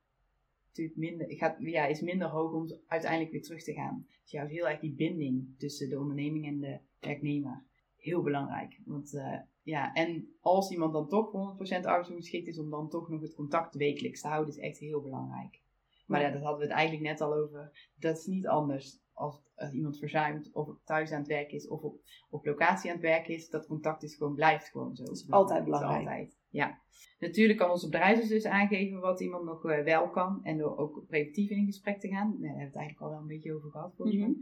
natuurlijk 0.67 0.97
minder, 0.97 1.37
gaat, 1.37 1.55
ja, 1.59 1.85
is 1.85 2.01
minder 2.01 2.27
hoog 2.27 2.53
om 2.53 2.67
uiteindelijk 2.87 3.31
weer 3.31 3.41
terug 3.41 3.63
te 3.63 3.73
gaan. 3.73 4.05
Dus 4.21 4.31
je 4.31 4.37
houdt 4.37 4.51
heel 4.51 4.69
erg 4.69 4.79
die 4.79 4.95
binding 4.95 5.57
tussen 5.57 5.89
de 5.89 5.99
onderneming 5.99 6.45
en 6.45 6.59
de 6.59 6.79
werknemer. 6.99 7.63
Heel 7.97 8.21
belangrijk. 8.21 8.79
Want 8.85 9.13
uh, 9.13 9.39
ja, 9.63 9.93
en 9.93 10.35
als 10.39 10.71
iemand 10.71 10.93
dan 10.93 11.07
toch 11.07 11.31
100% 11.31 11.85
arbeidsongeschikt 11.85 12.47
is, 12.47 12.59
om 12.59 12.69
dan 12.69 12.89
toch 12.89 13.09
nog 13.09 13.21
het 13.21 13.35
contact 13.35 13.75
wekelijks 13.75 14.21
te 14.21 14.27
houden, 14.27 14.53
is 14.53 14.59
echt 14.59 14.77
heel 14.77 15.01
belangrijk. 15.01 15.61
Maar 16.05 16.21
ja, 16.21 16.31
dat 16.31 16.41
hadden 16.41 16.59
we 16.59 16.65
het 16.65 16.75
eigenlijk 16.75 17.09
net 17.09 17.21
al 17.21 17.33
over. 17.33 17.89
Dat 17.99 18.17
is 18.17 18.25
niet 18.25 18.47
anders 18.47 19.01
als, 19.13 19.41
als 19.55 19.71
iemand 19.71 19.97
verzuimt 19.97 20.51
of 20.53 20.69
thuis 20.83 21.11
aan 21.11 21.19
het 21.19 21.27
werk 21.27 21.51
is 21.51 21.67
of 21.67 21.81
op, 21.81 22.01
op 22.29 22.45
locatie 22.45 22.89
aan 22.89 22.95
het 22.95 23.05
werk 23.05 23.27
is. 23.27 23.49
Dat 23.49 23.67
contact 23.67 24.03
is 24.03 24.15
gewoon, 24.15 24.35
blijft 24.35 24.69
gewoon 24.69 24.95
zo. 24.95 25.03
Dat 25.03 25.15
is 25.15 25.29
altijd 25.29 25.63
belangrijk. 25.63 25.99
altijd. 25.99 26.39
Ja. 26.49 26.81
Natuurlijk 27.19 27.59
kan 27.59 27.69
onze 27.71 27.89
bedrijf 27.89 28.27
dus 28.27 28.45
aangeven 28.45 28.99
wat 28.99 29.21
iemand 29.21 29.43
nog 29.43 29.65
eh, 29.65 29.83
wel 29.83 30.09
kan. 30.09 30.39
En 30.43 30.57
door 30.57 30.77
ook 30.77 31.05
preventief 31.07 31.49
in 31.49 31.65
gesprek 31.65 31.99
te 31.99 32.07
gaan. 32.07 32.37
Daar 32.39 32.49
hebben 32.49 32.57
we 32.57 32.65
het 32.65 32.75
eigenlijk 32.75 33.01
al 33.01 33.09
wel 33.09 33.19
een 33.19 33.27
beetje 33.27 33.53
over 33.53 33.71
gehad 33.71 33.93
volgens 33.95 34.17
mhm. 34.17 34.25
mij. 34.31 34.35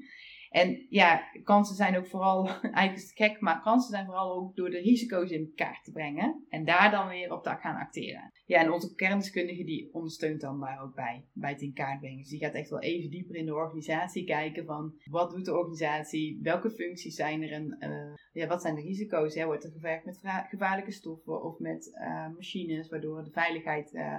En 0.49 0.85
ja, 0.89 1.29
kansen 1.43 1.75
zijn 1.75 1.97
ook 1.97 2.07
vooral, 2.07 2.47
eigenlijk 2.61 2.95
is 2.95 3.01
het 3.01 3.13
gek, 3.13 3.39
maar 3.39 3.61
kansen 3.61 3.91
zijn 3.91 4.05
vooral 4.05 4.35
ook 4.35 4.55
door 4.55 4.69
de 4.69 4.79
risico's 4.79 5.29
in 5.29 5.51
kaart 5.55 5.83
te 5.83 5.91
brengen. 5.91 6.45
En 6.49 6.65
daar 6.65 6.91
dan 6.91 7.07
weer 7.07 7.33
op 7.33 7.43
te 7.43 7.49
gaan 7.49 7.75
acteren. 7.75 8.31
Ja, 8.45 8.59
en 8.59 8.71
onze 8.71 8.95
kerndeskundige 8.95 9.63
die 9.63 9.93
ondersteunt 9.93 10.41
dan 10.41 10.59
daar 10.59 10.81
ook 10.81 10.95
bij, 10.95 11.25
bij 11.33 11.51
het 11.51 11.61
in 11.61 11.73
kaart 11.73 11.99
brengen. 11.99 12.17
Dus 12.17 12.29
die 12.29 12.39
gaat 12.39 12.53
echt 12.53 12.69
wel 12.69 12.79
even 12.79 13.09
dieper 13.09 13.35
in 13.35 13.45
de 13.45 13.53
organisatie 13.53 14.25
kijken 14.25 14.65
van, 14.65 14.93
wat 15.09 15.31
doet 15.31 15.45
de 15.45 15.57
organisatie? 15.57 16.39
Welke 16.41 16.69
functies 16.69 17.15
zijn 17.15 17.43
er 17.43 17.51
en 17.51 17.77
uh, 17.79 18.13
ja, 18.31 18.47
wat 18.47 18.61
zijn 18.61 18.75
de 18.75 18.81
risico's? 18.81 19.35
Hè? 19.35 19.45
Wordt 19.45 19.63
er 19.63 19.71
gewerkt 19.71 20.05
met 20.05 20.19
gevaarlijke 20.49 20.91
stoffen 20.91 21.43
of 21.43 21.59
met 21.59 21.91
uh, 21.93 22.27
machines, 22.35 22.89
waardoor 22.89 23.23
de 23.23 23.31
veiligheid... 23.31 23.93
Uh, 23.93 24.17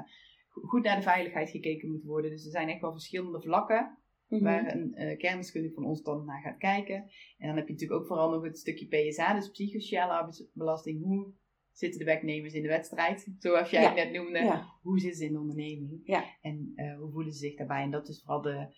goed 0.50 0.82
naar 0.82 0.96
de 0.96 1.02
veiligheid 1.02 1.50
gekeken 1.50 1.90
moet 1.90 2.04
worden. 2.04 2.30
Dus 2.30 2.44
er 2.44 2.50
zijn 2.50 2.68
echt 2.68 2.80
wel 2.80 2.92
verschillende 2.92 3.40
vlakken 3.40 3.98
Mhm. 4.30 4.44
Waar 4.44 4.74
een 4.74 4.94
uh, 4.96 5.18
kerndeskundige 5.18 5.74
van 5.74 5.84
ons 5.84 6.02
dan 6.02 6.24
naar 6.24 6.40
gaat 6.42 6.58
kijken. 6.58 6.94
En 7.38 7.46
dan 7.46 7.56
heb 7.56 7.66
je 7.66 7.72
natuurlijk 7.72 8.00
ook 8.00 8.06
vooral 8.06 8.30
nog 8.30 8.42
het 8.42 8.58
stukje 8.58 8.86
PSA, 8.86 9.34
dus 9.34 9.50
psychosociale 9.50 10.12
arbeidsbelasting. 10.12 11.02
Hoe 11.02 11.32
zitten 11.72 11.98
de 11.98 12.04
werknemers 12.04 12.54
in 12.54 12.62
de 12.62 12.68
wedstrijd? 12.68 13.32
Zoals 13.38 13.70
jij 13.70 13.94
net 13.94 14.12
noemde. 14.12 14.64
Hoe 14.82 14.98
zitten 14.98 15.18
ze 15.18 15.26
in 15.26 15.32
de 15.32 15.38
onderneming? 15.38 16.00
Ja. 16.04 16.24
En 16.40 16.72
uh, 16.76 16.98
hoe 16.98 17.10
voelen 17.10 17.32
ze 17.32 17.38
zich 17.38 17.56
daarbij? 17.56 17.82
En 17.82 17.90
dat 17.90 18.08
is 18.08 18.22
vooral 18.22 18.42
de, 18.42 18.74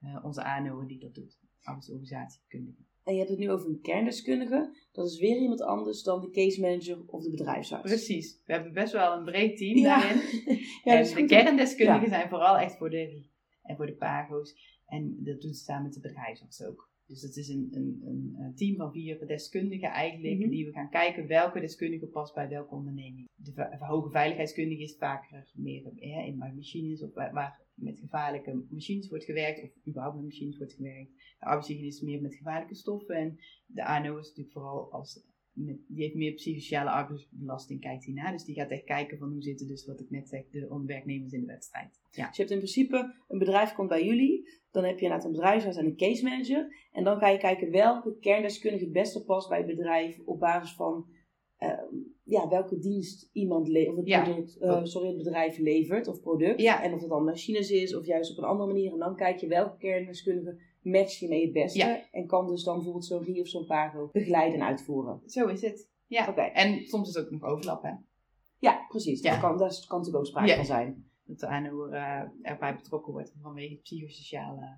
uh, 0.00 0.24
onze 0.24 0.44
ANO 0.44 0.86
die 0.86 0.98
dat 0.98 1.14
doet. 1.14 1.38
Arbeidsorganisatiekundige. 1.62 2.82
En 3.04 3.12
je 3.12 3.18
hebt 3.18 3.30
het 3.30 3.38
nu 3.38 3.50
over 3.50 3.68
een 3.68 3.80
kerndeskundige. 3.80 4.76
Dat 4.92 5.06
is 5.06 5.18
weer 5.18 5.36
iemand 5.36 5.62
anders 5.62 6.02
dan 6.02 6.20
de 6.20 6.30
case 6.30 6.60
manager 6.60 7.02
of 7.06 7.22
de 7.22 7.30
bedrijfsarts. 7.30 7.90
Precies. 7.90 8.42
We 8.44 8.52
hebben 8.52 8.72
best 8.72 8.92
wel 8.92 9.16
een 9.16 9.24
breed 9.24 9.56
team 9.56 9.82
daarin. 9.82 10.16
ja, 10.84 10.98
en 10.98 11.14
de 11.14 11.24
kerndeskundigen 11.24 12.08
zijn 12.08 12.28
vooral 12.28 12.58
echt 12.58 12.76
voor 12.76 12.90
de 12.90 13.32
en 13.62 13.76
voor 13.76 13.86
de 13.86 13.94
pago's. 13.94 14.73
En 14.94 15.24
dat 15.24 15.40
doen 15.40 15.54
ze 15.54 15.64
samen 15.64 15.82
met 15.82 15.94
de 15.94 16.00
bedrijfsarts 16.00 16.62
ook. 16.62 16.92
Dus 17.06 17.22
het 17.22 17.36
is 17.36 17.48
een, 17.48 17.68
een, 17.72 18.34
een 18.38 18.54
team 18.54 18.76
van 18.76 18.92
vier 18.92 19.26
deskundigen 19.26 19.88
eigenlijk, 19.88 20.38
mhm. 20.38 20.48
die 20.48 20.66
we 20.66 20.72
gaan 20.72 20.90
kijken 20.90 21.26
welke 21.26 21.60
deskundige 21.60 22.06
past 22.06 22.34
bij 22.34 22.48
welke 22.48 22.74
onderneming. 22.74 23.28
De 23.34 23.76
hoge 23.78 24.10
veiligheidskundige 24.10 24.82
is 24.82 24.96
vaker 24.96 25.50
meer 25.54 25.92
in 25.96 26.36
machines 26.36 27.02
of 27.02 27.14
waar, 27.14 27.60
met 27.74 27.98
gevaarlijke 27.98 28.64
machines 28.70 29.08
wordt 29.08 29.24
gewerkt, 29.24 29.62
of 29.62 29.86
überhaupt 29.86 30.16
met 30.16 30.24
machines 30.24 30.56
wordt 30.56 30.72
gewerkt. 30.72 31.10
De 31.38 31.46
arbeidshygiënist 31.46 32.02
is 32.02 32.08
meer 32.08 32.22
met 32.22 32.34
gevaarlijke 32.34 32.74
stoffen 32.74 33.16
en 33.16 33.38
de 33.66 33.84
ANO 33.84 34.18
is 34.18 34.26
natuurlijk 34.28 34.52
vooral 34.52 34.92
als 34.92 35.24
met, 35.54 35.76
die 35.88 36.02
heeft 36.02 36.14
meer 36.14 36.32
psychosociale 36.32 36.90
arbeidsbelasting, 36.90 37.80
kijkt 37.80 38.04
hij 38.04 38.14
naar. 38.14 38.32
Dus 38.32 38.44
die 38.44 38.54
gaat 38.54 38.70
echt 38.70 38.84
kijken 38.84 39.18
van 39.18 39.30
hoe 39.30 39.42
zitten 39.42 39.66
dus, 39.66 39.86
wat 39.86 40.00
ik 40.00 40.10
net 40.10 40.28
zeg, 40.28 40.48
de 40.50 40.82
werknemers 40.86 41.32
in 41.32 41.40
de 41.40 41.46
wedstrijd. 41.46 42.00
Ja. 42.10 42.26
Dus 42.26 42.36
je 42.36 42.42
hebt 42.42 42.54
in 42.54 42.58
principe, 42.58 43.14
een 43.28 43.38
bedrijf 43.38 43.72
komt 43.72 43.88
bij 43.88 44.04
jullie, 44.04 44.48
dan 44.70 44.84
heb 44.84 44.98
je 44.98 45.02
inderdaad 45.02 45.26
een 45.26 45.32
bedrijfsarts 45.32 45.76
en 45.76 45.86
een 45.86 45.96
case 45.96 46.24
manager. 46.24 46.88
En 46.92 47.04
dan 47.04 47.18
ga 47.18 47.28
je 47.28 47.38
kijken 47.38 47.70
welke 47.70 48.18
kerndeskundige 48.18 48.84
het 48.84 48.92
beste 48.92 49.24
past 49.24 49.48
bij 49.48 49.58
het 49.58 49.66
bedrijf 49.66 50.20
op 50.24 50.38
basis 50.38 50.76
van 50.76 51.06
uh, 51.58 51.78
ja, 52.24 52.48
welke 52.48 52.78
dienst 52.78 53.30
iemand 53.32 53.68
levert, 53.68 53.98
of 53.98 54.04
het, 54.04 54.22
product, 54.22 54.58
uh, 54.60 54.84
sorry, 54.84 55.08
het 55.08 55.16
bedrijf 55.16 55.58
levert 55.58 56.08
of 56.08 56.20
product. 56.20 56.60
Ja. 56.60 56.82
En 56.82 56.92
of 56.92 57.00
het 57.00 57.10
dan 57.10 57.24
machines 57.24 57.70
is 57.70 57.96
of 57.96 58.06
juist 58.06 58.30
op 58.30 58.38
een 58.38 58.48
andere 58.50 58.72
manier. 58.72 58.92
En 58.92 58.98
dan 58.98 59.16
kijk 59.16 59.38
je 59.38 59.46
welke 59.46 59.76
kerndeskundige 59.78 60.58
match 60.84 61.18
je 61.18 61.28
mee 61.28 61.42
het 61.42 61.52
beste. 61.52 62.06
En 62.10 62.26
kan 62.26 62.46
dus 62.46 62.64
dan 62.64 62.74
bijvoorbeeld 62.74 63.06
zo'n 63.06 63.22
RI 63.22 63.40
of 63.40 63.48
zo'n 63.48 63.66
Pago 63.66 64.08
begeleiden 64.12 64.60
en 64.60 64.66
uitvoeren. 64.66 65.22
Zo 65.26 65.46
is 65.46 65.62
het. 65.62 65.88
Ja. 66.06 66.28
Oké. 66.28 66.40
En 66.40 66.86
soms 66.86 67.08
is 67.08 67.14
het 67.14 67.24
ook 67.24 67.30
nog 67.30 67.42
overlap, 67.42 67.82
hè? 67.82 67.92
Ja, 68.58 68.84
precies. 68.88 69.20
Ja. 69.22 69.30
Daar, 69.30 69.40
kan, 69.40 69.58
daar 69.58 69.84
kan 69.88 69.98
natuurlijk 69.98 70.16
ook 70.16 70.26
sprake 70.26 70.54
van 70.54 70.64
zijn. 70.64 71.10
Dat 71.24 71.38
de 71.38 71.46
aanhoer 71.46 71.92
uh, 71.92 72.22
erbij 72.42 72.74
betrokken 72.74 73.12
wordt 73.12 73.32
vanwege 73.40 73.72
het 73.72 73.82
psychosociale 73.82 74.60
uh, 74.60 74.70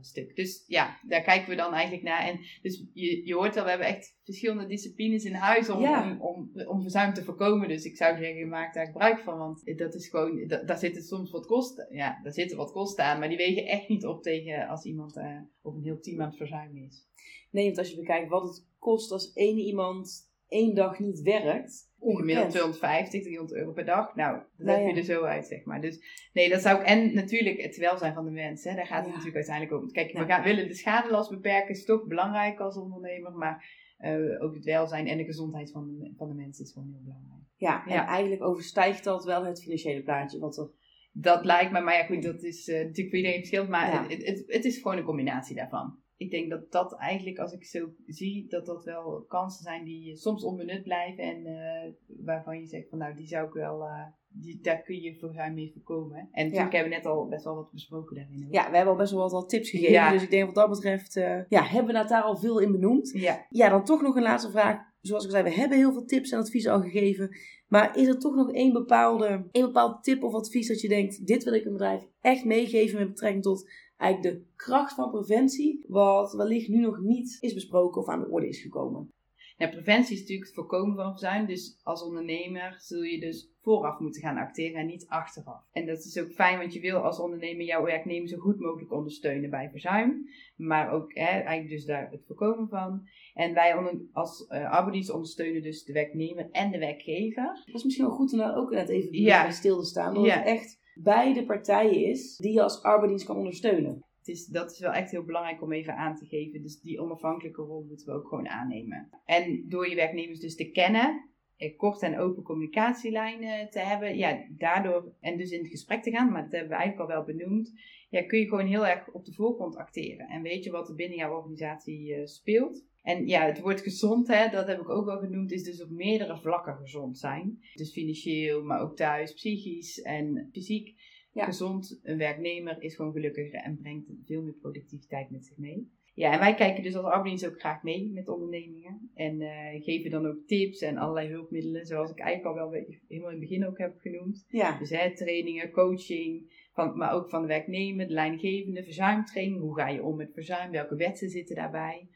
stuk. 0.00 0.36
Dus 0.36 0.64
ja, 0.66 0.98
daar 1.02 1.22
kijken 1.22 1.50
we 1.50 1.56
dan 1.56 1.72
eigenlijk 1.72 2.02
naar. 2.02 2.26
En 2.26 2.38
dus 2.62 2.84
je, 2.92 3.26
je 3.26 3.34
hoort 3.34 3.56
al, 3.56 3.64
we 3.64 3.68
hebben 3.68 3.86
echt 3.86 4.16
verschillende 4.24 4.66
disciplines 4.66 5.24
in 5.24 5.34
huis 5.34 5.68
om, 5.68 5.84
om, 5.84 6.20
om, 6.20 6.50
om, 6.66 6.82
verzuim 6.82 7.14
te 7.14 7.24
voorkomen. 7.24 7.68
Dus 7.68 7.84
ik 7.84 7.96
zou 7.96 8.16
zeggen, 8.16 8.48
maak 8.48 8.74
daar 8.74 8.86
gebruik 8.86 9.20
van. 9.20 9.38
Want 9.38 9.78
dat 9.78 9.94
is 9.94 10.08
gewoon, 10.08 10.46
daar 10.46 10.78
zitten 10.78 11.02
soms 11.02 11.30
wat 11.30 11.46
kosten. 11.46 11.86
Ja, 11.90 12.20
daar 12.22 12.32
zitten 12.32 12.56
wat 12.56 12.72
kosten 12.72 13.04
aan. 13.04 13.18
Maar 13.18 13.28
die 13.28 13.36
wegen 13.36 13.66
echt 13.66 13.88
niet 13.88 14.06
op 14.06 14.22
tegen 14.22 14.68
als 14.68 14.84
iemand 14.84 15.16
uh, 15.16 15.40
of 15.62 15.74
een 15.74 15.82
heel 15.82 16.00
team 16.00 16.20
aan 16.20 16.28
het 16.28 16.36
verzuimen 16.36 16.82
is. 16.82 17.06
Nee, 17.50 17.64
want 17.64 17.78
als 17.78 17.90
je 17.90 17.96
bekijkt 17.96 18.28
wat 18.28 18.42
het 18.42 18.66
kost 18.78 19.10
als 19.10 19.32
één 19.32 19.58
iemand 19.58 20.27
één 20.48 20.74
dag 20.74 20.98
niet 20.98 21.22
werkt. 21.22 21.86
Gemiddeld 22.00 22.50
250, 22.50 23.22
300 23.22 23.58
euro 23.58 23.72
per 23.72 23.84
dag. 23.84 24.14
Nou, 24.14 24.38
dat 24.56 24.66
nou, 24.66 24.78
heb 24.78 24.94
je 24.94 25.00
er 25.00 25.04
zo 25.04 25.22
uit, 25.22 25.46
zeg 25.46 25.64
maar. 25.64 25.80
Dus 25.80 26.28
nee, 26.32 26.48
dat 26.48 26.60
zou 26.60 26.80
ik. 26.80 26.86
En 26.86 27.14
natuurlijk 27.14 27.62
het 27.62 27.76
welzijn 27.76 28.14
van 28.14 28.24
de 28.24 28.30
mensen. 28.30 28.76
Daar 28.76 28.86
gaat 28.86 29.04
het 29.04 29.08
natuurlijk 29.08 29.36
uiteindelijk 29.36 29.82
om. 29.82 29.90
Kijk, 29.90 30.12
we 30.12 30.24
gaan, 30.24 30.42
willen 30.42 30.68
de 30.68 30.74
schadelast 30.74 31.30
beperken, 31.30 31.74
is 31.74 31.84
toch 31.84 32.06
belangrijk 32.06 32.60
als 32.60 32.76
ondernemer. 32.76 33.32
Maar 33.32 33.64
uh, 33.98 34.42
ook 34.42 34.54
het 34.54 34.64
welzijn 34.64 35.06
en 35.06 35.16
de 35.16 35.24
gezondheid 35.24 35.70
van 35.70 35.86
de, 35.86 36.12
van 36.16 36.28
de 36.28 36.34
mensen 36.34 36.64
is 36.64 36.72
gewoon 36.72 36.88
heel 36.88 37.02
belangrijk. 37.04 37.42
Ja, 37.56 37.86
en 37.86 38.06
eigenlijk 38.06 38.42
overstijgt 38.42 39.04
dat 39.04 39.24
wel 39.24 39.44
het 39.44 39.62
financiële 39.62 40.02
plaatje 40.02 40.38
wat 40.38 40.58
er. 40.58 40.70
Dat 41.12 41.44
lijkt 41.44 41.72
me, 41.72 41.80
maar 41.80 41.94
ja, 41.94 42.04
goed, 42.04 42.22
dat 42.22 42.42
is 42.42 42.68
uh, 42.68 42.74
natuurlijk 42.74 43.08
voor 43.08 43.16
iedereen 43.16 43.38
verschillend. 43.38 43.68
Maar 43.68 44.08
het, 44.08 44.26
het, 44.26 44.44
het 44.46 44.64
is 44.64 44.76
gewoon 44.76 44.96
een 44.96 45.04
combinatie 45.04 45.56
daarvan 45.56 45.98
ik 46.18 46.30
denk 46.30 46.50
dat 46.50 46.72
dat 46.72 46.96
eigenlijk, 46.96 47.38
als 47.38 47.52
ik 47.52 47.64
zo 47.64 47.90
zie, 48.06 48.46
dat 48.48 48.66
dat 48.66 48.84
wel 48.84 49.24
kansen 49.28 49.62
zijn 49.62 49.84
die 49.84 50.16
soms 50.16 50.44
onbenut 50.44 50.82
blijven. 50.82 51.24
En 51.24 51.46
uh, 51.46 51.92
waarvan 52.24 52.58
je 52.58 52.66
zegt 52.66 52.88
van 52.88 52.98
nou, 52.98 53.14
die 53.14 53.26
zou 53.26 53.46
ik 53.46 53.52
wel, 53.52 53.82
uh, 53.82 54.06
die, 54.28 54.60
daar 54.60 54.82
kun 54.82 55.00
je 55.00 55.16
voor 55.18 55.52
mee 55.54 55.72
voorkomen. 55.72 56.28
En 56.32 56.44
natuurlijk 56.44 56.72
hebben 56.72 56.90
we 56.90 56.96
net 56.96 57.06
al 57.06 57.28
best 57.28 57.44
wel 57.44 57.54
wat 57.54 57.72
besproken 57.72 58.16
daarin. 58.16 58.46
Ja, 58.50 58.70
we 58.70 58.76
hebben 58.76 58.92
al 58.92 58.98
best 58.98 59.12
wel 59.12 59.30
wat, 59.30 59.48
tips 59.48 59.70
gegeven. 59.70 60.12
Dus 60.12 60.22
ik 60.22 60.30
denk 60.30 60.46
wat 60.46 60.54
dat 60.54 60.68
betreft, 60.68 61.16
uh, 61.16 61.40
ja, 61.48 61.62
hebben 61.62 61.94
we 61.94 62.08
daar 62.08 62.22
al 62.22 62.36
veel 62.36 62.58
in 62.58 62.72
benoemd. 62.72 63.10
Ja. 63.12 63.46
ja, 63.50 63.68
dan 63.68 63.84
toch 63.84 64.02
nog 64.02 64.16
een 64.16 64.22
laatste 64.22 64.50
vraag. 64.50 64.86
Zoals 65.00 65.24
ik 65.24 65.30
zei, 65.30 65.42
we 65.42 65.50
hebben 65.50 65.78
heel 65.78 65.92
veel 65.92 66.04
tips 66.04 66.30
en 66.30 66.38
adviezen 66.38 66.72
al 66.72 66.80
gegeven. 66.80 67.36
Maar 67.68 67.96
is 67.96 68.06
er 68.06 68.18
toch 68.18 68.34
nog 68.34 68.52
één 68.52 68.72
bepaalde, 68.72 69.48
één 69.50 69.66
bepaald 69.66 70.04
tip 70.04 70.22
of 70.22 70.34
advies 70.34 70.68
dat 70.68 70.80
je 70.80 70.88
denkt, 70.88 71.26
dit 71.26 71.44
wil 71.44 71.52
ik 71.52 71.64
een 71.64 71.72
bedrijf 71.72 72.06
echt 72.20 72.44
meegeven 72.44 72.98
met 72.98 73.08
betrekking 73.08 73.42
tot 73.42 73.70
eigenlijk 73.98 74.36
de 74.36 74.44
kracht 74.56 74.94
van 74.94 75.10
preventie, 75.10 75.84
wat 75.88 76.32
wellicht 76.32 76.68
nu 76.68 76.80
nog 76.80 77.00
niet 77.00 77.36
is 77.40 77.54
besproken 77.54 78.00
of 78.00 78.08
aan 78.08 78.20
de 78.20 78.28
orde 78.28 78.48
is 78.48 78.62
gekomen. 78.62 79.12
Ja, 79.58 79.68
preventie 79.68 80.14
is 80.14 80.20
natuurlijk 80.20 80.46
het 80.46 80.56
voorkomen 80.56 80.96
van 80.96 81.10
verzuim. 81.10 81.46
Dus 81.46 81.80
als 81.82 82.02
ondernemer 82.02 82.74
zul 82.78 83.02
je 83.02 83.20
dus 83.20 83.50
vooraf 83.60 83.98
moeten 83.98 84.22
gaan 84.22 84.36
acteren 84.36 84.80
en 84.80 84.86
niet 84.86 85.06
achteraf. 85.08 85.62
En 85.72 85.86
dat 85.86 85.98
is 85.98 86.18
ook 86.18 86.32
fijn, 86.32 86.58
want 86.58 86.72
je 86.72 86.80
wil 86.80 86.98
als 86.98 87.20
ondernemer 87.20 87.64
jouw 87.64 87.84
werknemer 87.84 88.28
zo 88.28 88.38
goed 88.38 88.58
mogelijk 88.58 88.92
ondersteunen 88.92 89.50
bij 89.50 89.70
verzuim. 89.70 90.28
Maar 90.56 90.92
ook 90.92 91.14
hè, 91.14 91.24
eigenlijk 91.24 91.68
dus 91.68 91.84
daar 91.84 92.10
het 92.10 92.24
voorkomen 92.26 92.68
van. 92.68 93.08
En 93.34 93.54
wij 93.54 93.74
als 94.12 94.46
uh, 94.50 95.14
ondersteunen 95.14 95.62
dus 95.62 95.84
de 95.84 95.92
werknemer 95.92 96.48
en 96.50 96.70
de 96.70 96.78
werkgever. 96.78 97.62
Dat 97.66 97.74
is 97.74 97.84
misschien 97.84 98.06
wel 98.06 98.14
goed 98.14 98.32
om 98.32 98.38
daar 98.38 98.56
ook 98.56 98.70
net 98.70 98.88
even 98.88 99.10
bij 99.10 99.52
stil 99.52 99.78
te 99.78 99.86
staan. 99.86 100.14
Dat 100.14 100.30
het 100.30 100.46
echt 100.46 100.80
beide 101.02 101.44
partijen 101.44 102.04
is 102.04 102.36
die 102.36 102.52
je 102.52 102.62
als 102.62 102.82
arbeidsdienst 102.82 103.26
kan 103.26 103.36
ondersteunen. 103.36 104.04
Het 104.18 104.28
is, 104.28 104.46
dat 104.46 104.70
is 104.70 104.78
wel 104.78 104.92
echt 104.92 105.10
heel 105.10 105.24
belangrijk 105.24 105.62
om 105.62 105.72
even 105.72 105.96
aan 105.96 106.16
te 106.16 106.26
geven. 106.26 106.62
Dus 106.62 106.80
die 106.80 107.00
onafhankelijke 107.00 107.62
rol 107.62 107.84
moeten 107.88 108.06
we 108.06 108.12
ook 108.12 108.28
gewoon 108.28 108.48
aannemen. 108.48 109.08
En 109.24 109.68
door 109.68 109.88
je 109.88 109.94
werknemers 109.94 110.40
dus 110.40 110.56
te 110.56 110.70
kennen, 110.70 111.28
korte 111.76 112.06
en 112.06 112.18
open 112.18 112.42
communicatielijnen 112.42 113.70
te 113.70 113.78
hebben, 113.78 114.16
ja, 114.16 114.44
daardoor, 114.48 115.12
en 115.20 115.36
dus 115.36 115.50
in 115.50 115.58
het 115.58 115.70
gesprek 115.70 116.02
te 116.02 116.10
gaan, 116.10 116.32
maar 116.32 116.42
dat 116.42 116.52
hebben 116.52 116.70
we 116.70 116.76
eigenlijk 116.76 117.10
al 117.10 117.16
wel 117.16 117.36
benoemd, 117.36 117.72
ja, 118.10 118.22
kun 118.22 118.38
je 118.38 118.48
gewoon 118.48 118.66
heel 118.66 118.86
erg 118.86 119.12
op 119.12 119.24
de 119.24 119.32
voorgrond 119.32 119.76
acteren. 119.76 120.28
En 120.28 120.42
weet 120.42 120.64
je 120.64 120.70
wat 120.70 120.88
er 120.88 120.94
binnen 120.94 121.18
jouw 121.18 121.36
organisatie 121.36 122.16
uh, 122.16 122.26
speelt. 122.26 122.86
En 123.02 123.26
ja, 123.26 123.46
het 123.46 123.60
woord 123.60 123.80
gezond, 123.80 124.28
hè, 124.28 124.48
dat 124.48 124.66
heb 124.66 124.80
ik 124.80 124.88
ook 124.88 125.08
al 125.08 125.18
genoemd, 125.18 125.52
is 125.52 125.62
dus 125.62 125.82
op 125.82 125.90
meerdere 125.90 126.36
vlakken 126.36 126.76
gezond 126.76 127.18
zijn. 127.18 127.58
Dus 127.74 127.92
financieel, 127.92 128.62
maar 128.62 128.80
ook 128.80 128.96
thuis, 128.96 129.32
psychisch 129.32 130.00
en 130.00 130.48
fysiek. 130.52 130.96
Gezond, 131.32 132.00
een 132.02 132.18
werknemer 132.18 132.82
is 132.82 132.94
gewoon 132.94 133.12
gelukkiger 133.12 133.60
en 133.60 133.76
brengt 133.76 134.10
veel 134.24 134.42
meer 134.42 134.54
productiviteit 134.54 135.30
met 135.30 135.44
zich 135.44 135.56
mee. 135.56 135.90
Ja, 136.18 136.32
en 136.32 136.38
wij 136.38 136.54
kijken 136.54 136.82
dus 136.82 136.96
als 136.96 137.04
arbeidsdienst 137.04 137.54
ook 137.54 137.60
graag 137.60 137.82
mee 137.82 138.10
met 138.12 138.28
ondernemingen. 138.28 139.10
En 139.14 139.40
uh, 139.40 139.82
geven 139.82 140.10
dan 140.10 140.26
ook 140.26 140.46
tips 140.46 140.80
en 140.80 140.96
allerlei 140.96 141.28
hulpmiddelen, 141.28 141.86
zoals 141.86 142.10
ik 142.10 142.18
eigenlijk 142.18 142.58
al 142.58 142.70
wel 142.70 142.82
helemaal 143.08 143.30
in 143.30 143.40
het 143.40 143.48
begin 143.48 143.66
ook 143.66 143.78
heb 143.78 143.98
genoemd. 143.98 144.44
Ja. 144.48 144.78
Dus 144.78 144.90
hè, 144.90 145.16
trainingen, 145.16 145.70
coaching, 145.70 146.52
van, 146.72 146.96
maar 146.96 147.12
ook 147.12 147.28
van 147.30 147.40
de 147.42 147.48
werknemer, 147.48 148.06
de 148.06 148.12
lijngevende, 148.12 148.84
verzuimtraining. 148.84 149.60
Hoe 149.60 149.76
ga 149.76 149.88
je 149.88 150.02
om 150.02 150.16
met 150.16 150.32
verzuim? 150.32 150.70
Welke 150.70 150.96
wetten 150.96 151.28
zitten 151.28 151.56
daarbij? 151.56 152.08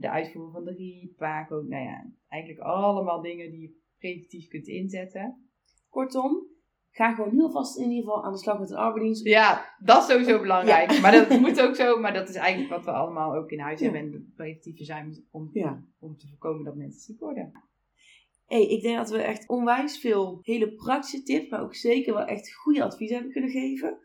de 0.00 0.10
uitvoering 0.10 0.52
van 0.52 0.64
de 0.64 0.72
RIE, 0.72 1.14
PACO, 1.16 1.62
nou 1.62 1.84
ja, 1.84 2.10
eigenlijk 2.28 2.62
allemaal 2.62 3.20
dingen 3.20 3.50
die 3.50 3.60
je 3.60 3.78
preventief 3.98 4.48
kunt 4.48 4.66
inzetten. 4.66 5.50
Kortom, 5.88 6.46
ga 6.90 7.14
gewoon 7.14 7.30
heel 7.30 7.50
vast 7.50 7.78
in 7.78 7.90
ieder 7.90 8.04
geval 8.04 8.24
aan 8.24 8.32
de 8.32 8.38
slag 8.38 8.58
met 8.58 8.70
een 8.70 8.76
arbeidsdienst. 8.76 9.24
Ja, 9.24 9.74
dat 9.78 10.02
is 10.02 10.08
sowieso 10.08 10.40
belangrijk. 10.40 11.00
Maar 11.00 11.12
dat 11.12 11.40
moet 11.40 11.60
ook 11.60 11.76
zo, 11.76 12.00
maar 12.00 12.12
dat 12.14 12.28
is 12.28 12.34
eigenlijk 12.34 12.70
wat 12.70 12.84
we 12.84 12.90
allemaal 12.90 13.34
ook 13.36 13.50
in 13.50 13.58
huis 13.58 13.80
hebben. 13.80 14.00
En 14.00 14.32
preventieve 14.36 14.84
zijn 14.84 15.24
om, 15.30 15.50
om 15.98 16.16
te 16.16 16.26
voorkomen 16.28 16.64
dat 16.64 16.74
mensen 16.74 17.00
ziek 17.00 17.20
worden. 17.20 17.52
Hey, 18.46 18.66
ik 18.66 18.82
denk 18.82 18.96
dat 18.96 19.10
we 19.10 19.18
echt 19.22 19.48
onwijs 19.48 19.98
veel 19.98 20.38
hele 20.42 20.72
praktische 20.74 21.22
tips, 21.22 21.48
maar 21.48 21.62
ook 21.62 21.74
zeker 21.74 22.14
wel 22.14 22.24
echt 22.24 22.54
goede 22.54 22.84
advies 22.84 23.10
hebben 23.10 23.32
kunnen 23.32 23.50
geven. 23.50 23.98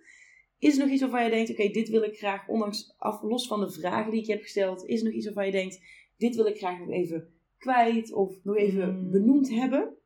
Is 0.60 0.78
er 0.78 0.84
nog 0.84 0.92
iets 0.94 1.02
waarvan 1.02 1.24
je 1.24 1.30
denkt, 1.30 1.50
oké, 1.52 1.68
dit 1.70 1.90
wil 1.90 2.04
ik 2.04 2.18
graag, 2.18 2.48
ondanks 2.48 2.96
af, 2.98 3.22
los 3.22 3.48
van 3.48 3.60
de 3.60 3.72
vragen 3.72 4.12
die 4.12 4.22
ik 4.22 4.28
heb 4.28 4.42
gesteld, 4.42 4.86
is 4.86 5.00
er 5.00 5.06
nog 5.06 5.14
iets 5.14 5.26
waarvan 5.26 5.46
je 5.46 5.52
denkt, 5.52 5.80
dit 6.18 6.36
wil 6.36 6.46
ik 6.46 6.58
graag 6.58 6.80
nog 6.80 6.90
even 6.90 7.34
kwijt 7.58 8.14
of 8.14 8.44
nog 8.44 8.56
even 8.56 8.96
Mm. 8.96 9.12
benoemd 9.12 9.50
hebben? 9.50 9.98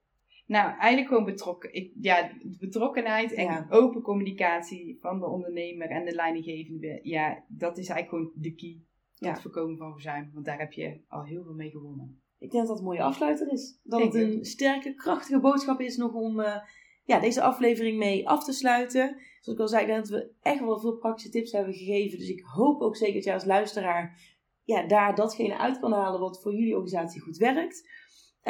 Nou, 0.49 0.69
eigenlijk 0.77 1.07
gewoon 1.07 1.25
betrokken. 1.25 1.73
Ik, 1.73 1.91
ja, 2.01 2.31
betrokkenheid 2.59 3.33
en 3.33 3.43
Ja. 3.43 3.67
open 3.69 4.01
communicatie 4.01 4.97
van 5.01 5.19
de 5.19 5.25
ondernemer 5.25 5.89
en 5.89 6.05
de 6.05 6.11
leidinggevende. 6.15 6.99
Ja, 7.03 7.43
dat 7.47 7.77
is 7.77 7.89
eigenlijk 7.89 8.09
gewoon 8.09 8.41
de 8.43 8.55
key 8.55 8.77
tot 9.13 9.27
Ja. 9.27 9.31
het 9.31 9.41
voorkomen 9.41 9.77
van 9.77 9.91
verzuim. 9.91 10.29
Want 10.33 10.45
daar 10.45 10.59
heb 10.59 10.71
je 10.73 10.99
al 11.07 11.23
heel 11.23 11.43
veel 11.43 11.53
mee 11.53 11.69
gewonnen. 11.69 12.21
Ik 12.39 12.51
denk 12.51 12.53
dat 12.53 12.67
dat 12.67 12.77
een 12.77 12.83
mooie 12.83 13.03
afsluiter 13.03 13.51
is. 13.51 13.79
Dat 13.83 14.01
het 14.01 14.13
een 14.13 14.45
sterke, 14.45 14.93
krachtige 14.93 15.39
boodschap 15.39 15.79
is 15.81 15.97
nog 15.97 16.13
om 16.13 16.39
eh, 16.39 16.55
ja, 17.03 17.19
deze 17.19 17.41
aflevering 17.41 17.97
mee 17.97 18.29
af 18.29 18.43
te 18.43 18.53
sluiten. 18.53 19.15
Zoals 19.39 19.57
ik 19.57 19.59
al 19.59 19.67
zei, 19.67 19.81
ik 19.81 19.87
denk 19.87 19.99
dat 20.07 20.09
we 20.09 20.31
echt 20.41 20.59
wel 20.59 20.79
veel 20.79 20.97
praktische 20.97 21.29
tips 21.31 21.51
hebben 21.51 21.73
gegeven. 21.73 22.19
Dus 22.19 22.29
ik 22.29 22.41
hoop 22.41 22.81
ook 22.81 22.95
zeker 22.95 23.13
dat 23.13 23.23
jij 23.23 23.33
als 23.33 23.45
luisteraar 23.45 24.19
ja, 24.63 24.87
daar 24.87 25.15
datgene 25.15 25.57
uit 25.57 25.79
kan 25.79 25.91
halen 25.91 26.19
wat 26.19 26.41
voor 26.41 26.53
jullie 26.53 26.73
organisatie 26.75 27.21
goed 27.21 27.37
werkt. 27.37 27.89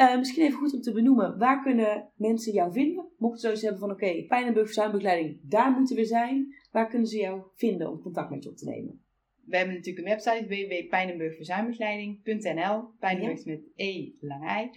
Eh, 0.00 0.18
misschien 0.18 0.44
even 0.44 0.58
goed 0.58 0.74
om 0.74 0.80
te 0.80 0.92
benoemen, 0.92 1.38
waar 1.38 1.62
kunnen 1.62 2.10
mensen 2.16 2.52
jou 2.52 2.72
vinden? 2.72 3.08
Mochten 3.18 3.40
ze 3.40 3.46
zoiets 3.46 3.62
hebben 3.62 3.80
van, 3.80 3.90
oké, 3.90 4.24
Pijnenburg 4.28 4.66
Verzuimbegeleiding, 4.66 5.40
daar 5.42 5.72
moeten 5.72 5.96
we 5.96 6.04
zijn. 6.04 6.54
Waar 6.70 6.88
kunnen 6.88 7.08
ze 7.08 7.18
jou 7.18 7.42
vinden 7.54 7.90
om 7.90 8.00
contact 8.00 8.30
met 8.30 8.42
je 8.42 8.50
op 8.50 8.56
te 8.56 8.64
nemen? 8.64 9.04
We 9.44 9.56
hebben 9.56 9.74
natuurlijk 9.74 10.06
een 10.06 10.12
website 10.12 10.46
www.pijnenburgverzuimbegeleiding.nl. 10.46 12.90
Pijnenburg 12.98 13.44
met 13.44 13.62
E 13.74 14.12
lang 14.20 14.60
I. 14.60 14.70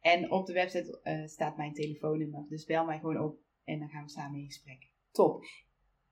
En 0.00 0.30
op 0.30 0.46
de 0.46 0.52
website 0.52 1.00
eh, 1.02 1.26
staat 1.26 1.56
mijn 1.56 1.72
telefoonnummer. 1.72 2.46
Dus 2.48 2.64
bel 2.64 2.84
mij 2.84 2.98
gewoon 2.98 3.20
op 3.20 3.38
en 3.64 3.78
dan 3.78 3.88
gaan 3.88 4.04
we 4.04 4.10
samen 4.10 4.38
in 4.38 4.46
gesprek. 4.46 4.90
Top. 5.10 5.44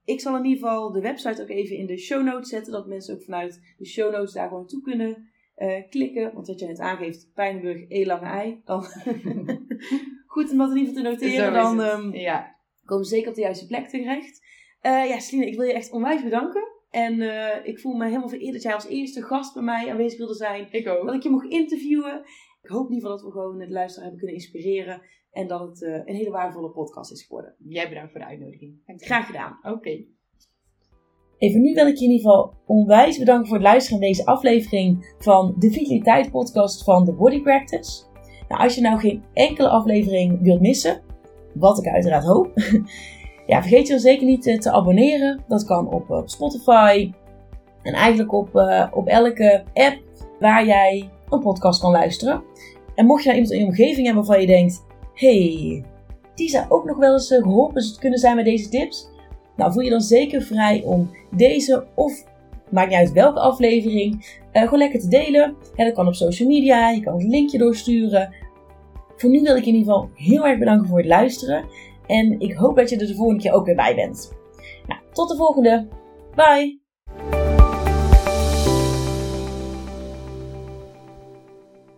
Ik 0.04 0.20
zal 0.20 0.36
in 0.36 0.44
ieder 0.44 0.62
geval 0.62 0.92
de 0.92 1.00
website 1.00 1.42
ook 1.42 1.48
even 1.48 1.76
in 1.76 1.86
de 1.86 1.98
show 1.98 2.24
notes 2.24 2.48
zetten. 2.48 2.72
Dat 2.72 2.86
mensen 2.86 3.14
ook 3.14 3.22
vanuit 3.22 3.74
de 3.78 3.86
show 3.86 4.12
notes 4.12 4.32
daar 4.32 4.48
gewoon 4.48 4.66
toe 4.66 4.82
kunnen 4.82 5.34
eh, 5.56 5.88
klikken. 5.90 6.34
Want 6.34 6.46
wat 6.46 6.58
jij 6.58 6.68
net 6.68 6.78
aangeeft, 6.78 7.30
Pijnenburg, 7.34 7.84
E 7.88 8.06
lange 8.06 8.26
ei. 8.26 8.60
Dan 8.64 8.84
goed 10.34 10.50
om 10.50 10.58
dat 10.58 10.70
in 10.70 10.76
ieder 10.76 10.94
geval 10.94 11.16
te 11.16 11.24
noteren. 11.24 11.52
Dan 11.52 11.78
het. 11.78 11.88
ehm, 11.90 12.14
ja, 12.14 12.56
komen 12.84 13.04
we 13.04 13.10
zeker 13.10 13.28
op 13.28 13.34
de 13.34 13.40
juiste 13.40 13.66
plek 13.66 13.88
terecht. 13.88 14.44
Eh 14.80 15.08
ja, 15.08 15.18
Celine, 15.18 15.46
ik 15.50 15.56
wil 15.56 15.66
je 15.66 15.72
echt 15.72 15.92
onwijs 15.92 16.22
bedanken. 16.22 16.74
En 16.90 17.20
eh, 17.20 17.66
ik 17.66 17.78
voel 17.78 17.94
me 17.96 18.04
helemaal 18.06 18.28
vereerd 18.28 18.52
dat 18.52 18.62
jij 18.62 18.74
als 18.74 18.86
eerste 18.88 19.22
gast 19.22 19.54
bij 19.54 19.62
mij 19.62 19.90
aanwezig 19.90 20.18
wilde 20.18 20.34
zijn. 20.34 20.68
ik 20.70 20.88
ook. 20.88 21.06
Dat 21.06 21.14
ik 21.14 21.22
je 21.22 21.30
mocht 21.30 21.50
interviewen. 21.50 22.24
Ik 22.62 22.70
hoop 22.70 22.88
in 22.88 22.94
ieder 22.94 23.10
geval 23.10 23.16
dat 23.16 23.34
we 23.34 23.40
gewoon 23.40 23.60
het 23.60 23.70
luisteraar 23.70 24.08
hebben 24.08 24.24
kunnen 24.26 24.42
inspireren. 24.42 25.02
En 25.30 25.46
dat 25.46 25.60
het 25.60 25.82
een 25.82 26.14
hele 26.14 26.30
waardevolle 26.30 26.70
podcast 26.70 27.12
is 27.12 27.22
geworden. 27.26 27.54
Jij 27.58 27.88
bedankt 27.88 28.10
voor 28.10 28.20
de 28.20 28.26
uitnodiging. 28.26 28.82
Graag 28.96 29.26
gedaan. 29.26 29.58
Oké. 29.62 30.04
Even 31.38 31.60
nu 31.60 31.74
wil 31.74 31.86
ik 31.86 31.96
je 31.96 32.04
in 32.04 32.10
ieder 32.10 32.30
geval 32.30 32.52
onwijs 32.66 33.18
bedanken 33.18 33.46
voor 33.46 33.56
het 33.56 33.66
luisteren 33.66 34.00
naar 34.00 34.08
deze 34.08 34.26
aflevering 34.26 35.14
van 35.18 35.54
de 35.58 35.70
Vitaliteit 35.70 36.30
podcast 36.30 36.84
van 36.84 37.04
The 37.04 37.12
Body 37.12 37.42
Practice. 37.42 38.02
Nou, 38.48 38.62
als 38.62 38.74
je 38.74 38.80
nou 38.80 38.98
geen 38.98 39.22
enkele 39.32 39.68
aflevering 39.68 40.42
wilt 40.42 40.60
missen, 40.60 41.00
wat 41.54 41.78
ik 41.78 41.86
uiteraard 41.86 42.24
hoop, 42.24 42.52
ja, 43.46 43.60
vergeet 43.60 43.86
je 43.86 43.92
dan 43.92 44.00
zeker 44.02 44.26
niet 44.26 44.46
eh, 44.46 44.58
te 44.58 44.70
abonneren. 44.70 45.44
Dat 45.48 45.64
kan 45.64 45.88
op, 45.88 46.10
op 46.10 46.28
Spotify 46.28 47.12
en 47.82 47.92
eigenlijk 47.92 48.32
op, 48.32 48.56
eh, 48.56 48.86
op 48.92 49.06
elke 49.06 49.64
app 49.74 50.02
waar 50.40 50.66
jij 50.66 51.10
een 51.28 51.40
podcast 51.40 51.80
kan 51.80 51.90
luisteren. 51.90 52.42
En 52.94 53.06
mocht 53.06 53.22
je 53.22 53.28
nou 53.28 53.40
iemand 53.40 53.58
in 53.58 53.64
je 53.64 53.70
omgeving 53.70 54.06
hebben 54.06 54.24
waarvan 54.24 54.40
je 54.40 54.46
denkt, 54.46 54.84
hey, 55.14 55.84
die 56.34 56.48
zou 56.48 56.64
ook 56.68 56.84
nog 56.84 56.96
wel 56.96 57.12
eens 57.12 57.30
eh, 57.30 57.42
geholpen 57.42 57.84
kunnen 57.98 58.18
zijn 58.18 58.36
met 58.36 58.44
deze 58.44 58.68
tips. 58.68 59.14
Nou, 59.56 59.72
voel 59.72 59.82
je 59.82 59.90
dan 59.90 60.00
zeker 60.00 60.42
vrij 60.42 60.82
om 60.84 61.10
deze 61.30 61.86
of 61.94 62.24
maakt 62.70 62.88
niet 62.88 62.98
uit 62.98 63.12
welke 63.12 63.40
aflevering 63.40 64.38
eh, 64.52 64.62
gewoon 64.62 64.78
lekker 64.78 65.00
te 65.00 65.08
delen. 65.08 65.56
Ja, 65.74 65.84
dat 65.84 65.94
kan 65.94 66.06
op 66.06 66.14
social 66.14 66.48
media, 66.48 66.90
je 66.90 67.00
kan 67.00 67.14
het 67.14 67.22
linkje 67.22 67.58
doorsturen. 67.58 68.34
Voor 69.16 69.30
nu 69.30 69.42
wil 69.42 69.56
ik 69.56 69.66
in 69.66 69.74
ieder 69.74 69.92
geval 69.92 70.10
heel 70.14 70.46
erg 70.46 70.58
bedanken 70.58 70.88
voor 70.88 70.98
het 70.98 71.06
luisteren. 71.06 71.64
En 72.06 72.40
ik 72.40 72.52
hoop 72.52 72.76
dat 72.76 72.90
je 72.90 72.96
er 72.96 73.06
de 73.06 73.14
volgende 73.14 73.42
keer 73.42 73.52
ook 73.52 73.66
weer 73.66 73.74
bij 73.74 73.94
bent. 73.94 74.32
Nou, 74.86 75.00
tot 75.12 75.28
de 75.28 75.36
volgende. 75.36 75.88
Bye! 76.34 76.85